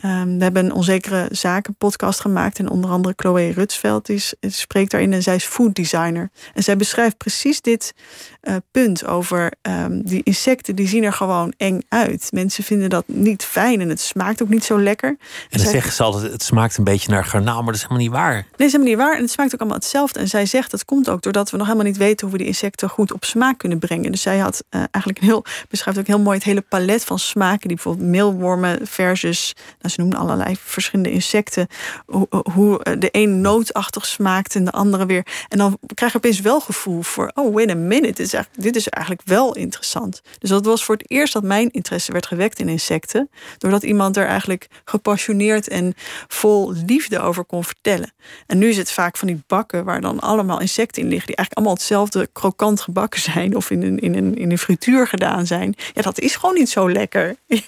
Ehm, 0.02 0.38
we 0.38 0.44
hebben 0.44 0.66
een 0.66 0.72
onzekere 0.74 1.28
zaken 1.32 1.76
podcast 1.76 2.20
gemaakt. 2.20 2.60
En 2.60 2.70
onder 2.70 2.90
andere 2.92 3.14
Chloe 3.18 3.52
Rutsveld 3.52 4.06
die 4.06 4.20
s- 4.20 4.34
spreekt 4.42 4.92
daarin. 4.92 5.14
En 5.14 5.24
zij 5.24 5.36
is 5.36 5.44
food 5.46 5.76
designer. 5.76 6.30
En 6.54 6.64
zij 6.64 6.76
beschrijft 6.76 7.18
precies 7.18 7.62
dit 7.62 7.94
eh, 8.41 8.56
punt 8.71 9.06
over 9.06 9.51
ehm, 9.62 10.01
die 10.04 10.23
insecten. 10.23 10.75
Die 10.75 10.88
zien 10.88 11.04
er 11.04 11.13
gewoon 11.13 11.54
eng 11.58 11.80
uit. 11.89 12.27
Mensen 12.32 12.63
vinden 12.63 12.89
dat 12.89 13.04
niet 13.08 13.43
fijn. 13.43 13.82
En 13.82 13.89
het 13.89 13.99
smaakt 14.01 14.41
ook 14.41 14.49
niet 14.49 14.63
zo 14.63 14.80
lekker. 14.80 15.10
En 15.10 15.17
dan 15.49 15.60
zij- 15.60 15.71
zeggen 15.71 15.91
ze 15.93 16.04
altijd, 16.04 16.32
het 16.32 16.43
smaakt 16.43 16.77
een 16.77 16.84
beetje 16.84 17.12
naar 17.12 17.25
garnaal, 17.25 17.56
maar 17.58 17.65
dat 17.65 17.75
is 17.75 17.82
helemaal 17.82 18.04
niet 18.04 18.12
waar. 18.12 18.34
Nee, 18.34 18.43
dat 18.51 18.60
is 18.67 18.71
helemaal 18.71 18.93
niet 18.93 19.04
waar. 19.04 19.15
En 19.15 19.21
het 19.21 19.32
smaakt 19.32 19.54
ook 19.54 19.60
allemaal 19.60 19.77
hetzelfde. 19.77 20.19
En 20.19 20.27
zij 20.27 20.45
zegt 20.45 20.71
dat 20.71 20.86
komt 20.86 21.10
ook 21.10 21.21
doordat 21.21 21.49
we 21.51 21.58
nog 21.58 21.65
helemaal 21.65 21.88
niet 21.88 21.97
weten 21.97 22.27
hoe 22.27 22.32
we 22.32 22.43
die 22.43 22.47
insecten 22.51 22.89
goed 22.89 23.13
op 23.13 23.25
smaak 23.25 23.58
kunnen 23.58 23.80
brengen. 23.80 24.12
Dus 24.12 24.21
zij 24.21 24.38
had 24.38 24.63
eh, 24.69 24.80
eigenlijk 24.91 25.17
een 25.19 25.27
heel, 25.27 25.43
beschrijft 25.69 25.99
ook 25.99 26.08
heel 26.08 26.19
mooi 26.19 26.36
het 26.38 26.45
hele 26.45 26.62
palet 26.62 27.04
van 27.04 27.19
smaken. 27.19 27.67
Die 27.67 27.75
bijvoorbeeld 27.75 28.08
meelwormen 28.10 28.88
versus, 28.88 29.56
nou, 29.80 29.93
ze 29.93 29.99
noemen 29.99 30.17
allerlei 30.17 30.56
verschillende 30.63 31.12
insecten. 31.12 31.67
Hoe, 32.06 32.27
hoe 32.54 32.84
eh, 32.84 32.93
de 32.99 33.10
een 33.12 33.41
nootachtig 33.41 34.06
smaakt 34.06 34.56
en 34.56 34.65
de 34.65 34.71
andere 34.71 35.06
weer. 35.06 35.25
En 35.49 35.58
dan 35.58 35.77
krijg 35.93 36.12
je 36.12 36.17
opeens 36.17 36.39
wel 36.39 36.60
gevoel 36.62 37.01
voor, 37.01 37.32
oh 37.34 37.54
wait 37.54 37.69
a 37.71 37.75
minute, 37.75 38.30
eigenlijk, 38.34 38.63
dit 38.63 38.76
is 38.76 38.89
eigenlijk 38.89 39.28
wel 39.28 39.56
interessant. 39.56 40.22
Dus 40.39 40.50
dat 40.50 40.65
was 40.65 40.84
voor 40.84 40.96
het 40.96 41.12
eerst 41.12 41.34
dat 41.34 41.44
mijn 41.44 41.72
interesse 41.72 42.12
werd 42.12 42.26
gewekt 42.26 42.60
in 42.60 42.70
insecten. 42.70 43.30
Doordat 43.58 43.84
iemand 43.84 44.17
er 44.17 44.26
eigenlijk 44.26 44.67
gepassioneerd 44.86 45.67
en 45.67 45.94
vol 46.28 46.74
liefde 46.86 47.20
over 47.20 47.44
kon 47.44 47.63
vertellen. 47.63 48.13
En 48.48 48.58
nu 48.58 48.70
is 48.70 48.78
het 48.78 48.91
vaak 48.91 49.17
van 49.17 49.28
die 49.28 49.44
bakken 49.48 49.86
waar 49.86 50.02
dan 50.02 50.20
allemaal 50.20 50.60
insecten 50.60 51.02
in 51.02 51.08
liggen, 51.08 51.28
die 51.28 51.36
eigenlijk 51.36 51.58
allemaal 51.58 51.74
hetzelfde 51.74 52.30
krokant 52.34 52.82
gebakken 52.82 53.22
zijn 53.22 53.56
of 53.56 53.70
in 53.70 53.84
een, 53.84 54.00
in 54.00 54.15
een, 54.15 54.36
in 54.36 54.52
een 54.52 54.58
frituur 54.58 55.08
gedaan 55.08 55.48
zijn. 55.48 55.76
Ja, 55.94 56.02
dat 56.02 56.20
is 56.20 56.36
gewoon 56.36 56.56
niet 56.56 56.70
zo 56.70 56.91
lekker. 56.91 57.36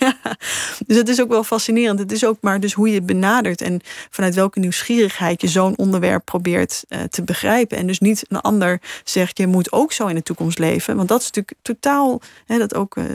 Dus 0.88 0.98
het 0.98 1.10
is 1.10 1.22
ook 1.22 1.30
wel 1.30 1.44
fascinerend. 1.44 2.00
Het 2.00 2.12
is 2.12 2.26
ook 2.26 2.38
maar 2.42 2.60
dus 2.60 2.74
hoe 2.74 2.88
je 2.88 2.96
het 2.96 3.06
benadert 3.06 3.62
en 3.62 3.82
vanuit 4.10 4.36
welke 4.36 4.60
nieuwsgierigheid 4.60 5.42
je 5.42 5.48
zo'n 5.48 5.78
onderwerp 5.78 6.26
probeert 6.26 6.84
eh, 6.88 7.02
te 7.04 7.24
begrijpen. 7.24 7.78
En 7.78 7.88
dus 7.88 8.00
niet 8.00 8.26
een 8.28 8.42
ander 8.42 8.82
zegt, 9.04 9.38
je 9.38 9.48
moet 9.48 9.72
ook 9.72 9.92
zo 9.92 10.08
in 10.08 10.16
de 10.16 10.24
toekomst 10.24 10.53
leven. 10.58 10.96
Want 10.96 11.08
dat 11.08 11.20
is 11.20 11.26
natuurlijk 11.26 11.58
totaal, 11.62 12.22
hè, 12.46 12.58
dat 12.58 12.76
ook 12.76 12.98
eh, 12.98 13.06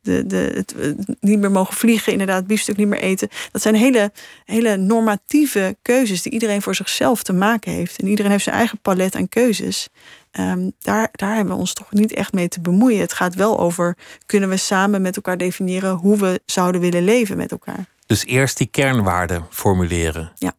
de, 0.00 0.26
de, 0.26 0.52
het, 0.54 0.74
eh, 0.74 0.90
niet 1.20 1.38
meer 1.38 1.50
mogen 1.50 1.74
vliegen, 1.74 2.12
inderdaad, 2.12 2.46
biefstuk 2.46 2.76
niet 2.76 2.88
meer 2.88 3.00
eten. 3.00 3.28
Dat 3.52 3.62
zijn 3.62 3.74
hele, 3.74 4.12
hele 4.44 4.76
normatieve 4.76 5.76
keuzes 5.82 6.22
die 6.22 6.32
iedereen 6.32 6.62
voor 6.62 6.74
zichzelf 6.74 7.22
te 7.22 7.32
maken 7.32 7.72
heeft. 7.72 8.00
En 8.00 8.08
iedereen 8.08 8.30
heeft 8.30 8.44
zijn 8.44 8.56
eigen 8.56 8.80
palet 8.80 9.14
aan 9.14 9.28
keuzes. 9.28 9.88
Ehm, 10.30 10.70
daar, 10.78 11.08
daar 11.12 11.34
hebben 11.34 11.54
we 11.54 11.60
ons 11.60 11.72
toch 11.72 11.92
niet 11.92 12.12
echt 12.12 12.32
mee 12.32 12.48
te 12.48 12.60
bemoeien. 12.60 13.00
Het 13.00 13.12
gaat 13.12 13.34
wel 13.34 13.58
over, 13.58 13.96
kunnen 14.26 14.48
we 14.48 14.56
samen 14.56 15.02
met 15.02 15.16
elkaar 15.16 15.36
definiëren 15.36 15.94
hoe 15.94 16.16
we 16.16 16.40
zouden 16.46 16.80
willen 16.80 17.04
leven 17.04 17.36
met 17.36 17.50
elkaar. 17.50 17.86
Dus 18.06 18.24
eerst 18.24 18.56
die 18.56 18.66
kernwaarden 18.66 19.46
formuleren. 19.50 20.32
Ja. 20.34 20.52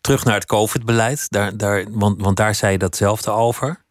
Terug 0.00 0.24
naar 0.24 0.34
het 0.34 0.46
COVID-beleid, 0.46 1.26
daar, 1.30 1.56
daar, 1.56 1.84
want, 1.90 2.20
want 2.20 2.36
daar 2.36 2.54
zei 2.54 2.72
je 2.72 2.78
datzelfde 2.78 3.30
over. 3.30 3.84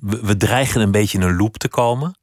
We, 0.00 0.20
we 0.26 0.36
dreigen 0.36 0.80
een 0.80 0.90
beetje 0.90 1.18
in 1.18 1.24
een 1.24 1.36
loop 1.36 1.56
te 1.56 1.68
komen. 1.68 2.16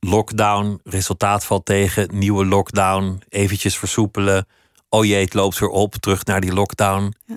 Lockdown, 0.00 0.80
resultaat 0.84 1.44
valt 1.44 1.64
tegen, 1.64 2.08
nieuwe 2.12 2.46
lockdown, 2.46 3.22
eventjes 3.28 3.78
versoepelen. 3.78 4.46
Oh 4.88 5.04
jee, 5.04 5.24
het 5.24 5.34
loopt 5.34 5.58
weer 5.58 5.68
op, 5.68 5.94
terug 5.94 6.24
naar 6.24 6.40
die 6.40 6.52
lockdown. 6.52 7.14
Ja. 7.26 7.36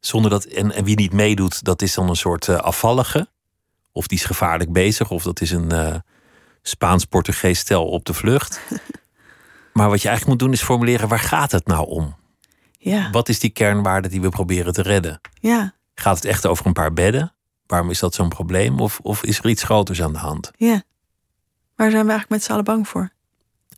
Zonder 0.00 0.30
dat, 0.30 0.44
en, 0.44 0.72
en 0.72 0.84
wie 0.84 0.96
niet 0.96 1.12
meedoet, 1.12 1.64
dat 1.64 1.82
is 1.82 1.94
dan 1.94 2.08
een 2.08 2.16
soort 2.16 2.48
eh, 2.48 2.56
afvallige. 2.56 3.28
Of 3.92 4.06
die 4.06 4.18
is 4.18 4.24
gevaarlijk 4.24 4.72
bezig, 4.72 5.10
of 5.10 5.22
dat 5.22 5.40
is 5.40 5.50
een 5.50 5.72
eh, 5.72 5.94
Spaans-Portugees 6.62 7.58
stel 7.58 7.86
op 7.86 8.04
de 8.04 8.14
vlucht. 8.14 8.60
maar 9.72 9.88
wat 9.88 10.02
je 10.02 10.08
eigenlijk 10.08 10.38
moet 10.38 10.48
doen 10.48 10.58
is 10.58 10.62
formuleren, 10.64 11.08
waar 11.08 11.18
gaat 11.20 11.52
het 11.52 11.66
nou 11.66 11.86
om? 11.88 12.16
Ja, 12.78 13.10
Wat 13.10 13.28
is 13.28 13.38
die 13.38 13.50
kernwaarde 13.50 14.08
die 14.08 14.20
we 14.20 14.28
proberen 14.28 14.72
te 14.72 14.82
redden? 14.82 15.20
ja, 15.40 15.74
Gaat 15.94 16.16
het 16.16 16.24
echt 16.24 16.46
over 16.46 16.66
een 16.66 16.72
paar 16.72 16.92
bedden? 16.92 17.32
Waarom 17.68 17.90
is 17.90 17.98
dat 17.98 18.14
zo'n 18.14 18.28
probleem? 18.28 18.80
Of, 18.80 18.98
of 19.02 19.22
is 19.24 19.38
er 19.38 19.48
iets 19.48 19.62
groters 19.62 20.02
aan 20.02 20.12
de 20.12 20.18
hand? 20.18 20.50
ja. 20.56 20.82
Waar 21.76 21.90
zijn 21.90 22.04
we 22.04 22.10
eigenlijk 22.10 22.28
met 22.40 22.42
z'n 22.42 22.52
allen 22.52 22.64
bang 22.64 22.88
voor? 22.88 23.10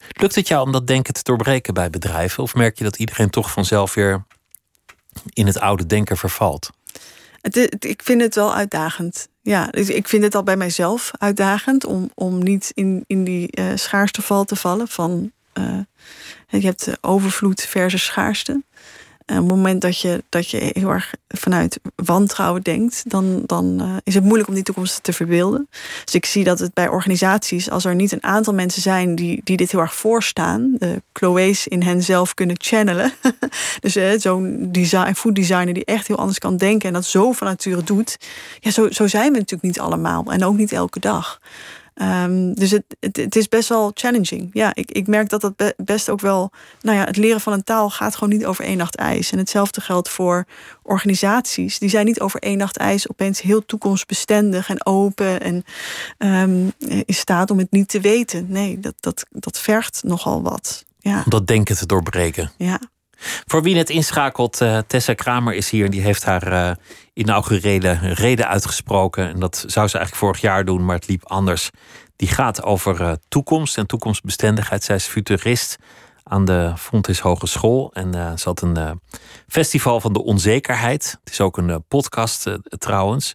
Lukt 0.09 0.35
het 0.35 0.49
jou 0.49 0.67
om 0.67 0.73
dat 0.73 0.87
denken 0.87 1.15
te 1.15 1.23
doorbreken 1.23 1.75
bij 1.75 1.91
bedrijven? 1.91 2.43
Of 2.43 2.55
merk 2.55 2.79
je 2.79 2.85
dat 2.85 2.97
iedereen 2.99 3.31
toch 3.31 3.51
vanzelf 3.51 3.95
weer 3.95 4.25
in 5.33 5.47
het 5.47 5.59
oude 5.61 5.87
denken 5.87 6.17
vervalt? 6.17 6.71
Het, 7.41 7.55
het- 7.55 7.85
ik 7.85 8.03
vind 8.03 8.21
het 8.21 8.35
wel 8.35 8.55
uitdagend. 8.55 9.29
Ja, 9.43 9.67
dus 9.67 9.89
ik 9.89 10.09
vind 10.09 10.23
het 10.23 10.35
al 10.35 10.43
bij 10.43 10.57
mijzelf 10.57 11.11
uitdagend 11.19 11.85
om, 11.85 12.11
om 12.15 12.43
niet 12.43 12.71
in, 12.75 13.05
in 13.07 13.25
die 13.25 13.51
eh 13.51 13.67
schaarste 13.75 14.23
val 14.23 14.45
te 14.45 14.57
vallen. 14.57 14.89
Van, 14.89 15.33
eh, 15.53 15.79
je 16.49 16.61
hebt 16.61 16.89
overvloed 17.01 17.61
versus 17.63 18.05
schaarste. 18.05 18.63
En 19.31 19.37
op 19.37 19.49
het 19.49 19.57
moment 19.57 19.81
dat 19.81 20.01
je, 20.01 20.25
dat 20.29 20.51
je 20.51 20.71
heel 20.73 20.89
erg 20.89 21.15
vanuit 21.29 21.81
wantrouwen 21.95 22.63
denkt, 22.63 23.03
dan, 23.07 23.43
dan 23.47 23.83
uh, 23.83 23.97
is 24.05 24.15
het 24.15 24.25
moeilijk 24.25 24.49
om 24.49 24.55
die 24.55 24.63
toekomst 24.63 25.03
te 25.03 25.13
verbeelden. 25.13 25.69
Dus 26.05 26.15
ik 26.15 26.27
zie 26.27 26.45
dat 26.45 26.59
het 26.59 26.75
bij 26.75 26.89
organisaties, 26.89 27.71
als 27.71 27.85
er 27.85 27.95
niet 27.95 28.13
een 28.13 28.25
aantal 28.25 28.55
mensen 28.55 28.83
zijn 28.83 29.15
die, 29.15 29.41
die 29.45 29.57
dit 29.57 29.71
heel 29.71 29.81
erg 29.81 29.95
voorstaan, 29.95 30.75
de 30.79 31.03
Chloe's 31.13 31.67
in 31.67 31.83
hen 31.83 32.03
zelf 32.03 32.35
kunnen 32.35 32.57
channelen. 32.59 33.13
dus 33.81 33.97
uh, 33.97 34.11
zo'n 34.17 34.69
design, 34.73 35.13
food 35.13 35.35
designer 35.35 35.75
die 35.75 35.85
echt 35.85 36.07
heel 36.07 36.19
anders 36.19 36.39
kan 36.39 36.57
denken 36.57 36.89
en 36.89 36.95
dat 36.95 37.05
zo 37.05 37.33
van 37.33 37.47
nature 37.47 37.83
doet. 37.83 38.17
Ja, 38.61 38.71
zo, 38.71 38.91
zo 38.91 39.07
zijn 39.07 39.33
we 39.33 39.39
natuurlijk 39.39 39.63
niet 39.63 39.81
allemaal 39.81 40.25
en 40.25 40.45
ook 40.45 40.57
niet 40.57 40.73
elke 40.73 41.01
dag. 41.01 41.41
Um, 41.95 42.55
dus 42.55 42.71
het, 42.71 42.85
het, 43.01 43.17
het, 43.17 43.37
is 43.37 43.49
best 43.49 43.69
wel 43.69 43.91
challenging. 43.95 44.51
Ja, 44.53 44.75
ik, 44.75 44.91
ik 44.91 45.07
merk 45.07 45.29
dat 45.29 45.41
dat 45.41 45.75
best 45.77 46.09
ook 46.09 46.21
wel. 46.21 46.51
Nou 46.81 46.97
ja, 46.99 47.05
het 47.05 47.17
leren 47.17 47.41
van 47.41 47.53
een 47.53 47.65
taal 47.65 47.91
gaat 47.91 48.15
gewoon 48.15 48.29
niet 48.29 48.47
over 48.47 48.65
één 48.65 48.77
nacht 48.77 48.95
ijs. 48.95 49.33
En 49.33 49.39
hetzelfde 49.39 49.81
geldt 49.81 50.09
voor 50.09 50.47
organisaties. 50.83 51.79
Die 51.79 51.89
zijn 51.89 52.07
niet 52.07 52.21
over 52.21 52.41
één 52.41 52.59
nacht 52.59 52.77
ijs 52.77 53.09
opeens 53.09 53.41
heel 53.41 53.67
toekomstbestendig 53.67 54.69
en 54.69 54.87
open 54.87 55.41
en 55.41 55.65
um, 56.19 56.73
in 56.79 57.15
staat 57.15 57.51
om 57.51 57.59
het 57.59 57.71
niet 57.71 57.89
te 57.89 58.01
weten. 58.01 58.47
Nee, 58.49 58.81
dat, 58.81 58.95
dat, 59.01 59.27
dat 59.31 59.59
vergt 59.59 60.03
nogal 60.03 60.43
wat. 60.43 60.85
Ja. 60.99 61.17
Om 61.17 61.31
dat 61.31 61.47
denken 61.47 61.77
te 61.77 61.87
doorbreken. 61.87 62.51
Ja. 62.57 62.81
Voor 63.47 63.63
wie 63.63 63.77
het 63.77 63.91
inschakelt, 63.91 64.61
uh, 64.61 64.79
Tessa 64.87 65.15
Kramer 65.15 65.55
is 65.55 65.71
hier 65.71 65.85
en 65.85 65.91
die 65.91 66.01
heeft 66.01 66.25
haar 66.25 66.53
uh, 66.53 66.71
inaugurele 67.13 67.99
reden 68.01 68.49
uitgesproken. 68.49 69.29
En 69.29 69.41
dat 69.41 69.57
zou 69.57 69.89
ze 69.89 69.99
eigenlijk 69.99 70.15
vorig 70.15 70.41
jaar 70.41 70.65
doen, 70.65 70.85
maar 70.85 70.95
het 70.95 71.09
liep 71.09 71.27
anders. 71.27 71.71
Die 72.17 72.29
gaat 72.29 72.63
over 72.63 73.01
uh, 73.01 73.13
toekomst 73.29 73.79
en 73.79 73.87
toekomstbestendigheid. 73.87 74.85
Zij 74.85 74.97
is 74.97 75.07
futurist 75.07 75.77
aan 76.23 76.45
de 76.45 76.73
Fontys 76.77 77.21
Hogeschool. 77.21 77.93
En 77.93 78.39
ze 78.39 78.49
had 78.49 78.63
een 78.63 79.01
festival 79.49 80.01
van 80.01 80.13
de 80.13 80.23
onzekerheid. 80.23 81.19
Het 81.25 81.33
is 81.33 81.41
ook 81.41 81.57
een 81.57 81.85
podcast 81.89 82.57
trouwens. 82.69 83.35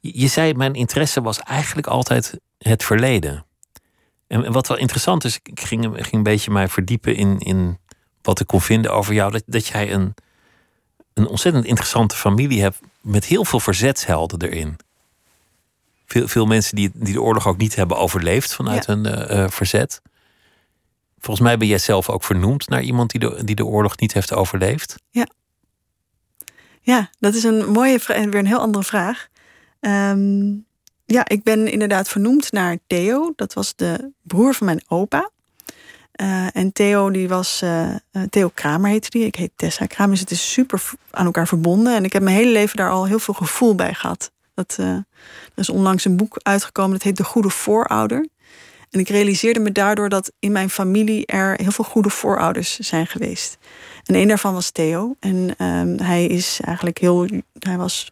Je, 0.00 0.26
zei, 0.26 0.54
mijn 0.54 0.74
interesse 0.74 1.22
was 1.22 1.38
eigenlijk 1.38 1.86
altijd 1.86 2.38
het 2.58 2.84
verleden. 2.84 3.46
En 4.26 4.52
wat 4.52 4.68
wel 4.68 4.76
interessant 4.76 5.24
is, 5.24 5.38
ik 5.42 5.60
ging, 5.60 5.90
ging 5.92 6.12
een 6.12 6.22
beetje 6.22 6.50
mij 6.50 6.68
verdiepen 6.68 7.16
in, 7.16 7.38
in 7.38 7.78
wat 8.26 8.40
ik 8.40 8.46
kon 8.46 8.60
vinden 8.60 8.92
over 8.92 9.14
jou. 9.14 9.32
Dat, 9.32 9.42
dat 9.46 9.66
jij 9.66 9.92
een, 9.92 10.14
een 11.14 11.26
ontzettend 11.26 11.64
interessante 11.64 12.16
familie 12.16 12.62
hebt 12.62 12.80
met 13.00 13.24
heel 13.24 13.44
veel 13.44 13.60
verzetshelden 13.60 14.42
erin. 14.42 14.76
Veel, 16.06 16.28
veel 16.28 16.46
mensen 16.46 16.76
die, 16.76 16.90
die 16.94 17.12
de 17.12 17.22
oorlog 17.22 17.46
ook 17.46 17.56
niet 17.56 17.74
hebben 17.74 17.96
overleefd 17.96 18.54
vanuit 18.54 18.86
ja. 18.86 18.94
hun 18.94 19.06
uh, 19.06 19.48
verzet. 19.48 20.02
Volgens 21.18 21.46
mij 21.46 21.56
ben 21.56 21.68
jij 21.68 21.78
zelf 21.78 22.10
ook 22.10 22.24
vernoemd 22.24 22.68
naar 22.68 22.82
iemand 22.82 23.10
die 23.10 23.20
de, 23.20 23.44
die 23.44 23.54
de 23.54 23.64
oorlog 23.64 23.98
niet 23.98 24.12
heeft 24.12 24.32
overleefd. 24.32 24.94
Ja. 25.10 25.28
Ja, 26.80 27.10
dat 27.18 27.34
is 27.34 27.44
een 27.44 27.70
mooie 27.70 28.00
vraag 28.00 28.16
en 28.16 28.30
weer 28.30 28.40
een 28.40 28.46
heel 28.46 28.60
andere 28.60 28.84
vraag. 28.84 29.28
Um, 29.80 30.66
ja, 31.04 31.28
ik 31.28 31.42
ben 31.42 31.68
inderdaad 31.68 32.08
vernoemd 32.08 32.52
naar 32.52 32.78
Theo. 32.86 33.32
Dat 33.36 33.52
was 33.52 33.76
de 33.76 34.12
broer 34.22 34.54
van 34.54 34.66
mijn 34.66 34.84
opa. 34.88 35.30
Uh, 36.16 36.56
en 36.56 36.72
Theo, 36.72 37.10
die 37.10 37.28
was. 37.28 37.60
Uh, 37.64 37.94
Theo 38.30 38.50
Kramer 38.54 38.90
heette 38.90 39.10
die. 39.10 39.24
Ik 39.24 39.34
heet 39.34 39.50
Tessa 39.56 39.86
Kramer. 39.86 40.12
Dus 40.12 40.20
het 40.20 40.30
is 40.30 40.52
super 40.52 40.82
aan 41.10 41.26
elkaar 41.26 41.48
verbonden. 41.48 41.94
En 41.94 42.04
ik 42.04 42.12
heb 42.12 42.22
mijn 42.22 42.36
hele 42.36 42.50
leven 42.50 42.76
daar 42.76 42.90
al 42.90 43.06
heel 43.06 43.18
veel 43.18 43.34
gevoel 43.34 43.74
bij 43.74 43.94
gehad. 43.94 44.30
Dat, 44.54 44.76
er 44.76 45.04
is 45.54 45.68
onlangs 45.68 46.04
een 46.04 46.16
boek 46.16 46.36
uitgekomen. 46.42 46.92
Dat 46.92 47.02
heet 47.02 47.16
De 47.16 47.24
Goede 47.24 47.50
Voorouder. 47.50 48.28
En 48.90 49.00
ik 49.00 49.08
realiseerde 49.08 49.60
me 49.60 49.72
daardoor 49.72 50.08
dat 50.08 50.32
in 50.38 50.52
mijn 50.52 50.70
familie 50.70 51.26
er 51.26 51.54
heel 51.62 51.70
veel 51.70 51.84
goede 51.84 52.10
voorouders 52.10 52.78
zijn 52.78 53.06
geweest. 53.06 53.58
En 54.04 54.14
een 54.14 54.28
daarvan 54.28 54.54
was 54.54 54.70
Theo. 54.70 55.14
En 55.20 55.54
ehm, 55.58 55.98
hij 55.98 56.26
is 56.26 56.60
eigenlijk 56.64 56.98
heel. 56.98 57.26
Hij 57.58 57.76
was 57.76 58.10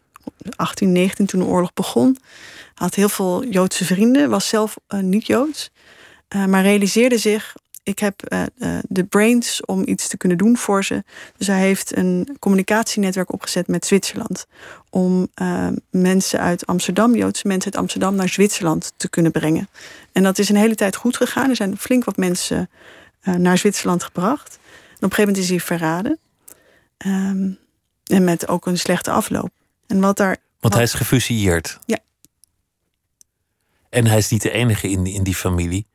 18, 0.55 0.91
19 0.91 1.25
toen 1.25 1.39
de 1.39 1.45
oorlog 1.45 1.73
begon. 1.73 2.17
Had 2.73 2.95
heel 2.95 3.09
veel 3.09 3.45
Joodse 3.45 3.85
vrienden. 3.85 4.29
Was 4.29 4.47
zelf 4.47 4.77
niet 4.87 5.27
Joods. 5.27 5.71
maar 6.47 6.61
realiseerde 6.61 7.17
zich 7.17 7.55
ik 7.85 7.99
heb 7.99 8.33
uh, 8.33 8.77
de 8.87 9.03
brains 9.03 9.65
om 9.65 9.81
iets 9.85 10.07
te 10.07 10.17
kunnen 10.17 10.37
doen 10.37 10.57
voor 10.57 10.83
ze. 10.83 11.03
Dus 11.37 11.47
hij 11.47 11.59
heeft 11.59 11.97
een 11.97 12.37
communicatienetwerk 12.39 13.33
opgezet 13.33 13.67
met 13.67 13.85
Zwitserland. 13.85 14.47
Om 14.89 15.27
uh, 15.41 15.67
mensen 15.89 16.39
uit 16.39 16.65
Amsterdam, 16.65 17.15
Joodse 17.15 17.47
mensen 17.47 17.71
uit 17.71 17.81
Amsterdam, 17.81 18.15
naar 18.15 18.29
Zwitserland 18.29 18.93
te 18.97 19.09
kunnen 19.09 19.31
brengen. 19.31 19.69
En 20.11 20.23
dat 20.23 20.37
is 20.37 20.49
een 20.49 20.55
hele 20.55 20.75
tijd 20.75 20.95
goed 20.95 21.17
gegaan. 21.17 21.49
Er 21.49 21.55
zijn 21.55 21.77
flink 21.77 22.03
wat 22.03 22.17
mensen 22.17 22.69
uh, 23.23 23.35
naar 23.35 23.57
Zwitserland 23.57 24.03
gebracht. 24.03 24.59
En 24.59 24.95
op 24.95 25.01
een 25.03 25.09
gegeven 25.09 25.25
moment 25.25 25.43
is 25.43 25.49
hij 25.49 25.59
verraden. 25.59 26.19
Um, 27.05 27.57
en 28.03 28.23
met 28.23 28.47
ook 28.47 28.65
een 28.65 28.77
slechte 28.77 29.11
afloop. 29.11 29.49
En 29.87 29.99
wat 29.99 30.17
daar. 30.17 30.27
Want 30.37 30.39
wat... 30.59 30.73
hij 30.73 30.83
is 30.83 30.93
gefusilleerd. 30.93 31.79
Ja. 31.85 31.99
En 33.89 34.07
hij 34.07 34.17
is 34.17 34.29
niet 34.29 34.41
de 34.41 34.51
enige 34.51 34.89
in, 34.89 35.05
in 35.05 35.23
die 35.23 35.35
familie. 35.35 35.85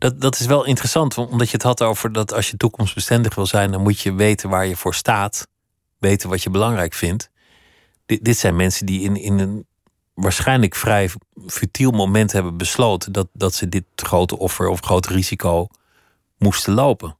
Dat, 0.00 0.20
dat 0.20 0.40
is 0.40 0.46
wel 0.46 0.64
interessant, 0.64 1.18
omdat 1.18 1.46
je 1.46 1.52
het 1.52 1.62
had 1.62 1.82
over 1.82 2.12
dat 2.12 2.32
als 2.32 2.50
je 2.50 2.56
toekomstbestendig 2.56 3.34
wil 3.34 3.46
zijn, 3.46 3.70
dan 3.70 3.82
moet 3.82 4.00
je 4.00 4.14
weten 4.14 4.48
waar 4.48 4.66
je 4.66 4.76
voor 4.76 4.94
staat, 4.94 5.46
weten 5.98 6.28
wat 6.28 6.42
je 6.42 6.50
belangrijk 6.50 6.94
vindt. 6.94 7.30
Dit, 8.06 8.24
dit 8.24 8.38
zijn 8.38 8.56
mensen 8.56 8.86
die 8.86 9.00
in, 9.00 9.16
in 9.16 9.38
een 9.38 9.66
waarschijnlijk 10.14 10.74
vrij 10.74 11.10
futiel 11.46 11.90
moment 11.90 12.32
hebben 12.32 12.56
besloten 12.56 13.12
dat, 13.12 13.28
dat 13.32 13.54
ze 13.54 13.68
dit 13.68 13.84
grote 13.96 14.38
offer 14.38 14.68
of 14.68 14.80
grote 14.80 15.12
risico 15.12 15.66
moesten 16.38 16.74
lopen. 16.74 17.16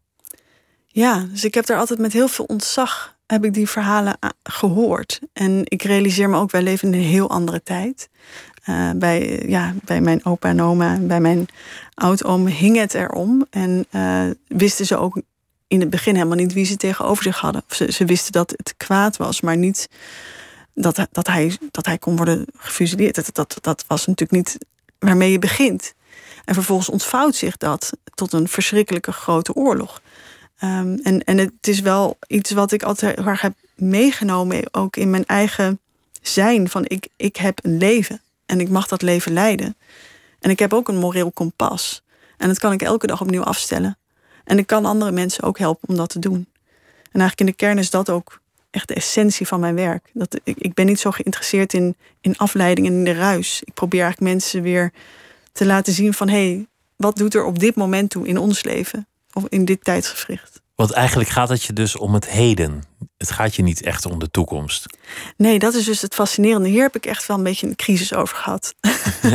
Ja, 0.86 1.26
dus 1.30 1.44
ik 1.44 1.54
heb 1.54 1.66
daar 1.66 1.78
altijd 1.78 1.98
met 1.98 2.12
heel 2.12 2.28
veel 2.28 2.44
ontzag 2.44 3.18
heb 3.26 3.44
ik 3.44 3.54
die 3.54 3.68
verhalen 3.68 4.18
gehoord. 4.42 5.20
En 5.32 5.62
ik 5.64 5.82
realiseer 5.82 6.30
me 6.30 6.36
ook, 6.36 6.50
wij 6.50 6.62
leven 6.62 6.92
in 6.92 7.00
een 7.00 7.06
heel 7.06 7.30
andere 7.30 7.62
tijd. 7.62 8.08
Uh, 8.70 8.90
bij, 8.96 9.42
ja, 9.46 9.74
bij 9.84 10.00
mijn 10.00 10.24
opa 10.24 10.48
en 10.48 10.62
oma 10.62 10.98
bij 10.98 11.20
mijn 11.20 11.46
oudoom 11.94 12.46
hing 12.46 12.76
het 12.76 12.94
erom. 12.94 13.46
En 13.50 13.86
uh, 13.90 14.22
wisten 14.46 14.86
ze 14.86 14.96
ook 14.96 15.20
in 15.66 15.80
het 15.80 15.90
begin 15.90 16.14
helemaal 16.14 16.36
niet 16.36 16.52
wie 16.52 16.64
ze 16.64 16.76
tegenover 16.76 17.22
zich 17.22 17.38
hadden. 17.38 17.62
Ze, 17.68 17.92
ze 17.92 18.04
wisten 18.04 18.32
dat 18.32 18.50
het 18.50 18.74
kwaad 18.76 19.16
was, 19.16 19.40
maar 19.40 19.56
niet 19.56 19.88
dat, 20.74 21.06
dat, 21.12 21.26
hij, 21.26 21.56
dat 21.70 21.86
hij 21.86 21.98
kon 21.98 22.16
worden 22.16 22.46
gefusilleerd. 22.56 23.14
Dat, 23.14 23.30
dat, 23.32 23.58
dat 23.60 23.84
was 23.86 24.06
natuurlijk 24.06 24.44
niet 24.44 24.58
waarmee 24.98 25.30
je 25.30 25.38
begint. 25.38 25.94
En 26.44 26.54
vervolgens 26.54 26.88
ontvouwt 26.88 27.34
zich 27.34 27.56
dat 27.56 27.92
tot 28.14 28.32
een 28.32 28.48
verschrikkelijke 28.48 29.12
grote 29.12 29.54
oorlog. 29.54 30.00
Um, 30.64 30.98
en, 31.02 31.24
en 31.24 31.38
het 31.38 31.68
is 31.68 31.80
wel 31.80 32.18
iets 32.26 32.50
wat 32.50 32.72
ik 32.72 32.82
altijd 32.82 33.16
heel 33.16 33.26
erg 33.26 33.40
heb 33.40 33.54
meegenomen, 33.74 34.74
ook 34.74 34.96
in 34.96 35.10
mijn 35.10 35.26
eigen 35.26 35.80
zijn. 36.22 36.68
Van 36.68 36.84
ik, 36.86 37.08
ik 37.16 37.36
heb 37.36 37.58
een 37.62 37.78
leven 37.78 38.20
en 38.50 38.60
ik 38.60 38.68
mag 38.68 38.86
dat 38.86 39.02
leven 39.02 39.32
leiden. 39.32 39.76
En 40.40 40.50
ik 40.50 40.58
heb 40.58 40.72
ook 40.72 40.88
een 40.88 40.98
moreel 40.98 41.30
kompas. 41.30 42.02
En 42.36 42.48
dat 42.48 42.58
kan 42.58 42.72
ik 42.72 42.82
elke 42.82 43.06
dag 43.06 43.20
opnieuw 43.20 43.42
afstellen. 43.42 43.98
En 44.44 44.58
ik 44.58 44.66
kan 44.66 44.84
andere 44.84 45.10
mensen 45.10 45.42
ook 45.42 45.58
helpen 45.58 45.88
om 45.88 45.96
dat 45.96 46.08
te 46.08 46.18
doen. 46.18 46.46
En 47.12 47.20
eigenlijk 47.20 47.40
in 47.40 47.46
de 47.46 47.52
kern 47.52 47.78
is 47.78 47.90
dat 47.90 48.10
ook 48.10 48.40
echt 48.70 48.88
de 48.88 48.94
essentie 48.94 49.46
van 49.46 49.60
mijn 49.60 49.74
werk. 49.74 50.10
Dat, 50.12 50.40
ik, 50.44 50.56
ik 50.58 50.74
ben 50.74 50.86
niet 50.86 51.00
zo 51.00 51.10
geïnteresseerd 51.10 51.72
in, 51.72 51.96
in 52.20 52.36
afleiding 52.36 52.86
en 52.86 52.92
in 52.92 53.04
de 53.04 53.12
ruis. 53.12 53.62
Ik 53.64 53.74
probeer 53.74 54.02
eigenlijk 54.02 54.32
mensen 54.32 54.62
weer 54.62 54.92
te 55.52 55.66
laten 55.66 55.92
zien 55.92 56.14
van... 56.14 56.28
hé, 56.28 56.52
hey, 56.54 56.66
wat 56.96 57.16
doet 57.16 57.34
er 57.34 57.44
op 57.44 57.58
dit 57.58 57.74
moment 57.74 58.10
toe 58.10 58.26
in 58.26 58.38
ons 58.38 58.62
leven? 58.62 59.06
Of 59.32 59.44
in 59.48 59.64
dit 59.64 59.84
tijdsgevricht? 59.84 60.59
Want 60.80 60.92
eigenlijk 60.92 61.30
gaat 61.30 61.48
het 61.48 61.62
je 61.62 61.72
dus 61.72 61.96
om 61.96 62.14
het 62.14 62.28
heden. 62.28 62.82
Het 63.16 63.30
gaat 63.30 63.54
je 63.54 63.62
niet 63.62 63.82
echt 63.82 64.06
om 64.06 64.18
de 64.18 64.30
toekomst. 64.30 64.86
Nee, 65.36 65.58
dat 65.58 65.74
is 65.74 65.84
dus 65.84 66.02
het 66.02 66.14
fascinerende. 66.14 66.68
Hier 66.68 66.82
heb 66.82 66.96
ik 66.96 67.06
echt 67.06 67.26
wel 67.26 67.36
een 67.36 67.42
beetje 67.42 67.66
een 67.66 67.76
crisis 67.76 68.14
over 68.14 68.36
gehad. 68.36 68.74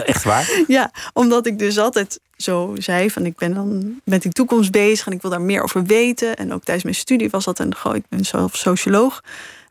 Echt 0.05 0.23
waar? 0.23 0.49
ja, 0.67 0.91
omdat 1.13 1.45
ik 1.45 1.59
dus 1.59 1.77
altijd 1.77 2.19
zo 2.37 2.73
zei 2.77 3.11
van 3.11 3.25
ik 3.25 3.35
ben 3.35 3.53
dan 3.53 4.01
met 4.03 4.21
die 4.21 4.31
toekomst 4.31 4.71
bezig 4.71 5.05
en 5.05 5.11
ik 5.11 5.21
wil 5.21 5.31
daar 5.31 5.41
meer 5.41 5.63
over 5.63 5.83
weten. 5.83 6.35
En 6.35 6.53
ook 6.53 6.63
tijdens 6.63 6.83
mijn 6.83 6.95
studie 6.95 7.29
was 7.29 7.45
dat 7.45 7.59
een 7.59 7.75
groot, 7.75 7.95
ik 7.95 8.05
ben 8.09 8.25
zelf 8.25 8.55
socioloog. 8.55 9.23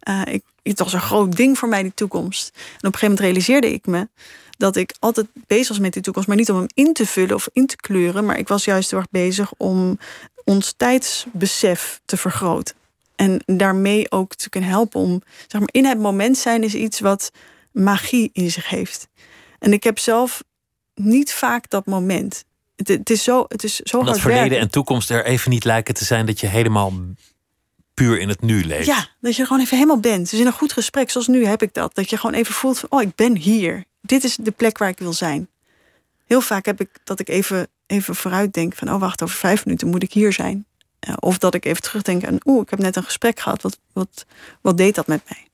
Uh, 0.08 0.20
ik, 0.24 0.42
het 0.62 0.78
was 0.78 0.92
een 0.92 1.00
groot 1.00 1.36
ding 1.36 1.58
voor 1.58 1.68
mij, 1.68 1.82
die 1.82 1.94
toekomst. 1.94 2.50
En 2.54 2.60
op 2.60 2.64
een 2.66 2.98
gegeven 2.98 3.08
moment 3.08 3.20
realiseerde 3.20 3.72
ik 3.72 3.86
me 3.86 4.08
dat 4.56 4.76
ik 4.76 4.94
altijd 4.98 5.26
bezig 5.46 5.68
was 5.68 5.78
met 5.78 5.92
die 5.92 6.02
toekomst, 6.02 6.28
maar 6.28 6.36
niet 6.36 6.50
om 6.50 6.56
hem 6.56 6.66
in 6.74 6.92
te 6.92 7.06
vullen 7.06 7.34
of 7.34 7.48
in 7.52 7.66
te 7.66 7.76
kleuren, 7.76 8.24
maar 8.24 8.38
ik 8.38 8.48
was 8.48 8.64
juist 8.64 8.90
heel 8.90 8.98
erg 8.98 9.10
bezig 9.10 9.52
om 9.56 9.98
ons 10.44 10.74
tijdsbesef 10.76 12.00
te 12.04 12.16
vergroten. 12.16 12.74
En 13.16 13.42
daarmee 13.46 14.10
ook 14.10 14.34
te 14.34 14.48
kunnen 14.48 14.70
helpen 14.70 15.00
om, 15.00 15.22
zeg 15.46 15.60
maar, 15.60 15.70
in 15.72 15.84
het 15.84 15.98
moment 15.98 16.38
zijn 16.38 16.62
is 16.62 16.74
iets 16.74 17.00
wat 17.00 17.30
magie 17.72 18.30
in 18.32 18.50
zich 18.50 18.68
heeft. 18.68 19.08
En 19.58 19.72
ik 19.72 19.84
heb 19.84 19.98
zelf 19.98 20.42
niet 20.94 21.32
vaak 21.32 21.70
dat 21.70 21.86
moment. 21.86 22.44
Het, 22.76 22.88
het 22.88 23.10
is 23.10 23.22
zo, 23.22 23.44
het 23.48 23.64
is 23.64 23.76
zo 23.76 24.02
Dat 24.02 24.20
verleden 24.20 24.58
en 24.58 24.70
toekomst 24.70 25.10
er 25.10 25.24
even 25.24 25.50
niet 25.50 25.64
lijken 25.64 25.94
te 25.94 26.04
zijn 26.04 26.26
dat 26.26 26.40
je 26.40 26.46
helemaal 26.46 26.92
puur 27.94 28.18
in 28.18 28.28
het 28.28 28.40
nu 28.40 28.64
leeft. 28.64 28.86
Ja, 28.86 29.08
dat 29.20 29.36
je 29.36 29.46
gewoon 29.46 29.62
even 29.62 29.76
helemaal 29.76 30.00
bent. 30.00 30.30
Dus 30.30 30.40
in 30.40 30.46
een 30.46 30.52
goed 30.52 30.72
gesprek, 30.72 31.10
zoals 31.10 31.26
nu 31.26 31.46
heb 31.46 31.62
ik 31.62 31.74
dat. 31.74 31.94
Dat 31.94 32.10
je 32.10 32.16
gewoon 32.16 32.36
even 32.36 32.54
voelt 32.54 32.78
van, 32.78 32.88
oh, 32.90 33.02
ik 33.02 33.14
ben 33.14 33.36
hier. 33.36 33.84
Dit 34.00 34.24
is 34.24 34.36
de 34.36 34.50
plek 34.50 34.78
waar 34.78 34.88
ik 34.88 34.98
wil 34.98 35.12
zijn. 35.12 35.48
Heel 36.26 36.40
vaak 36.40 36.66
heb 36.66 36.80
ik 36.80 36.88
dat 37.04 37.20
ik 37.20 37.28
even, 37.28 37.68
even 37.86 38.14
vooruit 38.14 38.52
denk 38.52 38.74
van, 38.74 38.92
oh 38.92 39.00
wacht, 39.00 39.22
over 39.22 39.36
vijf 39.36 39.64
minuten 39.64 39.88
moet 39.88 40.02
ik 40.02 40.12
hier 40.12 40.32
zijn. 40.32 40.66
Eh, 40.98 41.14
of 41.18 41.38
dat 41.38 41.54
ik 41.54 41.64
even 41.64 41.82
terugdenk 41.82 42.24
aan, 42.24 42.38
oeh, 42.44 42.62
ik 42.62 42.70
heb 42.70 42.78
net 42.78 42.96
een 42.96 43.04
gesprek 43.04 43.40
gehad. 43.40 43.62
Wat, 43.62 43.78
wat, 43.92 44.26
wat 44.60 44.76
deed 44.76 44.94
dat 44.94 45.06
met 45.06 45.22
mij? 45.28 45.48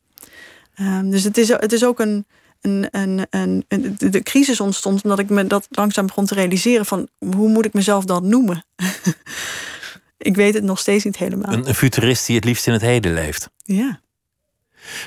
Ehm, 0.75 1.11
dus 1.11 1.25
het 1.25 1.39
is, 1.39 1.49
het 1.49 1.73
is 1.73 1.85
ook 1.85 2.01
een, 2.01 2.27
een, 2.61 2.89
een, 2.91 3.65
een, 3.69 3.97
de 3.99 4.23
crisis 4.23 4.61
ontstond 4.61 5.03
omdat 5.03 5.19
ik 5.19 5.31
me 5.31 5.47
dat 5.47 5.67
langzaam 5.71 6.07
begon 6.07 6.27
te 6.27 6.35
realiseren 6.35 6.87
van 6.87 7.09
hoe 7.19 7.49
moet 7.49 7.65
ik 7.65 7.73
mezelf 7.73 8.05
dan 8.05 8.29
noemen? 8.29 8.65
ik 10.19 10.37
weet 10.37 10.55
het 10.55 10.65
nog 10.65 10.79
steeds 10.79 11.05
niet 11.05 11.17
helemaal. 11.17 11.53
Een, 11.53 11.69
een 11.69 11.75
futurist 11.75 12.27
die 12.27 12.37
het 12.37 12.45
liefst 12.45 12.67
in 12.67 12.73
het 12.73 12.83
heden 12.83 13.13
leeft. 13.13 13.51
Ja. 13.57 14.01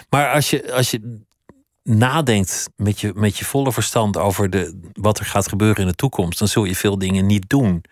Maar 0.09 0.33
als 0.33 0.49
je, 0.49 0.71
als 0.73 0.91
je 0.91 1.21
nadenkt 1.83 2.69
met 2.75 2.99
je, 2.99 3.11
met 3.15 3.37
je 3.37 3.45
volle 3.45 3.71
verstand 3.71 4.17
over 4.17 4.49
de, 4.49 4.89
wat 4.93 5.19
er 5.19 5.25
gaat 5.25 5.47
gebeuren 5.47 5.81
in 5.81 5.87
de 5.87 5.95
toekomst, 5.95 6.39
dan 6.39 6.47
zul 6.47 6.63
je 6.63 6.75
veel 6.75 6.97
dingen 6.97 7.25
niet 7.25 7.49
doen. 7.49 7.83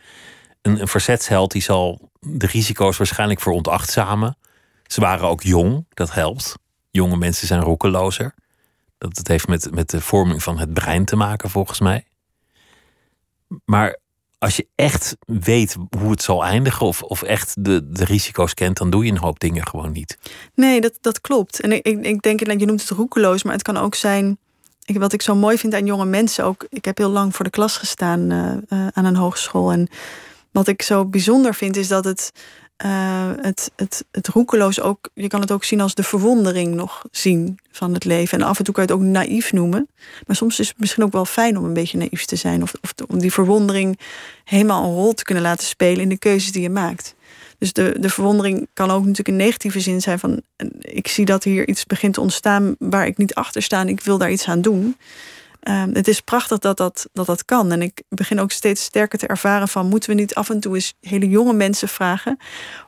Een, 0.61 0.81
een 0.81 0.87
verzetsheld 0.87 1.51
die 1.51 1.61
zal 1.61 2.09
de 2.19 2.45
risico's 2.47 2.97
waarschijnlijk 2.97 3.41
veronachtzamen. 3.41 4.37
Ze 4.83 5.01
waren 5.01 5.27
ook 5.27 5.43
jong, 5.43 5.85
dat 5.89 6.13
helpt. 6.13 6.55
Jonge 6.89 7.17
mensen 7.17 7.47
zijn 7.47 7.61
roekelozer. 7.61 8.33
Dat, 8.97 9.15
dat 9.15 9.27
heeft 9.27 9.47
met, 9.47 9.71
met 9.71 9.89
de 9.89 10.01
vorming 10.01 10.43
van 10.43 10.59
het 10.59 10.73
brein 10.73 11.05
te 11.05 11.15
maken, 11.15 11.49
volgens 11.49 11.79
mij. 11.79 12.05
Maar 13.65 13.99
als 14.41 14.55
je 14.55 14.67
echt 14.75 15.17
weet 15.25 15.75
hoe 15.97 16.11
het 16.11 16.21
zal 16.21 16.43
eindigen, 16.43 16.85
of, 16.85 17.01
of 17.01 17.21
echt 17.21 17.65
de, 17.65 17.89
de 17.89 18.05
risico's 18.05 18.53
kent, 18.53 18.77
dan 18.77 18.89
doe 18.89 19.05
je 19.05 19.11
een 19.11 19.17
hoop 19.17 19.39
dingen 19.39 19.67
gewoon 19.67 19.91
niet. 19.91 20.17
Nee, 20.55 20.81
dat, 20.81 20.97
dat 21.01 21.21
klopt. 21.21 21.59
En 21.59 21.71
ik, 21.71 21.85
ik 21.85 22.21
denk, 22.21 22.39
je 22.39 22.65
noemt 22.65 22.81
het 22.81 22.89
roekeloos, 22.89 23.43
maar 23.43 23.53
het 23.53 23.61
kan 23.61 23.77
ook 23.77 23.95
zijn. 23.95 24.37
Ik, 24.85 24.97
wat 24.97 25.13
ik 25.13 25.21
zo 25.21 25.35
mooi 25.35 25.57
vind 25.57 25.73
aan 25.73 25.85
jonge 25.85 26.05
mensen 26.05 26.45
ook. 26.45 26.65
Ik 26.69 26.85
heb 26.85 26.97
heel 26.97 27.09
lang 27.09 27.35
voor 27.35 27.45
de 27.45 27.51
klas 27.51 27.77
gestaan 27.77 28.31
uh, 28.31 28.53
uh, 28.69 28.87
aan 28.93 29.05
een 29.05 29.15
hogeschool. 29.15 29.71
En 29.71 29.87
wat 30.51 30.67
ik 30.67 30.81
zo 30.81 31.05
bijzonder 31.05 31.55
vind, 31.55 31.77
is 31.77 31.87
dat 31.87 32.03
het 32.03 32.31
uh, 32.85 33.31
het, 33.41 33.71
het, 33.75 34.05
het 34.11 34.27
roekeloos 34.27 34.81
ook, 34.81 35.09
je 35.13 35.27
kan 35.27 35.41
het 35.41 35.51
ook 35.51 35.63
zien 35.63 35.81
als 35.81 35.95
de 35.95 36.03
verwondering 36.03 36.73
nog 36.73 37.05
zien 37.11 37.59
van 37.71 37.93
het 37.93 38.05
leven. 38.05 38.39
En 38.39 38.45
af 38.45 38.57
en 38.57 38.63
toe 38.63 38.73
kan 38.73 38.85
je 38.85 38.91
het 38.91 38.99
ook 39.01 39.07
naïef 39.07 39.53
noemen. 39.53 39.89
Maar 40.27 40.35
soms 40.35 40.59
is 40.59 40.67
het 40.67 40.79
misschien 40.79 41.03
ook 41.03 41.11
wel 41.11 41.25
fijn 41.25 41.57
om 41.57 41.63
een 41.63 41.73
beetje 41.73 41.97
naïef 41.97 42.25
te 42.25 42.35
zijn. 42.35 42.61
Of, 42.61 42.73
of 42.81 42.93
om 43.07 43.19
die 43.19 43.33
verwondering 43.33 43.99
helemaal 44.43 44.83
een 44.83 44.93
rol 44.93 45.13
te 45.13 45.23
kunnen 45.23 45.43
laten 45.43 45.67
spelen 45.67 46.01
in 46.01 46.09
de 46.09 46.17
keuzes 46.17 46.51
die 46.51 46.61
je 46.61 46.69
maakt. 46.69 47.15
Dus 47.57 47.73
de, 47.73 47.95
de 47.99 48.09
verwondering 48.09 48.67
kan 48.73 48.91
ook 48.91 48.99
natuurlijk 48.99 49.27
in 49.27 49.35
negatieve 49.35 49.79
zin 49.79 50.01
zijn 50.01 50.19
van 50.19 50.41
ik 50.79 51.07
zie 51.07 51.25
dat 51.25 51.43
hier 51.43 51.67
iets 51.67 51.85
begint 51.85 52.13
te 52.13 52.21
ontstaan 52.21 52.75
waar 52.79 53.05
ik 53.05 53.17
niet 53.17 53.33
achter 53.33 53.61
sta 53.61 53.83
ik 53.83 54.01
wil 54.01 54.17
daar 54.17 54.31
iets 54.31 54.47
aan 54.47 54.61
doen. 54.61 54.97
Ehm, 55.61 55.93
het 55.93 56.07
is 56.07 56.21
prachtig 56.21 56.59
dat 56.59 56.77
dat, 56.77 57.07
dat 57.13 57.25
dat 57.25 57.45
kan. 57.45 57.71
En 57.71 57.81
ik 57.81 58.03
begin 58.09 58.39
ook 58.39 58.51
steeds 58.51 58.83
sterker 58.83 59.19
te 59.19 59.27
ervaren 59.27 59.67
van... 59.67 59.87
moeten 59.87 60.09
we 60.09 60.15
niet 60.15 60.35
af 60.35 60.49
en 60.49 60.59
toe 60.59 60.75
eens 60.75 60.93
hele 61.01 61.29
jonge 61.29 61.53
mensen 61.53 61.87
vragen... 61.87 62.37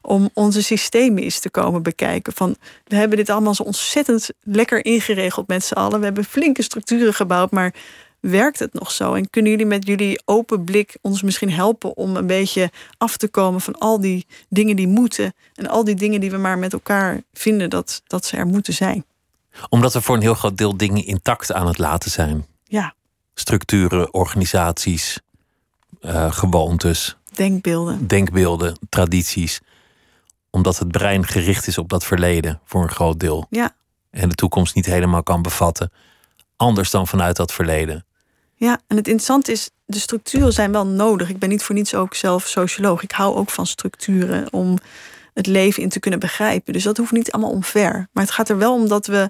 om 0.02 0.30
onze 0.34 0.64
systemen 0.64 1.24
eens 1.24 1.40
te 1.40 1.50
komen 1.50 1.84
bekijken. 1.84 2.34
Van, 2.34 2.56
we 2.86 2.96
hebben 2.96 3.18
dit 3.18 3.30
allemaal 3.30 3.54
zo 3.54 3.64
ontzettend 3.64 4.30
lekker 4.44 4.86
ingeregeld 4.86 5.48
met 5.48 5.64
z'n 5.64 5.74
allen. 5.74 6.00
We 6.00 6.06
hebben 6.06 6.24
flinke 6.24 6.62
structuren 6.62 7.14
gebouwd, 7.14 7.52
maar 7.52 7.74
werkt 8.20 8.60
het 8.60 8.74
nog 8.74 8.92
zo? 8.92 9.14
En 9.14 9.30
kunnen 9.30 9.52
jullie 9.52 9.66
met 9.66 9.88
jullie 9.88 10.22
open 10.26 10.64
blik 10.64 10.98
ons 11.02 11.22
misschien 11.22 11.52
helpen... 11.52 11.98
om 11.98 12.16
een 12.16 12.28
beetje 12.28 12.72
af 12.98 13.18
te 13.18 13.28
komen 13.28 13.62
van 13.62 13.78
al 13.78 14.00
die 14.00 14.26
dingen 14.50 14.76
die 14.76 14.88
moeten... 14.88 15.34
en 15.56 15.68
al 15.68 15.84
die 15.84 15.96
dingen 15.96 16.20
die 16.20 16.32
we 16.32 16.38
maar 16.38 16.58
met 16.58 16.74
elkaar 16.74 17.22
vinden 17.34 17.70
dat, 17.70 18.02
dat 18.08 18.26
ze 18.26 18.38
er 18.38 18.48
moeten 18.48 18.74
zijn? 18.74 19.06
Omdat 19.70 19.94
we 19.94 20.02
voor 20.02 20.16
een 20.16 20.22
heel 20.22 20.34
groot 20.34 20.58
deel 20.58 20.78
dingen 20.78 21.06
intact 21.06 21.54
aan 21.54 21.68
het 21.68 21.78
laten 21.78 22.12
zijn. 22.12 22.52
Ja. 22.74 22.94
Structuren, 23.34 24.14
organisaties, 24.14 25.20
uh, 26.02 26.32
gewoontes. 26.32 27.18
Denkbeelden. 27.34 28.08
Denkbeelden, 28.08 28.78
tradities. 28.90 29.62
Omdat 30.50 30.80
het 30.80 30.88
brein 30.88 31.26
gericht 31.28 31.68
is 31.68 31.78
op 31.78 31.90
dat 31.90 32.06
verleden 32.06 32.60
voor 32.66 32.84
een 32.84 32.92
groot 32.92 33.20
deel. 33.20 33.48
Ja. 33.50 33.76
En 34.10 34.30
de 34.30 34.36
toekomst 34.36 34.76
niet 34.76 34.86
helemaal 34.86 35.24
kan 35.24 35.42
bevatten. 35.42 35.92
Anders 36.56 36.92
dan 36.92 37.08
vanuit 37.08 37.36
dat 37.36 37.54
verleden. 37.54 38.06
Ja, 38.56 38.80
en 38.88 38.98
het 38.98 39.08
interessante 39.08 39.52
is, 39.52 39.70
de 39.86 40.00
structuren 40.00 40.54
zijn 40.54 40.72
wel 40.72 40.88
nodig. 40.88 41.30
Ik 41.30 41.40
ben 41.40 41.50
niet 41.50 41.64
voor 41.64 41.76
niets 41.76 41.96
ook 41.96 42.16
zelf 42.16 42.48
socioloog. 42.48 43.04
Ik 43.04 43.12
hou 43.12 43.36
ook 43.36 43.50
van 43.50 43.66
structuren 43.66 44.54
om 44.54 44.78
het 45.34 45.48
leven 45.48 45.84
in 45.84 45.90
te 45.90 46.00
kunnen 46.00 46.20
begrijpen. 46.20 46.74
Dus 46.74 46.84
dat 46.84 46.98
hoeft 46.98 47.12
niet 47.12 47.32
allemaal 47.32 47.52
omver. 47.52 48.08
Maar 48.12 48.24
het 48.24 48.34
gaat 48.34 48.50
er 48.50 48.58
wel 48.58 48.74
om 48.74 48.88
dat 48.88 49.06
we. 49.06 49.30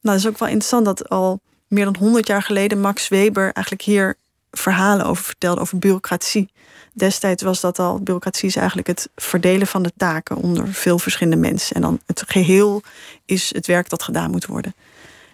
Nou, 0.00 0.18
dat 0.18 0.24
is 0.24 0.26
ook 0.26 0.38
wel 0.38 0.48
interessant 0.48 0.84
dat 0.84 1.08
al 1.08 1.40
meer 1.76 1.84
dan 1.84 1.96
100 1.98 2.26
jaar 2.26 2.42
geleden 2.42 2.80
Max 2.80 3.08
Weber 3.08 3.42
eigenlijk 3.42 3.82
hier 3.82 4.14
verhalen 4.50 5.06
over 5.06 5.24
vertelde, 5.24 5.60
over 5.60 5.78
bureaucratie. 5.78 6.50
Destijds 6.92 7.42
was 7.42 7.60
dat 7.60 7.78
al, 7.78 7.98
bureaucratie 7.98 8.48
is 8.48 8.56
eigenlijk 8.56 8.88
het 8.88 9.08
verdelen 9.14 9.66
van 9.66 9.82
de 9.82 9.92
taken 9.96 10.36
onder 10.36 10.72
veel 10.72 10.98
verschillende 10.98 11.48
mensen. 11.48 11.76
En 11.76 11.82
dan 11.82 12.00
het 12.06 12.22
geheel 12.26 12.82
is 13.24 13.54
het 13.54 13.66
werk 13.66 13.88
dat 13.88 14.02
gedaan 14.02 14.30
moet 14.30 14.46
worden. 14.46 14.74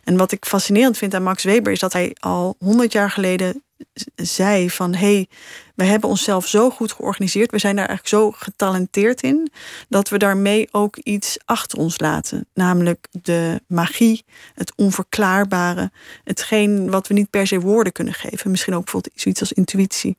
En 0.04 0.16
wat 0.16 0.32
ik 0.32 0.44
fascinerend 0.44 0.98
vind 0.98 1.14
aan 1.14 1.22
Max 1.22 1.44
Weber 1.44 1.72
is 1.72 1.78
dat 1.78 1.92
hij 1.92 2.16
al 2.20 2.56
100 2.58 2.92
jaar 2.92 3.10
geleden 3.10 3.62
zei 4.14 4.70
van 4.70 4.94
hé, 4.94 5.14
hey, 5.14 5.28
we 5.74 5.84
hebben 5.84 6.10
onszelf 6.10 6.46
zo 6.46 6.70
goed 6.70 6.92
georganiseerd, 6.92 7.50
we 7.50 7.58
zijn 7.58 7.76
daar 7.76 7.88
eigenlijk 7.88 8.22
zo 8.22 8.30
getalenteerd 8.30 9.22
in, 9.22 9.52
dat 9.88 10.08
we 10.08 10.18
daarmee 10.18 10.68
ook 10.70 10.96
iets 10.96 11.38
achter 11.44 11.78
ons 11.78 12.00
laten. 12.00 12.46
Namelijk 12.54 13.06
de 13.22 13.60
magie, 13.66 14.24
het 14.54 14.72
onverklaarbare, 14.76 15.90
hetgeen 16.24 16.90
wat 16.90 17.06
we 17.06 17.14
niet 17.14 17.30
per 17.30 17.46
se 17.46 17.60
woorden 17.60 17.92
kunnen 17.92 18.14
geven. 18.14 18.50
Misschien 18.50 18.74
ook 18.74 18.82
bijvoorbeeld 18.82 19.20
zoiets 19.20 19.40
als 19.40 19.52
intuïtie. 19.52 20.16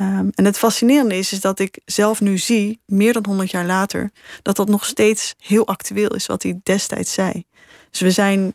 Um, 0.00 0.30
en 0.34 0.44
het 0.44 0.58
fascinerende 0.58 1.16
is, 1.16 1.32
is 1.32 1.40
dat 1.40 1.58
ik 1.58 1.78
zelf 1.84 2.20
nu 2.20 2.38
zie, 2.38 2.80
meer 2.86 3.12
dan 3.12 3.24
100 3.26 3.50
jaar 3.50 3.66
later, 3.66 4.10
dat 4.42 4.56
dat 4.56 4.68
nog 4.68 4.84
steeds 4.84 5.34
heel 5.38 5.66
actueel 5.66 6.14
is 6.14 6.26
wat 6.26 6.42
hij 6.42 6.60
destijds 6.62 7.12
zei. 7.12 7.44
Dus 7.90 8.00
we 8.00 8.10
zijn 8.10 8.54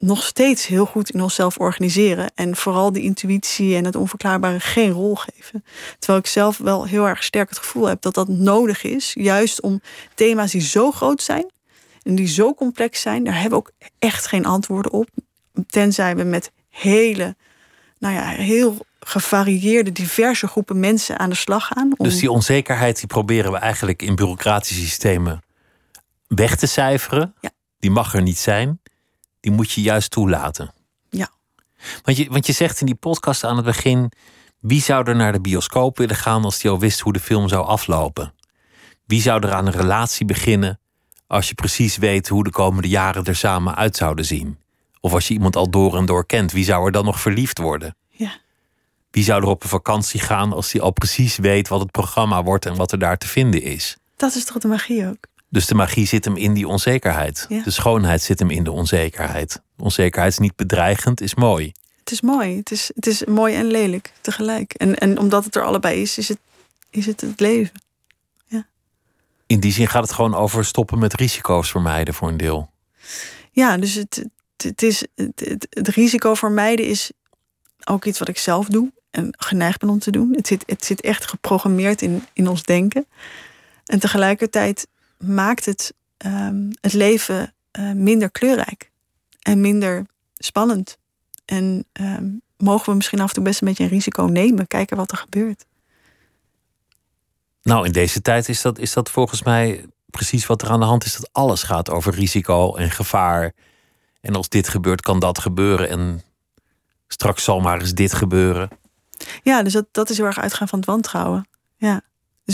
nog 0.00 0.22
steeds 0.22 0.66
heel 0.66 0.86
goed 0.86 1.10
in 1.10 1.22
onszelf 1.22 1.58
organiseren. 1.58 2.30
En 2.34 2.56
vooral 2.56 2.92
die 2.92 3.02
intuïtie 3.02 3.76
en 3.76 3.84
het 3.84 3.96
onverklaarbare 3.96 4.60
geen 4.60 4.90
rol 4.90 5.14
geven. 5.14 5.64
Terwijl 5.98 6.18
ik 6.18 6.26
zelf 6.26 6.58
wel 6.58 6.86
heel 6.86 7.08
erg 7.08 7.22
sterk 7.22 7.48
het 7.48 7.58
gevoel 7.58 7.86
heb 7.86 8.02
dat 8.02 8.14
dat 8.14 8.28
nodig 8.28 8.82
is. 8.82 9.12
Juist 9.14 9.60
om 9.60 9.80
thema's 10.14 10.50
die 10.50 10.60
zo 10.60 10.90
groot 10.90 11.22
zijn 11.22 11.50
en 12.02 12.14
die 12.14 12.26
zo 12.26 12.54
complex 12.54 13.00
zijn, 13.00 13.24
daar 13.24 13.40
hebben 13.40 13.50
we 13.50 13.56
ook 13.56 13.70
echt 13.98 14.26
geen 14.26 14.46
antwoorden 14.46 14.92
op. 14.92 15.08
Tenzij 15.66 16.16
we 16.16 16.24
met 16.24 16.50
hele, 16.68 17.36
nou 17.98 18.14
ja, 18.14 18.28
heel 18.28 18.76
gevarieerde, 19.00 19.92
diverse 19.92 20.46
groepen 20.46 20.80
mensen 20.80 21.18
aan 21.18 21.30
de 21.30 21.36
slag 21.36 21.66
gaan. 21.66 21.92
Dus 21.96 22.18
die 22.18 22.30
onzekerheid 22.30 22.98
die 22.98 23.06
proberen 23.06 23.52
we 23.52 23.58
eigenlijk 23.58 24.02
in 24.02 24.14
bureaucratische 24.14 24.82
systemen 24.82 25.42
weg 26.26 26.56
te 26.56 26.66
cijferen. 26.66 27.34
Ja. 27.40 27.50
Die 27.78 27.90
mag 27.90 28.14
er 28.14 28.22
niet 28.22 28.38
zijn 28.38 28.80
die 29.40 29.52
moet 29.52 29.72
je 29.72 29.80
juist 29.80 30.10
toelaten. 30.10 30.72
Ja. 31.10 31.30
Want 32.02 32.16
je, 32.16 32.30
want 32.30 32.46
je 32.46 32.52
zegt 32.52 32.80
in 32.80 32.86
die 32.86 32.94
podcast 32.94 33.44
aan 33.44 33.56
het 33.56 33.64
begin: 33.64 34.12
wie 34.58 34.80
zou 34.80 35.08
er 35.08 35.16
naar 35.16 35.32
de 35.32 35.40
bioscoop 35.40 35.98
willen 35.98 36.16
gaan 36.16 36.44
als 36.44 36.58
die 36.58 36.70
al 36.70 36.78
wist 36.78 37.00
hoe 37.00 37.12
de 37.12 37.20
film 37.20 37.48
zou 37.48 37.66
aflopen? 37.66 38.34
Wie 39.06 39.20
zou 39.20 39.46
er 39.46 39.52
aan 39.52 39.66
een 39.66 39.72
relatie 39.72 40.26
beginnen 40.26 40.80
als 41.26 41.48
je 41.48 41.54
precies 41.54 41.96
weet 41.96 42.28
hoe 42.28 42.44
de 42.44 42.50
komende 42.50 42.88
jaren 42.88 43.24
er 43.24 43.36
samen 43.36 43.74
uit 43.74 43.96
zouden 43.96 44.24
zien? 44.24 44.58
Of 45.00 45.12
als 45.12 45.28
je 45.28 45.34
iemand 45.34 45.56
al 45.56 45.70
door 45.70 45.96
en 45.96 46.06
door 46.06 46.26
kent, 46.26 46.52
wie 46.52 46.64
zou 46.64 46.86
er 46.86 46.92
dan 46.92 47.04
nog 47.04 47.20
verliefd 47.20 47.58
worden? 47.58 47.96
Ja. 48.08 48.32
Wie 49.10 49.24
zou 49.24 49.42
er 49.42 49.48
op 49.48 49.62
een 49.62 49.68
vakantie 49.68 50.20
gaan 50.20 50.52
als 50.52 50.72
hij 50.72 50.80
al 50.80 50.90
precies 50.90 51.36
weet 51.36 51.68
wat 51.68 51.80
het 51.80 51.90
programma 51.90 52.42
wordt 52.42 52.66
en 52.66 52.76
wat 52.76 52.92
er 52.92 52.98
daar 52.98 53.18
te 53.18 53.26
vinden 53.26 53.62
is? 53.62 53.96
Dat 54.16 54.34
is 54.34 54.44
toch 54.44 54.58
de 54.58 54.68
magie 54.68 55.06
ook? 55.06 55.26
Dus 55.50 55.66
de 55.66 55.74
magie 55.74 56.06
zit 56.06 56.24
hem 56.24 56.36
in 56.36 56.54
die 56.54 56.68
onzekerheid. 56.68 57.46
De 57.48 57.70
schoonheid 57.70 58.22
zit 58.22 58.38
hem 58.38 58.50
in 58.50 58.64
de 58.64 58.72
onzekerheid. 58.72 59.62
Onzekerheid 59.76 60.32
is 60.32 60.38
niet 60.38 60.56
bedreigend, 60.56 61.20
is 61.20 61.34
mooi. 61.34 61.72
Het 61.98 62.10
is 62.10 62.20
mooi. 62.20 62.56
Het 62.56 62.70
is, 62.70 62.90
het 62.94 63.06
is 63.06 63.24
mooi 63.24 63.54
en 63.54 63.66
lelijk 63.66 64.12
tegelijk. 64.20 64.72
En, 64.74 64.98
en 64.98 65.18
omdat 65.18 65.44
het 65.44 65.56
er 65.56 65.62
allebei 65.62 66.00
is, 66.00 66.18
is 66.18 66.28
het 66.28 66.38
is 66.90 67.06
het, 67.06 67.20
het 67.20 67.40
leven. 67.40 67.82
Ja. 68.46 68.66
In 69.46 69.60
die 69.60 69.72
zin 69.72 69.88
gaat 69.88 70.02
het 70.02 70.12
gewoon 70.12 70.34
over 70.34 70.64
stoppen 70.64 70.98
met 70.98 71.14
risico's 71.14 71.70
vermijden 71.70 72.14
voor 72.14 72.28
een 72.28 72.36
deel. 72.36 72.70
Ja, 73.50 73.76
dus 73.76 73.94
het, 73.94 74.24
het, 74.56 74.82
is, 74.82 75.06
het, 75.14 75.66
het 75.70 75.88
risico 75.88 76.34
vermijden 76.34 76.86
is 76.86 77.10
ook 77.84 78.04
iets 78.04 78.18
wat 78.18 78.28
ik 78.28 78.38
zelf 78.38 78.66
doe 78.66 78.92
en 79.10 79.34
geneigd 79.38 79.78
ben 79.78 79.88
om 79.88 79.98
te 79.98 80.10
doen. 80.10 80.32
Het 80.34 80.46
zit, 80.46 80.62
het 80.66 80.84
zit 80.84 81.00
echt 81.00 81.26
geprogrammeerd 81.26 82.02
in, 82.02 82.24
in 82.32 82.48
ons 82.48 82.62
denken. 82.62 83.06
En 83.84 83.98
tegelijkertijd 83.98 84.86
maakt 85.24 85.64
het 85.64 85.94
um, 86.26 86.70
het 86.80 86.92
leven 86.92 87.54
uh, 87.78 87.92
minder 87.92 88.30
kleurrijk 88.30 88.90
en 89.40 89.60
minder 89.60 90.06
spannend. 90.34 90.98
En 91.44 91.86
um, 92.00 92.42
mogen 92.56 92.88
we 92.90 92.96
misschien 92.96 93.20
af 93.20 93.28
en 93.28 93.34
toe 93.34 93.44
best 93.44 93.60
een 93.60 93.68
beetje 93.68 93.84
een 93.84 93.90
risico 93.90 94.22
nemen, 94.22 94.66
kijken 94.66 94.96
wat 94.96 95.10
er 95.10 95.18
gebeurt. 95.18 95.66
Nou, 97.62 97.86
in 97.86 97.92
deze 97.92 98.22
tijd 98.22 98.48
is 98.48 98.62
dat, 98.62 98.78
is 98.78 98.92
dat 98.92 99.10
volgens 99.10 99.42
mij 99.42 99.86
precies 100.06 100.46
wat 100.46 100.62
er 100.62 100.70
aan 100.70 100.80
de 100.80 100.86
hand 100.86 101.04
is. 101.04 101.16
Dat 101.16 101.28
alles 101.32 101.62
gaat 101.62 101.90
over 101.90 102.14
risico 102.14 102.74
en 102.74 102.90
gevaar. 102.90 103.52
En 104.20 104.34
als 104.34 104.48
dit 104.48 104.68
gebeurt, 104.68 105.00
kan 105.00 105.18
dat 105.18 105.38
gebeuren. 105.38 105.88
En 105.88 106.22
straks 107.08 107.44
zal 107.44 107.60
maar 107.60 107.80
eens 107.80 107.94
dit 107.94 108.12
gebeuren. 108.12 108.68
Ja, 109.42 109.62
dus 109.62 109.72
dat, 109.72 109.86
dat 109.92 110.10
is 110.10 110.16
heel 110.16 110.26
erg 110.26 110.38
uitgaan 110.38 110.68
van 110.68 110.78
het 110.78 110.88
wantrouwen. 110.88 111.48
Ja. 111.76 112.02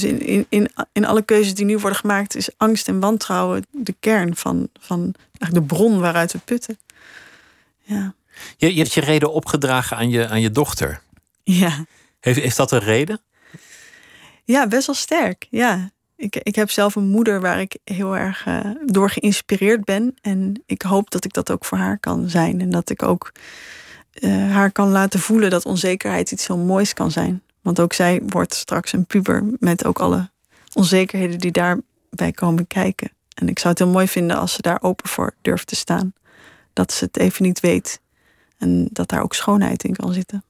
Dus 0.01 0.05
in, 0.05 0.21
in, 0.21 0.47
in, 0.49 0.71
in 0.93 1.05
alle 1.05 1.23
keuzes 1.23 1.55
die 1.55 1.65
nu 1.65 1.79
worden 1.79 1.99
gemaakt, 1.99 2.37
is 2.37 2.51
angst 2.57 2.89
en 2.89 3.01
wantrouwen 3.01 3.67
de 3.71 3.95
kern 4.01 4.37
van, 4.37 4.69
van 4.81 5.15
eigenlijk 5.39 5.69
de 5.69 5.75
bron 5.75 6.01
waaruit 6.01 6.33
we 6.33 6.39
putten. 6.39 6.79
Ja. 7.83 8.15
Je, 8.57 8.75
je 8.75 8.79
hebt 8.79 8.93
je 8.93 9.01
reden 9.01 9.33
opgedragen 9.33 9.97
aan 9.97 10.11
je, 10.11 10.29
aan 10.29 10.41
je 10.41 10.51
dochter. 10.51 11.01
Ja. 11.43 11.85
Heeft, 12.21 12.41
heeft 12.41 12.57
dat 12.57 12.73
een 12.73 12.79
reden? 12.79 13.21
Ja, 14.45 14.67
best 14.67 14.87
wel 14.87 14.95
sterk. 14.95 15.47
Ja. 15.51 15.91
Ik, 16.17 16.37
ik 16.37 16.55
heb 16.55 16.71
zelf 16.71 16.95
een 16.95 17.09
moeder 17.09 17.41
waar 17.41 17.61
ik 17.61 17.77
heel 17.85 18.17
erg 18.17 18.47
uh, 18.47 18.61
door 18.85 19.11
geïnspireerd 19.11 19.85
ben. 19.85 20.17
En 20.21 20.63
ik 20.67 20.83
hoop 20.83 21.11
dat 21.11 21.25
ik 21.25 21.33
dat 21.33 21.51
ook 21.51 21.65
voor 21.65 21.79
haar 21.79 21.99
kan 21.99 22.29
zijn. 22.29 22.61
En 22.61 22.71
dat 22.71 22.91
ik 22.91 23.03
ook 23.03 23.33
uh, 24.21 24.53
haar 24.53 24.73
kan 24.73 24.89
laten 24.89 25.21
voelen 25.21 25.51
dat 25.51 25.65
onzekerheid 25.65 26.31
iets 26.31 26.47
heel 26.47 26.59
moois 26.59 26.93
kan 26.93 27.11
zijn. 27.11 27.43
Want 27.67 27.81
ook 27.81 27.93
zij 27.93 28.23
wordt 28.27 28.55
straks 28.55 28.93
een 28.93 29.07
puber 29.07 29.45
met 29.59 29.85
ook 29.85 29.99
alle 29.99 30.31
onzekerheden 30.73 31.39
die 31.39 31.51
daarbij 31.51 32.33
komen 32.35 32.67
kijken. 32.67 33.11
En 33.35 33.49
ik 33.49 33.59
zou 33.59 33.69
het 33.69 33.79
heel 33.79 33.93
mooi 33.93 34.09
vinden 34.09 34.37
als 34.37 34.53
ze 34.53 34.63
daar 34.63 34.83
open 34.83 35.09
voor 35.09 35.35
durft 35.43 35.67
te 35.67 35.77
staan. 35.77 36.13
Dat 36.73 36.93
ze 36.93 37.05
het 37.05 37.17
even 37.17 37.43
niet 37.43 37.61
weet. 37.61 38.01
En 38.59 38.89
dat 38.93 39.09
daar 39.09 39.23
ook 39.23 39.35
schoonheid 39.35 39.85
in 39.85 39.97
kan 39.97 40.13
zitten. 40.13 40.45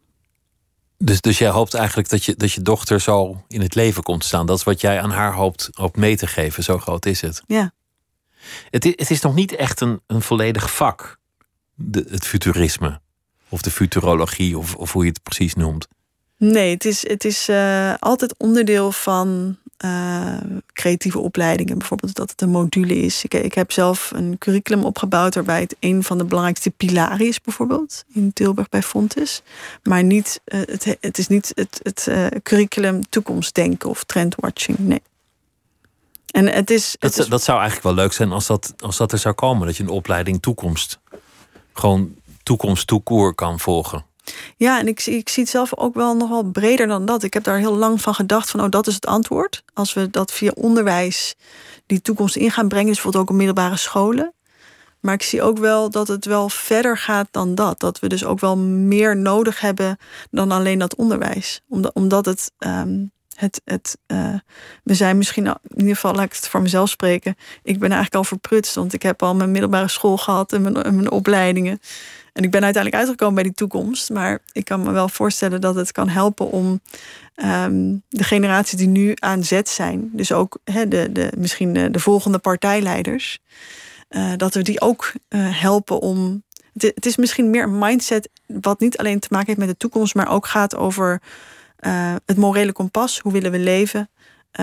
Dus, 0.98 1.20
dus 1.20 1.38
jij 1.38 1.48
hoopt 1.48 1.74
eigenlijk 1.74 2.08
dat 2.08 2.24
je, 2.24 2.36
dat 2.36 2.52
je 2.52 2.62
dochter 2.62 3.00
zo 3.00 3.44
in 3.48 3.60
het 3.60 3.74
leven 3.74 4.02
komt 4.02 4.24
staan. 4.24 4.46
Dat 4.46 4.58
is 4.58 4.64
wat 4.64 4.80
jij 4.80 5.00
aan 5.00 5.10
haar 5.10 5.32
hoopt, 5.32 5.68
hoopt 5.72 5.96
mee 5.96 6.16
te 6.16 6.26
geven. 6.26 6.62
Zo 6.62 6.78
groot 6.78 7.06
is 7.06 7.20
het. 7.20 7.42
Ja. 7.46 7.72
Het 8.70 8.84
is, 8.84 8.92
het 8.96 9.10
is 9.10 9.20
nog 9.20 9.34
niet 9.34 9.54
echt 9.54 9.80
een, 9.80 10.00
een 10.06 10.22
volledig 10.22 10.74
vak, 10.74 11.18
de, 11.74 12.06
het 12.10 12.26
futurisme. 12.26 13.00
Of 13.48 13.62
de 13.62 13.70
futurologie, 13.70 14.58
of, 14.58 14.74
of 14.74 14.92
hoe 14.92 15.02
je 15.04 15.10
het 15.10 15.22
precies 15.22 15.54
noemt. 15.54 15.88
Nee, 16.36 16.74
het 16.74 16.84
is, 16.84 17.08
het 17.08 17.24
is 17.24 17.48
uh, 17.48 17.94
altijd 17.98 18.34
onderdeel 18.38 18.92
van 18.92 19.56
uh, 19.84 20.36
creatieve 20.72 21.18
opleidingen. 21.18 21.78
Bijvoorbeeld 21.78 22.14
dat 22.14 22.30
het 22.30 22.40
een 22.40 22.48
module 22.48 22.96
is. 22.96 23.24
Ik, 23.24 23.34
ik 23.34 23.54
heb 23.54 23.72
zelf 23.72 24.10
een 24.14 24.36
curriculum 24.38 24.84
opgebouwd 24.84 25.34
waarbij 25.34 25.60
het 25.60 25.76
een 25.80 26.02
van 26.02 26.18
de 26.18 26.24
belangrijkste 26.24 26.70
pilaren 26.70 27.26
is, 27.26 27.40
bijvoorbeeld 27.40 28.04
in 28.12 28.32
Tilburg 28.32 28.68
bij 28.68 28.82
Fontes. 28.82 29.42
Maar 29.82 30.04
niet, 30.04 30.40
uh, 30.44 30.60
het, 30.64 30.96
het 31.00 31.18
is 31.18 31.28
niet 31.28 31.52
het, 31.54 31.80
het 31.82 32.08
curriculum 32.42 33.08
toekomstdenken 33.08 33.88
of 33.90 34.04
trendwatching. 34.04 34.78
Nee. 34.78 35.02
En 36.26 36.46
het 36.46 36.70
is, 36.70 36.96
dat, 36.98 37.18
is... 37.18 37.26
dat 37.26 37.42
zou 37.42 37.58
eigenlijk 37.58 37.88
wel 37.88 38.04
leuk 38.04 38.12
zijn 38.12 38.32
als 38.32 38.46
dat, 38.46 38.74
als 38.78 38.96
dat 38.96 39.12
er 39.12 39.18
zou 39.18 39.34
komen. 39.34 39.66
Dat 39.66 39.76
je 39.76 39.82
een 39.82 39.88
opleiding 39.88 40.42
toekomst, 40.42 40.98
gewoon 41.72 42.14
toekomst 42.42 42.86
toekoor 42.86 43.34
kan 43.34 43.60
volgen. 43.60 44.04
Ja, 44.56 44.78
en 44.78 44.86
ik, 44.88 45.06
ik 45.06 45.28
zie 45.28 45.42
het 45.42 45.52
zelf 45.52 45.76
ook 45.76 45.94
wel 45.94 46.16
nog 46.16 46.28
wel 46.28 46.42
breder 46.42 46.86
dan 46.86 47.06
dat. 47.06 47.22
Ik 47.22 47.34
heb 47.34 47.44
daar 47.44 47.58
heel 47.58 47.76
lang 47.76 48.00
van 48.00 48.14
gedacht 48.14 48.50
van, 48.50 48.60
oh, 48.60 48.70
dat 48.70 48.86
is 48.86 48.94
het 48.94 49.06
antwoord. 49.06 49.62
Als 49.74 49.94
we 49.94 50.10
dat 50.10 50.32
via 50.32 50.52
onderwijs 50.54 51.34
die 51.86 52.00
toekomst 52.00 52.36
in 52.36 52.50
gaan 52.50 52.68
brengen, 52.68 52.86
dus 52.86 52.94
bijvoorbeeld 52.94 53.24
ook 53.24 53.30
op 53.30 53.36
middelbare 53.36 53.76
scholen. 53.76 54.34
Maar 55.00 55.14
ik 55.14 55.22
zie 55.22 55.42
ook 55.42 55.58
wel 55.58 55.90
dat 55.90 56.08
het 56.08 56.24
wel 56.24 56.48
verder 56.48 56.98
gaat 56.98 57.28
dan 57.30 57.54
dat. 57.54 57.80
Dat 57.80 57.98
we 57.98 58.08
dus 58.08 58.24
ook 58.24 58.40
wel 58.40 58.56
meer 58.56 59.16
nodig 59.16 59.60
hebben 59.60 59.98
dan 60.30 60.50
alleen 60.50 60.78
dat 60.78 60.94
onderwijs. 60.94 61.60
Omdat, 61.68 61.94
omdat 61.94 62.24
het, 62.26 62.52
um, 62.58 63.12
het, 63.34 63.60
het 63.64 63.98
uh, 64.06 64.34
we 64.84 64.94
zijn 64.94 65.16
misschien, 65.16 65.46
in 65.46 65.58
ieder 65.76 65.94
geval 65.94 66.14
laat 66.14 66.24
ik 66.24 66.32
het 66.32 66.48
voor 66.48 66.62
mezelf 66.62 66.88
spreken. 66.88 67.34
Ik 67.62 67.78
ben 67.78 67.90
eigenlijk 67.90 68.14
al 68.14 68.24
verprutst, 68.24 68.74
want 68.74 68.92
ik 68.92 69.02
heb 69.02 69.22
al 69.22 69.34
mijn 69.34 69.50
middelbare 69.50 69.88
school 69.88 70.16
gehad 70.16 70.52
en 70.52 70.62
mijn, 70.62 70.82
en 70.82 70.94
mijn 70.94 71.10
opleidingen. 71.10 71.80
En 72.36 72.42
ik 72.42 72.50
ben 72.50 72.64
uiteindelijk 72.64 73.02
uitgekomen 73.02 73.34
bij 73.34 73.42
die 73.42 73.54
toekomst. 73.54 74.10
Maar 74.10 74.38
ik 74.52 74.64
kan 74.64 74.82
me 74.82 74.90
wel 74.90 75.08
voorstellen 75.08 75.60
dat 75.60 75.74
het 75.74 75.92
kan 75.92 76.08
helpen 76.08 76.50
om 76.50 76.80
um, 77.36 78.02
de 78.08 78.24
generaties 78.24 78.78
die 78.78 78.88
nu 78.88 79.12
aan 79.14 79.44
zet 79.44 79.68
zijn, 79.68 80.10
dus 80.12 80.32
ook 80.32 80.58
de, 80.64 81.08
de, 81.12 81.32
misschien 81.38 81.72
de, 81.72 81.90
de 81.90 81.98
volgende 81.98 82.38
partijleiders, 82.38 83.38
uh, 84.10 84.32
dat 84.36 84.54
we 84.54 84.62
die 84.62 84.80
ook 84.80 85.12
uh, 85.28 85.60
helpen 85.60 86.00
om. 86.00 86.44
Het, 86.76 87.06
is 87.06 87.16
misschien 87.16 87.50
meer 87.50 87.62
een 87.62 87.78
mindset 87.78 88.30
wat 88.46 88.80
niet 88.80 88.98
alleen 88.98 89.20
te 89.20 89.28
maken 89.30 89.46
heeft 89.46 89.58
met 89.58 89.68
de 89.68 89.76
toekomst, 89.76 90.14
maar 90.14 90.30
ook 90.30 90.46
gaat 90.46 90.76
over 90.76 91.22
uh, 91.80 92.14
het 92.24 92.36
morele 92.36 92.72
kompas. 92.72 93.18
Hoe 93.18 93.32
willen 93.32 93.50
we 93.50 93.58
leven? 93.58 94.10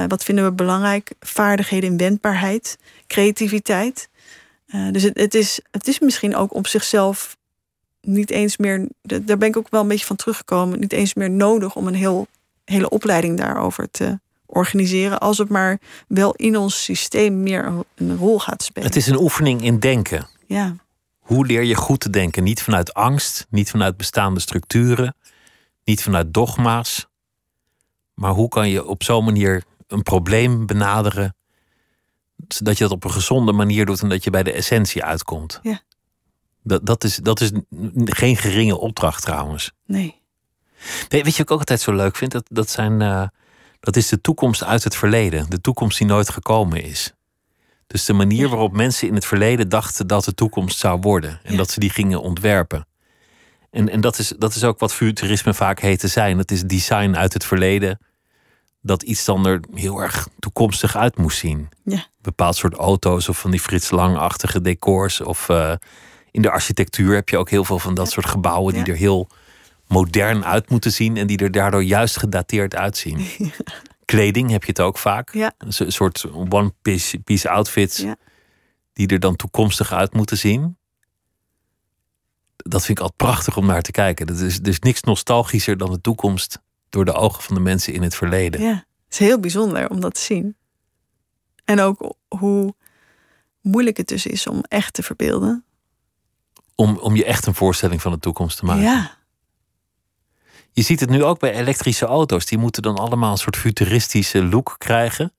wat 0.08 0.24
vinden 0.24 0.46
we 0.46 0.52
belangrijk? 0.52 1.12
Vaardigheden 1.20 1.90
in 1.90 1.98
wendbaarheid, 1.98 2.78
creativiteit. 3.08 4.10
dus 4.92 5.04
het, 5.04 5.18
het, 5.18 5.34
is, 5.34 5.60
het 5.72 5.88
is 5.88 6.00
misschien 6.00 6.36
ook 6.36 6.54
op 6.54 6.68
zichzelf 6.68 7.38
niet 8.08 8.30
eens 8.30 8.58
meer, 8.58 8.88
daar 9.02 9.38
ben 9.38 9.48
ik 9.48 9.58
ook 9.58 9.70
wel 9.70 9.82
een 9.82 9.88
beetje 9.88 10.06
van 10.06 10.16
teruggekomen, 10.16 10.80
niet 10.80 10.94
eens 10.94 11.14
meer 11.14 11.30
nodig 11.30 11.76
om 11.76 11.88
een 11.88 11.94
heel, 11.94 12.28
hele 12.66 12.90
opleiding 12.90 13.38
daarover 13.38 13.92
te 13.92 14.20
organiseren, 14.46 15.20
als 15.20 15.38
het 15.38 15.50
maar 15.50 15.80
wel 16.08 16.34
in 16.34 16.58
ons 16.58 16.84
systeem 16.84 17.44
meer 17.44 17.74
een 17.96 18.18
rol 18.18 18.40
gaat 18.40 18.64
spelen. 18.64 18.88
Het 18.88 18.98
is 18.98 19.08
een 19.08 19.20
oefening 19.20 19.62
in 19.62 19.80
denken. 19.80 20.28
Ja. 20.46 20.76
Hoe 21.20 21.46
leer 21.46 21.64
je 21.64 21.76
goed 21.76 22.00
te 22.00 22.10
denken? 22.10 22.44
Niet 22.44 22.62
vanuit 22.62 22.94
angst, 22.94 23.48
niet 23.50 23.70
vanuit 23.70 23.98
bestaande 23.98 24.40
structuren, 24.40 25.16
niet 25.84 26.04
vanuit 26.04 26.34
dogma's, 26.34 27.08
maar 28.14 28.32
hoe 28.32 28.50
kan 28.50 28.70
je 28.70 28.86
op 28.86 29.04
zo'n 29.04 29.26
manier 29.26 29.64
een 29.88 30.04
probleem 30.04 30.66
benaderen, 30.66 31.36
zodat 32.48 32.78
je 32.78 32.84
dat 32.84 32.94
op 32.94 33.04
een 33.04 33.12
gezonde 33.12 33.52
manier 33.52 33.86
doet 33.86 34.02
en 34.02 34.10
dat 34.10 34.24
je 34.24 34.30
bij 34.30 34.44
de 34.44 34.52
essentie 34.52 35.04
uitkomt? 35.04 35.60
Ja. 35.62 35.82
Dat, 36.64 36.86
dat, 36.86 37.04
is, 37.04 37.16
dat 37.16 37.42
is 37.42 37.52
geen 38.06 38.38
geringe 38.38 38.78
opdracht 38.78 39.22
trouwens. 39.22 39.72
Nee. 39.86 40.22
nee 41.10 41.24
weet 41.24 41.36
je 41.36 41.38
wat 41.38 41.40
ik 41.40 41.52
ook 41.52 41.60
altijd 41.60 41.82
zo 41.82 41.94
leuk 41.94 42.16
vind? 42.16 42.32
Dat, 42.32 42.46
dat, 42.50 42.70
zijn, 42.70 43.02
uh, 43.02 43.28
dat 43.80 43.96
is 43.96 44.08
de 44.08 44.22
toekomst 44.22 44.64
uit 44.64 44.84
het 44.84 44.96
verleden. 44.96 45.50
De 45.50 45.62
toekomst 45.62 45.98
die 45.98 46.08
nooit 46.08 46.30
gekomen 46.30 46.84
is. 46.84 47.14
Dus 47.88 48.06
de 48.06 48.14
manier 48.14 48.50
waarop 48.50 48.74
mensen 48.74 49.08
in 49.08 49.14
het 49.14 49.26
verleden 49.26 49.70
dachten 49.70 50.08
dat 50.08 50.24
de 50.24 50.34
toekomst 50.34 50.78
zou 50.78 51.00
worden. 51.02 51.40
En 51.44 51.52
ja. 51.52 51.58
dat 51.58 51.72
ze 51.72 51.80
die 51.80 51.90
gingen 51.90 52.22
ontwerpen. 52.22 52.88
En, 53.72 53.90
en 53.90 54.02
dat, 54.02 54.20
is, 54.20 54.34
dat 54.38 54.56
is 54.56 54.64
ook 54.64 54.80
wat 54.80 54.94
futurisme 54.94 55.54
vaak 55.54 55.80
heet 55.80 56.00
te 56.00 56.08
zijn. 56.08 56.38
Het 56.38 56.52
is 56.52 56.64
design 56.64 57.16
uit 57.16 57.34
het 57.34 57.46
verleden. 57.46 58.00
Dat 58.82 59.04
iets 59.04 59.26
dan 59.26 59.46
er 59.46 59.60
heel 59.74 60.00
erg 60.00 60.28
toekomstig 60.40 60.96
uit 60.96 61.18
moest 61.18 61.38
zien. 61.38 61.70
Ja. 61.84 62.06
Bepaald 62.22 62.56
soort 62.56 62.74
auto's 62.74 63.30
of 63.30 63.40
van 63.40 63.52
die 63.52 63.60
Frits 63.60 63.92
Lang-achtige 63.92 64.62
decors. 64.62 65.22
Of 65.22 65.50
uh, 65.50 65.74
in 66.34 66.42
de 66.42 66.52
architectuur 66.52 67.16
heb 67.16 67.30
je 67.30 67.38
ook 67.38 67.50
heel 67.50 67.64
veel 67.64 67.80
van 67.80 67.94
dat 67.94 68.12
soort 68.12 68.26
gebouwen 68.26 68.74
die 68.74 68.84
er 68.84 68.96
heel 68.96 69.28
modern 69.88 70.46
uit 70.46 70.70
moeten 70.70 70.92
zien 70.92 71.18
en 71.18 71.28
die 71.28 71.38
er 71.38 71.52
daardoor 71.52 71.84
juist 71.84 72.18
gedateerd 72.18 72.76
uitzien. 72.76 73.28
Kleding 74.06 74.50
heb 74.50 74.64
je 74.64 74.70
het 74.70 74.80
ook 74.80 74.98
vaak. 74.98 75.34
Ja. 75.34 75.54
Een 75.58 75.92
soort 75.92 76.26
one-piece 76.32 77.20
piece 77.20 77.50
outfits 77.50 77.98
ja. 77.98 78.16
die 78.94 79.08
er 79.08 79.20
dan 79.20 79.36
toekomstig 79.36 79.92
uit 79.94 80.14
moeten 80.14 80.38
zien. 80.38 80.78
Dat 82.56 82.86
vind 82.86 82.98
ik 82.98 83.04
altijd 83.04 83.30
prachtig 83.30 83.58
om 83.58 83.66
naar 83.66 83.82
te 83.82 83.92
kijken. 83.92 84.28
Er 84.28 84.46
is, 84.46 84.60
is 84.60 84.80
niks 84.80 85.02
nostalgischer 85.02 85.78
dan 85.78 85.92
de 85.92 86.02
toekomst 86.02 86.60
door 86.90 87.06
de 87.06 87.14
ogen 87.14 87.44
van 87.44 87.56
de 87.56 87.62
mensen 87.62 87.94
in 87.94 88.02
het 88.02 88.16
verleden. 88.16 88.62
Ja, 88.62 88.74
het 88.74 88.86
is 89.10 89.18
heel 89.18 89.40
bijzonder 89.40 89.90
om 89.90 90.00
dat 90.00 90.14
te 90.14 90.22
zien. 90.22 90.56
En 91.66 91.80
ook 91.80 92.16
hoe 92.28 92.74
moeilijk 93.62 93.98
het 93.98 94.08
dus 94.08 94.26
is 94.26 94.48
om 94.48 94.64
echt 94.68 94.94
te 94.94 95.04
verbeelden 95.04 95.66
om, 96.76 96.98
om 96.98 97.16
je 97.16 97.26
echt 97.26 97.46
een 97.46 97.56
voorstelling 97.56 98.02
van 98.02 98.12
de 98.12 98.20
toekomst 98.20 98.58
te 98.58 98.66
maken. 98.66 98.84
Ja. 98.84 99.18
Je 100.72 100.82
ziet 100.82 101.00
het 101.00 101.10
nu 101.10 101.24
ook 101.24 101.40
bij 101.40 101.54
elektrische 101.54 102.06
auto's. 102.06 102.46
Die 102.46 102.58
moeten 102.58 102.82
dan 102.82 102.96
allemaal 102.96 103.32
een 103.32 103.38
soort 103.38 103.58
futuristische 103.58 104.44
look 104.44 104.76
krijgen. 104.78 105.34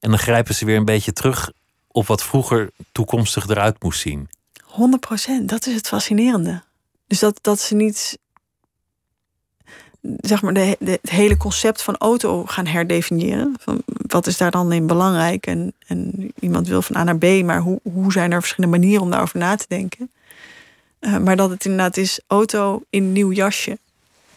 En 0.00 0.10
dan 0.10 0.18
grijpen 0.18 0.54
ze 0.54 0.64
weer 0.64 0.76
een 0.76 0.84
beetje 0.84 1.12
terug 1.12 1.52
op 1.88 2.06
wat 2.06 2.22
vroeger 2.22 2.70
toekomstig 2.92 3.48
eruit 3.48 3.82
moest 3.82 4.00
zien. 4.00 4.28
100 4.64 5.00
procent, 5.00 5.48
dat 5.48 5.66
is 5.66 5.74
het 5.74 5.88
fascinerende. 5.88 6.62
Dus 7.06 7.18
dat, 7.18 7.38
dat 7.42 7.60
ze 7.60 7.74
niet 7.74 8.18
zeg 10.20 10.42
maar 10.42 10.54
de, 10.54 10.76
de, 10.78 10.98
het 11.02 11.10
hele 11.10 11.36
concept 11.36 11.82
van 11.82 11.96
auto 11.96 12.44
gaan 12.44 12.66
herdefiniëren. 12.66 13.54
Van 13.60 13.82
wat 13.86 14.26
is 14.26 14.36
daar 14.36 14.50
dan 14.50 14.72
in 14.72 14.86
belangrijk? 14.86 15.46
En, 15.46 15.72
en 15.86 16.32
iemand 16.40 16.68
wil 16.68 16.82
van 16.82 16.96
A 16.96 17.04
naar 17.04 17.18
B, 17.18 17.24
maar 17.44 17.60
hoe, 17.60 17.80
hoe 17.82 18.12
zijn 18.12 18.32
er 18.32 18.40
verschillende 18.40 18.76
manieren 18.76 19.02
om 19.02 19.10
daarover 19.10 19.38
na 19.38 19.56
te 19.56 19.64
denken? 19.68 20.10
Uh, 21.02 21.18
maar 21.18 21.36
dat 21.36 21.50
het 21.50 21.64
inderdaad 21.64 21.96
is 21.96 22.20
auto 22.26 22.82
in 22.90 23.12
nieuw 23.12 23.32
jasje. 23.32 23.78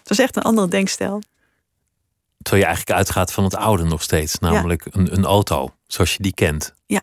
Dat 0.03 0.11
is 0.11 0.19
echt 0.19 0.35
een 0.35 0.41
andere 0.41 0.67
denkstijl. 0.67 1.21
Terwijl 2.37 2.63
je 2.63 2.67
eigenlijk 2.67 2.97
uitgaat 2.97 3.31
van 3.31 3.43
het 3.43 3.55
oude 3.55 3.83
nog 3.83 4.01
steeds, 4.01 4.39
namelijk 4.39 4.83
ja. 4.83 4.91
een, 4.99 5.13
een 5.13 5.25
auto 5.25 5.73
zoals 5.87 6.13
je 6.13 6.23
die 6.23 6.33
kent. 6.33 6.73
Ja. 6.85 7.01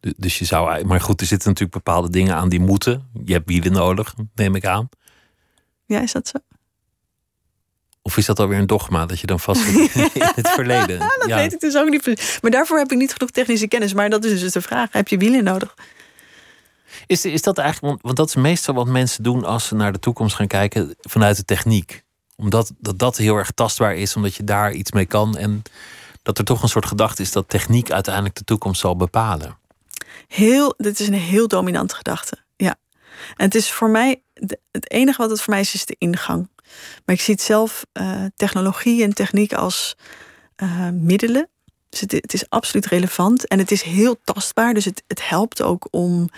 Dus 0.00 0.38
je 0.38 0.44
zou, 0.44 0.84
maar 0.84 1.00
goed, 1.00 1.20
er 1.20 1.26
zitten 1.26 1.48
natuurlijk 1.48 1.84
bepaalde 1.84 2.10
dingen 2.10 2.34
aan 2.34 2.48
die 2.48 2.60
moeten. 2.60 3.08
Je 3.24 3.32
hebt 3.32 3.48
wielen 3.48 3.72
nodig, 3.72 4.14
neem 4.34 4.54
ik 4.54 4.66
aan. 4.66 4.88
Ja, 5.86 6.00
is 6.00 6.12
dat 6.12 6.28
zo? 6.28 6.38
Of 8.02 8.16
is 8.16 8.26
dat 8.26 8.38
alweer 8.38 8.58
een 8.58 8.66
dogma 8.66 9.06
dat 9.06 9.20
je 9.20 9.26
dan 9.26 9.40
vast 9.40 9.60
zit 9.60 9.94
in 9.94 10.10
het 10.14 10.48
verleden? 10.48 10.98
dat 10.98 11.24
ja. 11.26 11.36
weet 11.36 11.52
ik 11.52 11.60
dus 11.60 11.76
ook 11.76 11.88
niet. 11.88 12.38
Maar 12.42 12.50
daarvoor 12.50 12.78
heb 12.78 12.92
ik 12.92 12.98
niet 12.98 13.12
genoeg 13.12 13.30
technische 13.30 13.68
kennis. 13.68 13.94
Maar 13.94 14.10
dat 14.10 14.24
is 14.24 14.40
dus 14.40 14.52
de 14.52 14.60
vraag: 14.60 14.92
heb 14.92 15.08
je 15.08 15.16
wielen 15.16 15.44
nodig? 15.44 15.74
Is, 17.08 17.24
is 17.24 17.42
dat 17.42 17.58
eigenlijk, 17.58 18.02
want, 18.02 18.16
dat 18.16 18.28
is 18.28 18.34
meestal 18.34 18.74
wat 18.74 18.86
mensen 18.86 19.22
doen 19.22 19.44
als 19.44 19.66
ze 19.66 19.74
naar 19.74 19.92
de 19.92 19.98
toekomst 19.98 20.36
gaan 20.36 20.46
kijken 20.46 20.94
vanuit 21.00 21.36
de 21.36 21.44
techniek. 21.44 22.04
Omdat 22.36 22.72
dat, 22.78 22.98
dat 22.98 23.16
heel 23.16 23.36
erg 23.36 23.50
tastbaar 23.50 23.96
is, 23.96 24.16
omdat 24.16 24.34
je 24.34 24.44
daar 24.44 24.72
iets 24.72 24.92
mee 24.92 25.06
kan. 25.06 25.36
En 25.36 25.62
dat 26.22 26.38
er 26.38 26.44
toch 26.44 26.62
een 26.62 26.68
soort 26.68 26.86
gedachte 26.86 27.22
is 27.22 27.32
dat 27.32 27.48
techniek 27.48 27.90
uiteindelijk 27.90 28.34
de 28.34 28.44
toekomst 28.44 28.80
zal 28.80 28.96
bepalen. 28.96 29.58
Heel, 30.26 30.74
dit 30.76 31.00
is 31.00 31.06
een 31.06 31.14
heel 31.14 31.48
dominante 31.48 31.94
gedachte. 31.94 32.36
Ja. 32.56 32.76
En 33.36 33.44
het 33.44 33.54
is 33.54 33.70
voor 33.70 33.90
mij, 33.90 34.22
het 34.70 34.90
enige 34.90 35.22
wat 35.22 35.30
het 35.30 35.40
voor 35.40 35.52
mij 35.52 35.62
is, 35.62 35.74
is 35.74 35.86
de 35.86 35.96
ingang. 35.98 36.48
Maar 37.04 37.14
ik 37.14 37.20
zie 37.20 37.34
het 37.34 37.42
zelf, 37.42 37.86
uh, 37.92 38.24
technologie 38.36 39.02
en 39.02 39.14
techniek 39.14 39.52
als 39.52 39.96
uh, 40.62 40.88
middelen. 40.92 41.48
Dus 41.88 42.00
het, 42.00 42.12
het, 42.12 42.32
is 42.32 42.50
absoluut 42.50 42.86
relevant 42.86 43.46
en 43.46 43.58
het 43.58 43.70
is 43.70 43.82
heel 43.82 44.16
tastbaar. 44.24 44.74
Dus 44.74 44.84
het, 44.84 45.02
het 45.06 45.28
helpt 45.28 45.62
ook 45.62 45.88
om 45.90 46.28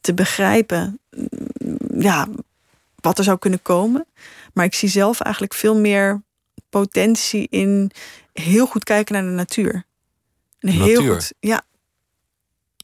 te 0.00 0.14
begrijpen 0.14 1.00
mm, 1.10 2.00
ja, 2.00 2.28
wat 2.94 3.18
er 3.18 3.24
zou 3.24 3.38
kunnen 3.38 3.62
komen. 3.62 4.06
Maar 4.52 4.64
ik 4.64 4.74
zie 4.74 4.88
zelf 4.88 5.20
eigenlijk 5.20 5.54
veel 5.54 5.76
meer 5.76 6.22
potentie 6.70 7.46
in 7.50 7.90
heel 8.32 8.66
goed 8.66 8.84
kijken 8.84 9.14
naar 9.14 9.22
de 9.22 9.28
natuur. 9.28 9.84
En 10.58 10.68
heel 10.68 10.86
natuur. 10.86 11.14
goed, 11.14 11.32
ja. 11.40 11.62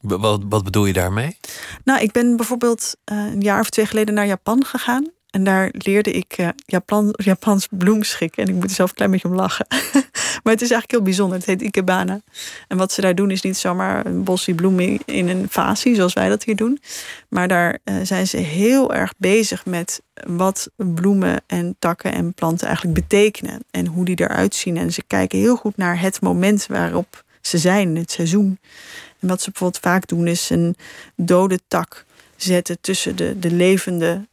Wat, 0.01 0.41
wat 0.49 0.63
bedoel 0.63 0.85
je 0.85 0.93
daarmee? 0.93 1.37
Nou, 1.83 2.01
ik 2.01 2.11
ben 2.11 2.35
bijvoorbeeld 2.35 2.95
uh, 3.11 3.17
een 3.17 3.41
jaar 3.41 3.59
of 3.59 3.69
twee 3.69 3.85
geleden 3.85 4.13
naar 4.13 4.25
Japan 4.25 4.65
gegaan. 4.65 5.11
En 5.31 5.43
daar 5.43 5.69
leerde 5.71 6.11
ik 6.11 6.37
uh, 6.37 6.47
Japan, 6.65 7.13
Japans 7.23 7.67
bloemschikken. 7.69 8.43
En 8.43 8.49
ik 8.49 8.55
moet 8.55 8.63
er 8.63 8.75
zelf 8.75 8.89
een 8.89 8.95
klein 8.95 9.11
beetje 9.11 9.27
om 9.27 9.35
lachen. 9.35 9.65
maar 10.43 10.53
het 10.53 10.61
is 10.61 10.71
eigenlijk 10.71 10.91
heel 10.91 11.01
bijzonder. 11.01 11.37
Het 11.37 11.45
heet 11.45 11.61
Ikebana. 11.61 12.21
En 12.67 12.77
wat 12.77 12.91
ze 12.91 13.01
daar 13.01 13.15
doen 13.15 13.31
is 13.31 13.41
niet 13.41 13.57
zomaar 13.57 14.05
een 14.05 14.23
bosje 14.23 14.53
bloemen 14.53 14.99
in 15.05 15.27
een 15.27 15.45
vasie, 15.49 15.95
zoals 15.95 16.13
wij 16.13 16.29
dat 16.29 16.43
hier 16.43 16.55
doen. 16.55 16.79
Maar 17.29 17.47
daar 17.47 17.79
uh, 17.85 17.95
zijn 18.03 18.27
ze 18.27 18.37
heel 18.37 18.93
erg 18.93 19.13
bezig 19.17 19.65
met 19.65 20.01
wat 20.27 20.69
bloemen 20.75 21.41
en 21.47 21.75
takken 21.79 22.13
en 22.13 22.33
planten 22.33 22.67
eigenlijk 22.67 22.99
betekenen. 22.99 23.63
En 23.71 23.85
hoe 23.85 24.05
die 24.05 24.19
eruit 24.19 24.55
zien. 24.55 24.77
En 24.77 24.93
ze 24.93 25.03
kijken 25.07 25.39
heel 25.39 25.55
goed 25.55 25.77
naar 25.77 26.01
het 26.01 26.21
moment 26.21 26.65
waarop 26.67 27.23
ze 27.41 27.57
zijn, 27.57 27.95
het 27.95 28.11
seizoen. 28.11 28.59
En 29.19 29.27
wat 29.27 29.41
ze 29.41 29.51
bijvoorbeeld 29.51 29.83
vaak 29.83 30.07
doen 30.07 30.27
is 30.27 30.49
een 30.49 30.75
dode 31.15 31.59
tak 31.67 32.05
zetten 32.43 32.77
tussen 32.81 33.15
de, 33.15 33.39
de 33.39 33.51
levende 33.51 34.27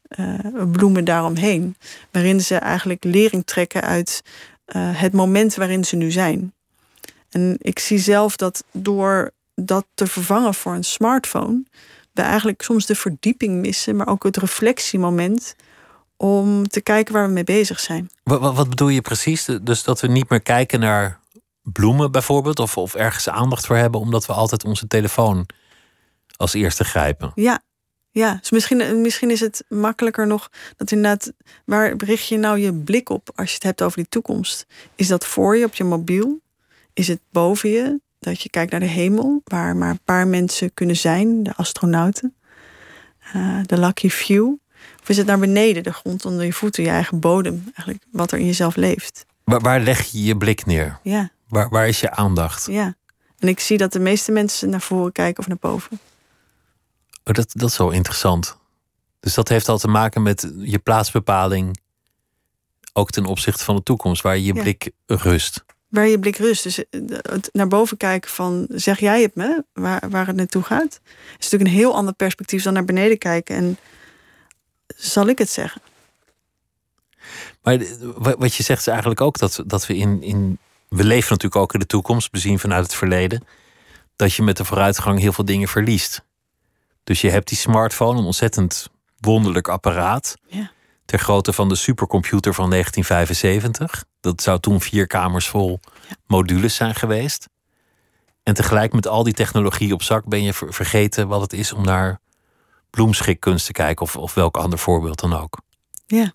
bloemen 0.73 1.05
daaromheen. 1.05 1.77
Waarin 2.11 2.41
ze 2.41 2.55
eigenlijk 2.57 3.05
lering 3.05 3.47
trekken 3.47 3.83
uit 3.83 4.23
uh, 4.67 5.01
het 5.01 5.13
moment 5.13 5.55
waarin 5.55 5.85
ze 5.85 5.97
nu 5.97 6.11
zijn. 6.11 6.53
En 7.31 7.57
ik 7.59 7.79
zie 7.79 7.99
zelf 7.99 8.37
dat 8.37 8.65
door 8.73 9.31
dat 9.55 9.87
te 9.95 10.07
vervangen 10.07 10.55
voor 10.55 10.75
een 10.75 10.85
smartphone, 10.85 11.65
we 12.13 12.23
eigenlijk 12.23 12.63
soms 12.63 12.87
de 12.87 12.95
verdieping 12.95 13.61
missen, 13.61 13.97
maar 13.97 14.09
ook 14.09 14.23
het 14.23 14.37
reflectiemoment 14.37 15.57
om 16.17 16.69
te 16.69 16.81
kijken 16.81 17.15
waar 17.15 17.27
we 17.27 17.33
mee 17.33 17.45
bezig 17.45 17.81
zijn. 17.81 18.11
Wat, 18.23 18.41
wat, 18.41 18.55
wat 18.55 18.69
bedoel 18.69 18.89
je 18.89 19.01
precies? 19.01 19.49
Dus 19.63 19.83
dat 19.83 20.01
we 20.01 20.07
niet 20.07 20.29
meer 20.29 20.41
kijken 20.43 20.81
naar 20.81 21.21
bloemen 21.63 22.13
bijvoorbeeld, 22.13 22.59
of, 22.59 22.77
of 22.77 22.95
ergens 22.95 23.29
aandacht 23.29 23.67
voor 23.67 23.77
hebben, 23.77 24.01
omdat 24.01 24.27
we 24.27 24.33
altijd 24.33 24.65
onze 24.65 24.87
telefoon 24.87 25.47
als 26.37 26.55
eerste 26.55 26.85
grijpen. 26.85 27.33
Ja, 27.35 27.61
ja, 28.19 28.39
dus 28.41 28.51
misschien, 28.51 29.01
misschien 29.01 29.31
is 29.31 29.41
het 29.41 29.65
makkelijker 29.69 30.27
nog 30.27 30.51
dat 30.77 30.91
inderdaad, 30.91 31.33
waar 31.65 31.95
richt 31.97 32.29
je 32.29 32.39
nou 32.39 32.59
je 32.59 32.75
blik 32.75 33.09
op 33.09 33.31
als 33.35 33.49
je 33.49 33.55
het 33.55 33.63
hebt 33.63 33.83
over 33.83 33.97
die 33.97 34.09
toekomst? 34.09 34.67
Is 34.95 35.07
dat 35.07 35.27
voor 35.27 35.57
je 35.57 35.65
op 35.65 35.75
je 35.75 35.85
mobiel? 35.85 36.41
Is 36.93 37.09
het 37.09 37.21
boven 37.31 37.71
je, 37.71 38.01
dat 38.19 38.43
je 38.43 38.51
kijkt 38.51 38.71
naar 38.71 38.81
de 38.81 38.87
hemel, 38.87 39.41
waar 39.45 39.77
maar 39.77 39.91
een 39.91 40.01
paar 40.05 40.27
mensen 40.27 40.75
kunnen 40.75 40.97
zijn, 40.97 41.43
de 41.43 41.55
astronauten, 41.57 42.35
uh, 43.37 43.59
de 43.67 43.79
lucky 43.79 44.09
few? 44.09 44.55
Of 45.03 45.09
is 45.09 45.17
het 45.17 45.27
naar 45.27 45.39
beneden, 45.39 45.83
de 45.83 45.93
grond 45.93 46.25
onder 46.25 46.45
je 46.45 46.53
voeten, 46.53 46.83
je 46.83 46.89
eigen 46.89 47.21
bodem, 47.21 47.63
eigenlijk 47.65 48.05
wat 48.11 48.33
er 48.33 48.39
in 48.39 48.47
jezelf 48.47 48.77
leeft? 48.77 49.27
Waar, 49.45 49.61
waar 49.61 49.81
leg 49.81 50.05
je 50.05 50.23
je 50.23 50.37
blik 50.37 50.67
neer? 50.67 50.99
Ja. 51.03 51.31
Waar, 51.49 51.69
waar 51.69 51.89
is 51.89 52.01
je 52.01 52.11
aandacht? 52.11 52.67
Ja. 52.67 52.95
En 53.39 53.49
ik 53.49 53.61
zie 53.61 53.79
dat 53.79 53.93
de 53.93 53.99
meeste 53.99 54.33
mensen 54.33 54.71
naar 54.71 54.81
voren 54.81 55.13
kijken 55.13 55.39
of 55.39 55.49
naar 55.49 55.57
boven. 55.61 55.99
Oh, 57.29 57.35
dat, 57.35 57.51
dat 57.53 57.71
is 57.71 57.77
wel 57.77 57.91
interessant. 57.91 58.59
Dus 59.21 59.35
dat 59.35 59.49
heeft 59.49 59.69
al 59.69 59.79
te 59.79 59.89
maken 59.89 60.23
met 60.23 60.53
je 60.59 60.79
plaatsbepaling. 60.79 61.81
Ook 62.93 63.11
ten 63.11 63.25
opzichte 63.25 63.65
van 63.65 63.77
de 63.77 63.83
toekomst, 63.83 64.23
waar 64.23 64.39
je 64.39 64.53
blik 64.53 64.91
rust. 65.07 65.65
Waar 65.89 66.07
je 66.07 66.19
blik 66.19 66.37
rust. 66.37 66.63
Dus 66.63 66.85
eh, 66.85 67.01
het 67.09 67.49
naar 67.53 67.69
boven 67.69 67.97
kijken 67.97 68.31
van, 68.31 68.67
zeg 68.69 69.01
jij 69.01 69.23
het 69.23 69.35
me, 69.35 69.65
waar, 69.73 70.11
waar 70.11 70.27
het 70.27 70.37
naartoe 70.37 70.63
gaat. 70.63 71.01
Is 71.39 71.51
natuurlijk 71.51 71.71
een 71.71 71.77
heel 71.77 71.95
ander 71.95 72.15
perspectief 72.15 72.63
dan 72.63 72.73
naar 72.73 72.85
beneden 72.85 73.19
kijken. 73.19 73.57
En 73.57 73.79
zal 74.87 75.29
ik 75.29 75.39
het 75.39 75.51
zeggen? 75.51 75.83
Maar 77.63 77.79
wat 78.39 78.55
je 78.55 78.63
zegt 78.63 78.81
is 78.81 78.87
eigenlijk 78.87 79.21
ook 79.21 79.39
dat, 79.39 79.63
dat 79.67 79.87
we 79.87 79.97
in, 79.97 80.23
in. 80.23 80.59
We 80.89 81.05
leven 81.05 81.29
natuurlijk 81.29 81.63
ook 81.63 81.73
in 81.73 81.81
de 81.81 81.87
toekomst, 81.87 82.31
bezien 82.31 82.59
vanuit 82.59 82.83
het 82.83 82.95
verleden. 82.95 83.45
Dat 84.17 84.35
je 84.35 84.43
met 84.43 84.57
de 84.57 84.65
vooruitgang 84.65 85.21
heel 85.21 85.33
veel 85.33 85.45
dingen 85.45 85.69
verliest. 85.69 86.27
Dus 87.09 87.21
je 87.21 87.31
hebt 87.31 87.49
die 87.49 87.59
smartphone, 87.59 88.19
een 88.19 88.25
ontzettend 88.25 88.89
wonderlijk 89.21 89.69
apparaat. 89.69 90.37
Ja. 90.47 90.71
Ter 91.05 91.19
grootte 91.19 91.53
van 91.53 91.69
de 91.69 91.75
supercomputer 91.75 92.55
van 92.55 92.71
1975. 92.71 94.05
Dat 94.21 94.43
zou 94.43 94.61
toen 94.61 94.81
vier 94.81 95.07
kamers 95.07 95.49
vol 95.49 95.81
modules 96.27 96.75
zijn 96.75 96.95
geweest. 96.95 97.49
En 98.43 98.55
tegelijk 98.55 98.93
met 98.93 99.07
al 99.07 99.23
die 99.23 99.33
technologie 99.33 99.93
op 99.93 100.03
zak 100.03 100.25
ben 100.25 100.43
je 100.43 100.53
vergeten 100.53 101.29
wat 101.29 101.41
het 101.41 101.53
is 101.53 101.73
om 101.73 101.85
naar 101.85 102.21
bloemschikkunst 102.91 103.67
te 103.67 103.73
kijken. 103.73 104.03
Of, 104.03 104.17
of 104.17 104.35
welk 104.35 104.57
ander 104.57 104.79
voorbeeld 104.79 105.21
dan 105.21 105.33
ook. 105.33 105.61
Ja. 106.07 106.33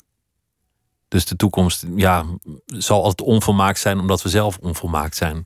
Dus 1.07 1.26
de 1.26 1.36
toekomst 1.36 1.86
ja, 1.95 2.26
zal 2.65 3.03
altijd 3.03 3.28
onvolmaakt 3.28 3.80
zijn 3.80 3.99
omdat 3.99 4.21
we 4.21 4.30
zelf 4.30 4.57
onvolmaakt 4.57 5.15
zijn. 5.15 5.43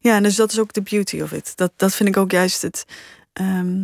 Ja, 0.00 0.16
en 0.16 0.22
dus 0.22 0.36
dat 0.36 0.52
is 0.52 0.58
ook 0.58 0.72
de 0.72 0.82
beauty 0.82 1.20
of 1.20 1.32
it. 1.32 1.56
Dat, 1.56 1.72
dat 1.76 1.94
vind 1.94 2.08
ik 2.08 2.16
ook 2.16 2.30
juist 2.30 2.62
het. 2.62 2.84
Ehm, 3.32 3.78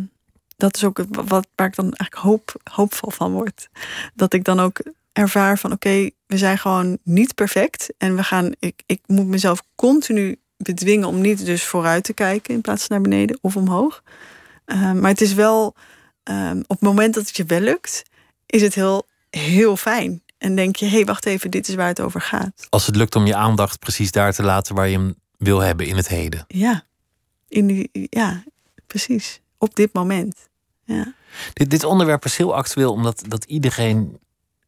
dat 0.57 0.75
is 0.75 0.83
ook 0.83 1.03
wat, 1.09 1.47
waar 1.55 1.67
ik 1.67 1.75
dan 1.75 1.93
eigenlijk 1.93 2.15
hoop, 2.15 2.61
hoopvol 2.71 3.11
van 3.11 3.31
word. 3.31 3.69
Dat 4.13 4.33
ik 4.33 4.43
dan 4.43 4.59
ook 4.59 4.79
ervaar 5.13 5.57
van 5.57 5.71
oké, 5.71 6.09
we 6.25 6.37
zijn 6.37 6.57
gewoon 6.57 6.97
niet 7.03 7.35
perfect. 7.35 7.93
En 7.97 8.15
we 8.15 8.23
gaan, 8.23 8.51
ik, 8.59 8.81
ik 8.85 9.01
moet 9.05 9.27
mezelf 9.27 9.63
continu 9.75 10.39
bedwingen 10.57 11.07
om 11.07 11.21
niet 11.21 11.45
dus 11.45 11.63
vooruit 11.63 12.03
te 12.03 12.13
kijken 12.13 12.53
in 12.53 12.61
plaats 12.61 12.85
van 12.85 12.95
naar 12.95 13.09
beneden 13.09 13.37
of 13.41 13.55
omhoog. 13.55 14.03
Ehm, 14.65 14.99
maar 14.99 15.11
het 15.11 15.21
is 15.21 15.33
wel, 15.33 15.75
um, 16.23 16.59
op 16.59 16.69
het 16.69 16.81
moment 16.81 17.13
dat 17.13 17.27
het 17.27 17.37
je 17.37 17.45
wel 17.45 17.59
lukt, 17.59 18.03
is 18.45 18.61
het 18.61 18.75
heel, 18.75 19.07
heel 19.29 19.77
fijn. 19.77 20.21
En 20.37 20.55
denk 20.55 20.75
je, 20.75 20.85
hé, 20.85 20.91
hey, 20.91 21.05
wacht 21.05 21.25
even, 21.25 21.51
dit 21.51 21.67
is 21.67 21.75
waar 21.75 21.87
het 21.87 22.01
over 22.01 22.21
gaat. 22.21 22.67
Als 22.69 22.85
het 22.85 22.95
lukt 22.95 23.15
om 23.15 23.25
je 23.25 23.35
aandacht 23.35 23.79
precies 23.79 24.11
daar 24.11 24.33
te 24.33 24.43
laten 24.43 24.75
waar 24.75 24.87
je 24.87 24.97
hem 24.97 25.15
wil 25.37 25.59
hebben 25.59 25.85
in 25.87 25.95
het 25.95 26.07
heden. 26.07 26.45
Ja, 26.47 26.83
in 27.47 27.67
die, 27.67 27.89
ja 28.09 28.43
precies. 28.87 29.41
Op 29.57 29.75
dit 29.75 29.93
moment. 29.93 30.46
Dit, 31.53 31.69
dit 31.69 31.83
onderwerp 31.83 32.25
is 32.25 32.37
heel 32.37 32.55
actueel 32.55 32.91
omdat 32.91 33.23
dat 33.27 33.43
iedereen 33.43 34.19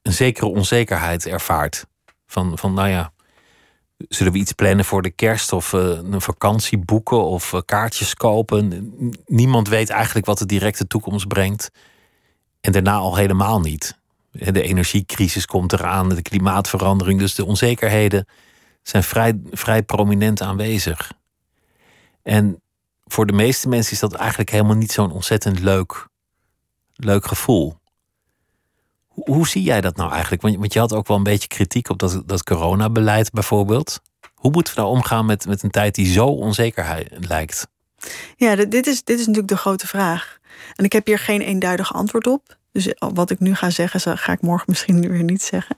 een 0.02 0.14
zekere 0.14 0.46
onzekerheid 0.48 1.26
ervaart. 1.26 1.86
Van, 2.26 2.58
van 2.58 2.74
nou 2.74 2.90
ja, 2.90 3.12
zullen 4.08 4.34
we 4.34 4.40
iets 4.40 4.52
plannen 4.52 4.86
voor 4.86 5.02
de 5.02 5.10
kerst 5.10 5.54
of 5.54 5.74
uh, 5.74 5.82
een 5.82 6.22
vakantie 6.22 6.78
boeken 6.78 7.26
of 7.26 7.54
uh, 7.54 7.60
kaartjes 7.66 8.14
kopen? 8.14 8.94
Niemand 9.26 9.68
weet 9.68 9.90
eigenlijk 9.90 10.26
wat 10.26 10.38
de 10.38 10.46
directe 10.46 10.88
toekomst 10.88 11.28
brengt. 11.28 11.70
En 12.62 12.72
daarna 12.72 12.96
al 12.96 13.16
helemaal 13.16 13.60
niet. 13.60 13.98
De 14.32 14.62
energiecrisis 14.62 15.46
komt 15.46 15.74
eraan, 15.74 16.10
de 16.10 16.22
klimaatverandering. 16.22 17.20
Dus 17.20 17.36
de 17.36 17.46
onzekerheden 17.46 18.28
zijn 18.84 19.04
vrij, 19.04 19.40
vrij 19.52 19.84
prominent 19.84 20.42
aanwezig. 20.42 21.12
En 22.24 22.62
voor 23.06 23.26
de 23.26 23.34
meeste 23.34 23.70
mensen 23.70 23.94
is 23.94 24.00
dat 24.00 24.14
eigenlijk 24.14 24.50
helemaal 24.50 24.76
niet 24.76 24.92
zo'n 24.92 25.12
ontzettend 25.12 25.60
leuk, 25.60 26.08
leuk 27.00 27.26
gevoel. 27.26 27.78
Hoe, 29.08 29.34
hoe, 29.34 29.48
zie 29.48 29.64
jij 29.64 29.82
dat 29.82 29.96
nou 29.96 30.12
eigenlijk? 30.12 30.42
Want, 30.42 30.56
want, 30.56 30.74
je 30.74 30.80
had 30.80 30.94
ook 30.94 31.08
wel 31.08 31.18
een 31.18 31.24
beetje 31.24 31.48
kritiek 31.48 31.90
op 31.90 32.00
dat, 32.00 32.22
dat 32.26 32.44
coronabeleid 32.44 33.32
bijvoorbeeld. 33.32 34.02
Hoe 34.34 34.52
moeten 34.52 34.74
we 34.74 34.80
nou 34.82 34.94
omgaan 34.94 35.26
met, 35.26 35.46
met 35.46 35.64
een 35.64 35.72
tijd 35.72 35.96
die 35.96 36.12
zo 36.12 36.26
onzeker 36.26 37.08
lijkt? 37.28 37.68
Ja, 38.36 38.56
dit 38.56 38.88
is, 38.88 39.04
dit 39.04 39.20
is 39.20 39.26
natuurlijk 39.26 39.48
de 39.48 39.58
grote 39.58 39.88
vraag. 39.88 40.38
En 40.76 40.86
ik 40.86 40.92
heb 40.92 41.06
hier 41.06 41.20
geen 41.20 41.42
eenduidig 41.42 41.94
antwoord 41.94 42.28
op. 42.28 42.58
Dus 42.72 42.94
wat 42.98 43.30
ik 43.30 43.40
nu 43.40 43.56
ga 43.56 43.70
zeggen, 43.70 44.18
ga 44.18 44.32
ik 44.32 44.42
morgen 44.42 44.66
misschien 44.68 45.02
weer 45.10 45.24
niet 45.24 45.44
zeggen. 45.44 45.78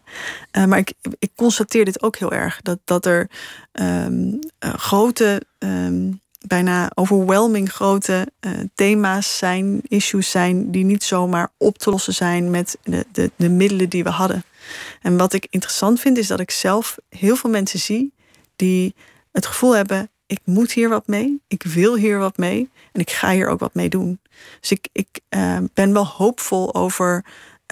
Uh, 0.51 0.65
maar 0.65 0.77
ik, 0.77 0.93
ik 1.19 1.31
constateer 1.35 1.85
dit 1.85 2.03
ook 2.03 2.15
heel 2.15 2.31
erg. 2.31 2.61
Dat, 2.61 2.79
dat 2.83 3.05
er 3.05 3.29
um, 3.71 4.39
uh, 4.65 4.73
grote 4.73 5.41
um, 5.59 6.21
bijna 6.47 6.91
overwhelming 6.93 7.71
grote 7.71 8.31
uh, 8.39 8.51
thema's 8.75 9.37
zijn, 9.37 9.81
issues 9.87 10.31
zijn, 10.31 10.71
die 10.71 10.83
niet 10.83 11.03
zomaar 11.03 11.51
op 11.57 11.77
te 11.77 11.89
lossen 11.89 12.13
zijn 12.13 12.49
met 12.49 12.77
de, 12.83 13.05
de, 13.11 13.31
de 13.35 13.49
middelen 13.49 13.89
die 13.89 14.03
we 14.03 14.09
hadden. 14.09 14.43
En 15.01 15.17
wat 15.17 15.33
ik 15.33 15.47
interessant 15.49 15.99
vind, 15.99 16.17
is 16.17 16.27
dat 16.27 16.39
ik 16.39 16.51
zelf 16.51 16.97
heel 17.09 17.35
veel 17.35 17.49
mensen 17.49 17.79
zie 17.79 18.13
die 18.55 18.95
het 19.31 19.45
gevoel 19.45 19.75
hebben: 19.75 20.09
ik 20.25 20.39
moet 20.43 20.71
hier 20.71 20.89
wat 20.89 21.07
mee, 21.07 21.41
ik 21.47 21.63
wil 21.63 21.95
hier 21.95 22.17
wat 22.17 22.37
mee 22.37 22.69
en 22.91 23.01
ik 23.01 23.09
ga 23.09 23.31
hier 23.31 23.47
ook 23.47 23.59
wat 23.59 23.73
mee 23.73 23.89
doen. 23.89 24.19
Dus 24.59 24.71
ik, 24.71 24.87
ik 24.91 25.19
uh, 25.29 25.57
ben 25.73 25.93
wel 25.93 26.07
hoopvol 26.07 26.75
over. 26.75 27.25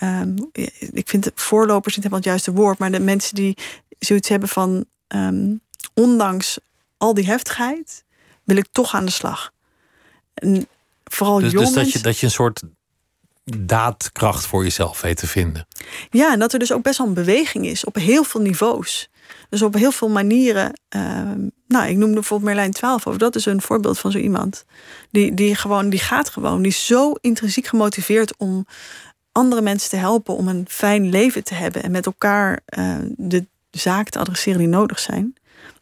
Um, 0.04 0.50
ik 0.92 1.10
vind 1.10 1.32
voorlopers 1.36 1.96
niet 1.96 2.04
helemaal 2.04 2.24
het 2.24 2.30
juiste 2.30 2.54
woord, 2.54 2.78
maar 2.78 2.92
de 2.92 3.00
mensen 3.00 3.36
die 3.36 3.58
zoiets 4.00 4.30
hebben 4.30 4.50
van. 4.50 4.86
Um, 5.16 5.62
ondanks 5.94 6.60
al 6.98 7.14
die 7.14 7.26
heftigheid 7.26 8.04
wil 8.50 8.58
ik 8.58 8.68
toch 8.72 8.96
aan 8.96 9.06
de 9.06 9.12
slag. 9.12 9.52
En 10.34 10.68
vooral 11.04 11.40
dus, 11.40 11.52
jongens... 11.52 11.74
Dus 11.74 11.84
dat 11.84 11.94
je, 11.94 12.00
dat 12.00 12.20
je 12.20 12.26
een 12.26 12.32
soort 12.32 12.62
daadkracht 13.58 14.46
voor 14.46 14.64
jezelf 14.64 15.02
weet 15.02 15.18
te 15.18 15.28
vinden. 15.28 15.68
Ja, 16.10 16.32
en 16.32 16.40
dat 16.40 16.54
er 16.54 16.60
dus 16.60 16.72
ook 16.72 16.84
best 16.84 16.98
wel 16.98 17.08
een 17.08 17.14
beweging 17.14 17.66
is 17.66 17.84
op 17.84 17.96
heel 17.96 18.24
veel 18.24 18.42
niveaus. 18.42 19.10
Dus 19.50 19.62
op 19.62 19.74
heel 19.74 19.92
veel 19.92 20.10
manieren. 20.10 20.80
Ehm, 20.90 21.48
nou, 21.68 21.88
ik 21.88 21.98
noemde 21.98 22.14
bijvoorbeeld 22.14 22.50
Merlijn 22.50 22.72
12 22.72 23.08
over. 23.08 23.20
Dat 23.20 23.36
is 23.36 23.46
een 23.46 23.62
voorbeeld 23.62 24.00
van 24.00 24.12
zo 24.12 24.18
iemand. 24.18 24.66
Die, 25.12 25.34
die, 25.34 25.56
gewoon, 25.56 25.90
die 25.90 26.00
gaat 26.00 26.30
gewoon. 26.30 26.62
Die 26.62 26.72
is 26.72 26.86
zo 26.86 27.14
intrinsiek 27.22 27.68
gemotiveerd 27.68 28.38
om 28.38 28.66
andere 29.32 29.62
mensen 29.62 29.90
te 29.90 29.96
helpen. 29.96 30.36
Om 30.36 30.48
een 30.48 30.66
fijn 30.70 31.10
leven 31.10 31.44
te 31.44 31.54
hebben. 31.54 31.84
En 31.84 31.92
met 31.92 32.06
elkaar 32.06 32.60
uh, 32.78 32.96
de 33.16 33.46
zaken 33.72 34.12
te 34.12 34.20
adresseren 34.20 34.60
die 34.60 34.68
nodig 34.68 35.00
zijn. 35.00 35.36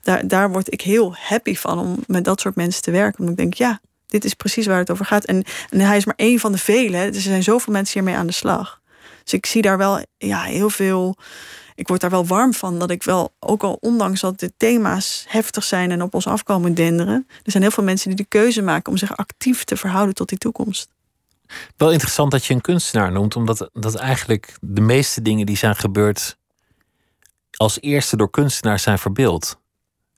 Daar, 0.08 0.28
daar 0.28 0.52
word 0.52 0.74
ik 0.74 0.82
heel 0.82 1.16
happy 1.16 1.56
van 1.56 1.80
om 1.80 2.04
met 2.06 2.24
dat 2.24 2.42
soort 2.42 2.56
mensen 2.56 2.82
te 2.82 2.92
werken. 2.92 3.20
Omdat 3.20 3.32
ik 3.32 3.38
denk, 3.38 3.54
ja, 3.54 3.80
dit 4.08 4.26
is 4.26 4.34
precies 4.34 4.66
waar 4.66 4.78
het 4.78 4.92
over 4.92 5.06
gaat. 5.06 5.26
En, 5.26 5.44
hij 5.70 5.98
is 5.98 6.06
maar 6.06 6.16
één 6.16 6.40
van 6.40 6.52
de 6.52 6.58
velen. 6.58 7.08
Dus 7.08 7.16
er 7.16 7.30
zijn 7.30 7.44
zoveel 7.44 7.74
mensen 7.74 7.94
hiermee 7.94 8.20
aan 8.20 8.28
de 8.28 8.34
slag. 8.34 8.82
Dus 9.24 9.34
ik 9.34 9.46
zie 9.46 9.62
daar 9.62 9.78
wel 9.78 10.06
ja, 10.18 10.42
heel 10.42 10.70
veel. 10.70 11.16
Ik 11.76 11.88
word 11.88 12.02
daar 12.02 12.10
wel 12.10 12.26
warm 12.26 12.54
van 12.54 12.80
dat 12.80 12.92
ik 12.92 13.04
wel, 13.04 13.34
ook 13.40 13.64
al 13.64 13.78
ondanks 13.80 14.20
dat 14.20 14.40
de 14.40 14.54
thema's 14.58 15.26
heftig 15.28 15.64
zijn 15.64 15.92
en 15.92 16.02
op 16.02 16.14
ons 16.14 16.28
afkomen 16.28 16.74
denderen, 16.74 17.28
er 17.44 17.52
zijn 17.52 17.64
heel 17.64 17.72
veel 17.72 17.84
mensen 17.84 18.08
die 18.08 18.18
de 18.18 18.26
keuze 18.30 18.62
maken 18.62 18.92
om 18.92 18.98
zich 18.98 19.18
actief 19.18 19.64
te 19.64 19.78
verhouden 19.78 20.16
tot 20.16 20.30
die 20.30 20.38
toekomst. 20.38 20.90
Wel 21.78 21.92
interessant 21.92 22.32
dat 22.32 22.46
je 22.46 22.54
een 22.54 22.62
kunstenaar 22.62 23.12
noemt, 23.12 23.36
omdat 23.36 23.70
dat 23.74 23.96
eigenlijk 23.96 24.58
de 24.62 24.82
meeste 24.82 25.22
dingen 25.22 25.46
die 25.46 25.58
zijn 25.58 25.76
gebeurd 25.76 26.38
als 27.52 27.82
eerste 27.82 28.18
door 28.18 28.30
kunstenaars 28.30 28.84
zijn 28.84 29.00
verbeeld. 29.00 29.60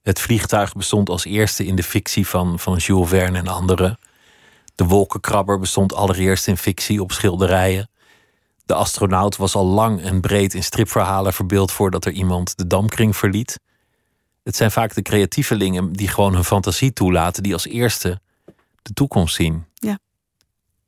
Het 0.09 0.19
vliegtuig 0.19 0.73
bestond 0.73 1.09
als 1.09 1.25
eerste 1.25 1.65
in 1.65 1.75
de 1.75 1.83
fictie 1.83 2.27
van, 2.27 2.59
van 2.59 2.77
Jules 2.77 3.09
Verne 3.09 3.37
en 3.37 3.47
anderen. 3.47 3.99
De 4.75 4.85
wolkenkrabber 4.85 5.59
bestond 5.59 5.93
allereerst 5.93 6.47
in 6.47 6.57
fictie 6.57 7.01
op 7.01 7.11
schilderijen. 7.11 7.89
De 8.65 8.73
astronaut 8.73 9.35
was 9.35 9.55
al 9.55 9.65
lang 9.65 10.01
en 10.01 10.21
breed 10.21 10.53
in 10.53 10.63
stripverhalen 10.63 11.33
verbeeld 11.33 11.71
voordat 11.71 12.05
er 12.05 12.11
iemand 12.11 12.57
de 12.57 12.67
damkring 12.67 13.17
verliet. 13.17 13.59
Het 14.43 14.55
zijn 14.55 14.71
vaak 14.71 14.93
de 14.93 15.01
creatievelingen 15.01 15.93
die 15.93 16.07
gewoon 16.07 16.33
hun 16.33 16.43
fantasie 16.43 16.93
toelaten, 16.93 17.43
die 17.43 17.53
als 17.53 17.65
eerste 17.65 18.21
de 18.81 18.93
toekomst 18.93 19.35
zien. 19.35 19.65
Ja. 19.73 19.99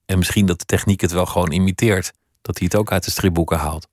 En 0.06 0.18
misschien 0.18 0.46
dat 0.46 0.60
de 0.60 0.66
techniek 0.66 1.02
het 1.02 1.12
wel 1.12 1.26
gewoon 1.26 1.52
imiteert, 1.52 2.12
dat 2.42 2.58
hij 2.58 2.68
het 2.72 2.80
ook 2.80 2.92
uit 2.92 3.04
de 3.04 3.12
stripboeken 3.12 3.58
haalt. 3.58 3.88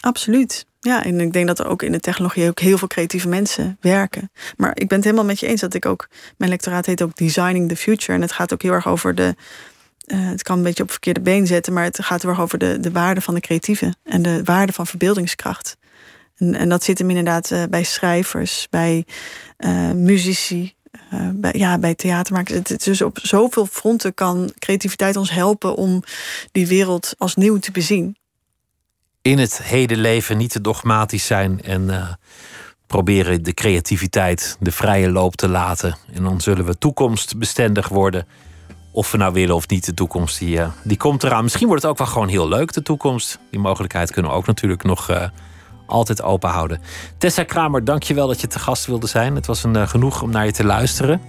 Absoluut. 0.00 0.66
Ja, 0.84 1.04
en 1.04 1.20
ik 1.20 1.32
denk 1.32 1.46
dat 1.46 1.58
er 1.58 1.66
ook 1.66 1.82
in 1.82 1.92
de 1.92 2.00
technologie 2.00 2.48
ook 2.48 2.60
heel 2.60 2.78
veel 2.78 2.88
creatieve 2.88 3.28
mensen 3.28 3.76
werken. 3.80 4.30
Maar 4.56 4.70
ik 4.74 4.88
ben 4.88 4.96
het 4.96 5.04
helemaal 5.04 5.26
met 5.26 5.40
je 5.40 5.46
eens 5.46 5.60
dat 5.60 5.74
ik 5.74 5.86
ook. 5.86 6.08
Mijn 6.36 6.50
lectoraat 6.50 6.86
heet 6.86 7.02
ook 7.02 7.16
Designing 7.16 7.68
the 7.68 7.76
Future. 7.76 8.12
En 8.12 8.20
het 8.20 8.32
gaat 8.32 8.52
ook 8.52 8.62
heel 8.62 8.72
erg 8.72 8.88
over 8.88 9.14
de. 9.14 9.34
Uh, 10.06 10.28
het 10.28 10.42
kan 10.42 10.56
een 10.56 10.62
beetje 10.62 10.82
op 10.82 10.90
verkeerde 10.90 11.20
been 11.20 11.46
zetten, 11.46 11.72
maar 11.72 11.84
het 11.84 12.04
gaat 12.04 12.22
heel 12.22 12.30
erg 12.30 12.40
over 12.40 12.58
de, 12.58 12.80
de 12.80 12.90
waarde 12.90 13.20
van 13.20 13.34
de 13.34 13.40
creatieve 13.40 13.94
en 14.04 14.22
de 14.22 14.40
waarde 14.44 14.72
van 14.72 14.86
verbeeldingskracht. 14.86 15.76
En, 16.36 16.54
en 16.54 16.68
dat 16.68 16.84
zit 16.84 16.98
hem 16.98 17.08
inderdaad 17.08 17.50
uh, 17.50 17.62
bij 17.70 17.82
schrijvers, 17.82 18.66
bij 18.70 19.06
uh, 19.58 19.90
muzici, 19.90 20.74
bij, 21.32 21.52
ja, 21.56 21.78
bij 21.78 21.94
theatermakers. 21.94 22.68
Het, 22.68 22.84
dus 22.84 23.02
op 23.02 23.18
zoveel 23.22 23.66
fronten 23.66 24.14
kan 24.14 24.52
creativiteit 24.58 25.16
ons 25.16 25.30
helpen 25.30 25.74
om 25.74 26.02
die 26.52 26.66
wereld 26.66 27.14
als 27.18 27.34
nieuw 27.34 27.58
te 27.58 27.70
bezien 27.70 28.16
in 29.22 29.38
het 29.38 29.62
heden 29.62 29.98
leven 29.98 30.36
niet 30.36 30.50
te 30.50 30.60
dogmatisch 30.60 31.26
zijn 31.26 31.62
en 31.62 31.82
uh, 31.82 32.08
proberen 32.86 33.42
de 33.42 33.54
creativiteit 33.54 34.56
de 34.60 34.72
vrije 34.72 35.10
loop 35.10 35.36
te 35.36 35.48
laten. 35.48 35.96
En 36.12 36.22
dan 36.22 36.40
zullen 36.40 36.64
we 36.64 36.78
toekomstbestendig 36.78 37.88
worden. 37.88 38.26
Of 38.92 39.10
we 39.10 39.18
nou 39.18 39.32
willen 39.32 39.54
of 39.54 39.68
niet, 39.68 39.84
de 39.84 39.94
toekomst 39.94 40.38
die, 40.38 40.56
uh, 40.56 40.68
die 40.84 40.96
komt 40.96 41.22
eraan. 41.22 41.42
Misschien 41.42 41.66
wordt 41.66 41.82
het 41.82 41.90
ook 41.90 41.98
wel 41.98 42.06
gewoon 42.06 42.28
heel 42.28 42.48
leuk, 42.48 42.72
de 42.72 42.82
toekomst. 42.82 43.38
Die 43.50 43.60
mogelijkheid 43.60 44.12
kunnen 44.12 44.30
we 44.30 44.36
ook 44.36 44.46
natuurlijk 44.46 44.82
nog 44.82 45.10
uh, 45.10 45.24
altijd 45.86 46.22
open 46.22 46.50
houden. 46.50 46.80
Tessa 47.18 47.44
Kramer, 47.44 47.84
dank 47.84 48.02
je 48.02 48.14
wel 48.14 48.26
dat 48.26 48.40
je 48.40 48.46
te 48.46 48.58
gast 48.58 48.86
wilde 48.86 49.06
zijn. 49.06 49.34
Het 49.34 49.46
was 49.46 49.64
een 49.64 49.88
genoeg 49.88 50.22
om 50.22 50.30
naar 50.30 50.44
je 50.44 50.52
te 50.52 50.64
luisteren. 50.64 51.20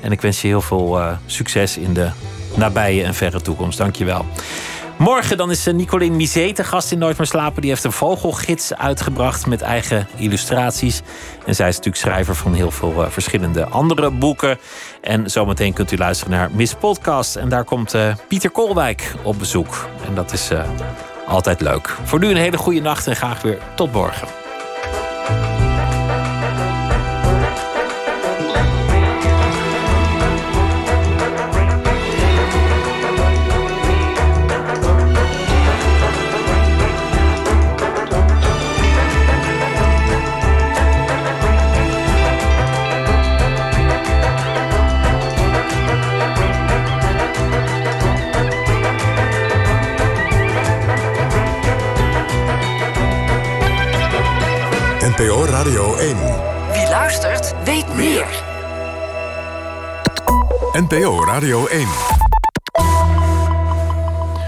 En 0.00 0.12
ik 0.12 0.20
wens 0.20 0.40
je 0.40 0.48
heel 0.48 0.60
veel 0.60 1.00
succes 1.26 1.76
in 1.76 1.94
de 1.94 2.10
nabije 2.56 3.04
en 3.04 3.14
verre 3.14 3.40
toekomst. 3.40 3.78
Dank 3.78 3.96
je 3.96 4.04
wel. 4.04 4.26
Morgen 5.00 5.36
dan 5.36 5.50
is 5.50 5.64
Nicolien 5.64 6.16
Misé 6.16 6.52
te 6.52 6.64
gast 6.64 6.92
in 6.92 6.98
Nooit 6.98 7.18
meer 7.18 7.26
slapen. 7.26 7.60
Die 7.60 7.70
heeft 7.70 7.84
een 7.84 7.92
vogelgids 7.92 8.74
uitgebracht 8.74 9.46
met 9.46 9.60
eigen 9.60 10.06
illustraties. 10.16 11.02
En 11.46 11.54
zij 11.54 11.68
is 11.68 11.76
natuurlijk 11.76 12.04
schrijver 12.04 12.34
van 12.34 12.54
heel 12.54 12.70
veel 12.70 12.92
uh, 13.04 13.10
verschillende 13.10 13.64
andere 13.64 14.10
boeken. 14.10 14.58
En 15.00 15.30
zometeen 15.30 15.72
kunt 15.72 15.92
u 15.92 15.96
luisteren 15.96 16.32
naar 16.32 16.50
Miss 16.52 16.74
Podcast. 16.74 17.36
En 17.36 17.48
daar 17.48 17.64
komt 17.64 17.94
uh, 17.94 18.14
Pieter 18.28 18.50
Kolwijk 18.50 19.14
op 19.22 19.38
bezoek. 19.38 19.88
En 20.06 20.14
dat 20.14 20.32
is 20.32 20.50
altijd 21.26 21.60
leuk. 21.60 21.96
Voor 22.04 22.18
nu 22.18 22.28
een 22.28 22.36
hele 22.36 22.58
goede 22.58 22.80
nacht 22.80 23.06
en 23.06 23.16
graag 23.16 23.42
weer 23.42 23.58
tot 23.74 23.92
morgen. 23.92 24.28
NPO 55.20 55.44
Radio 55.44 55.96
1. 55.96 56.16
Wie 56.72 56.88
luistert, 56.88 57.54
weet 57.64 57.94
meer. 57.94 58.26
NPO 60.72 61.24
Radio 61.24 61.66
1. 61.66 62.29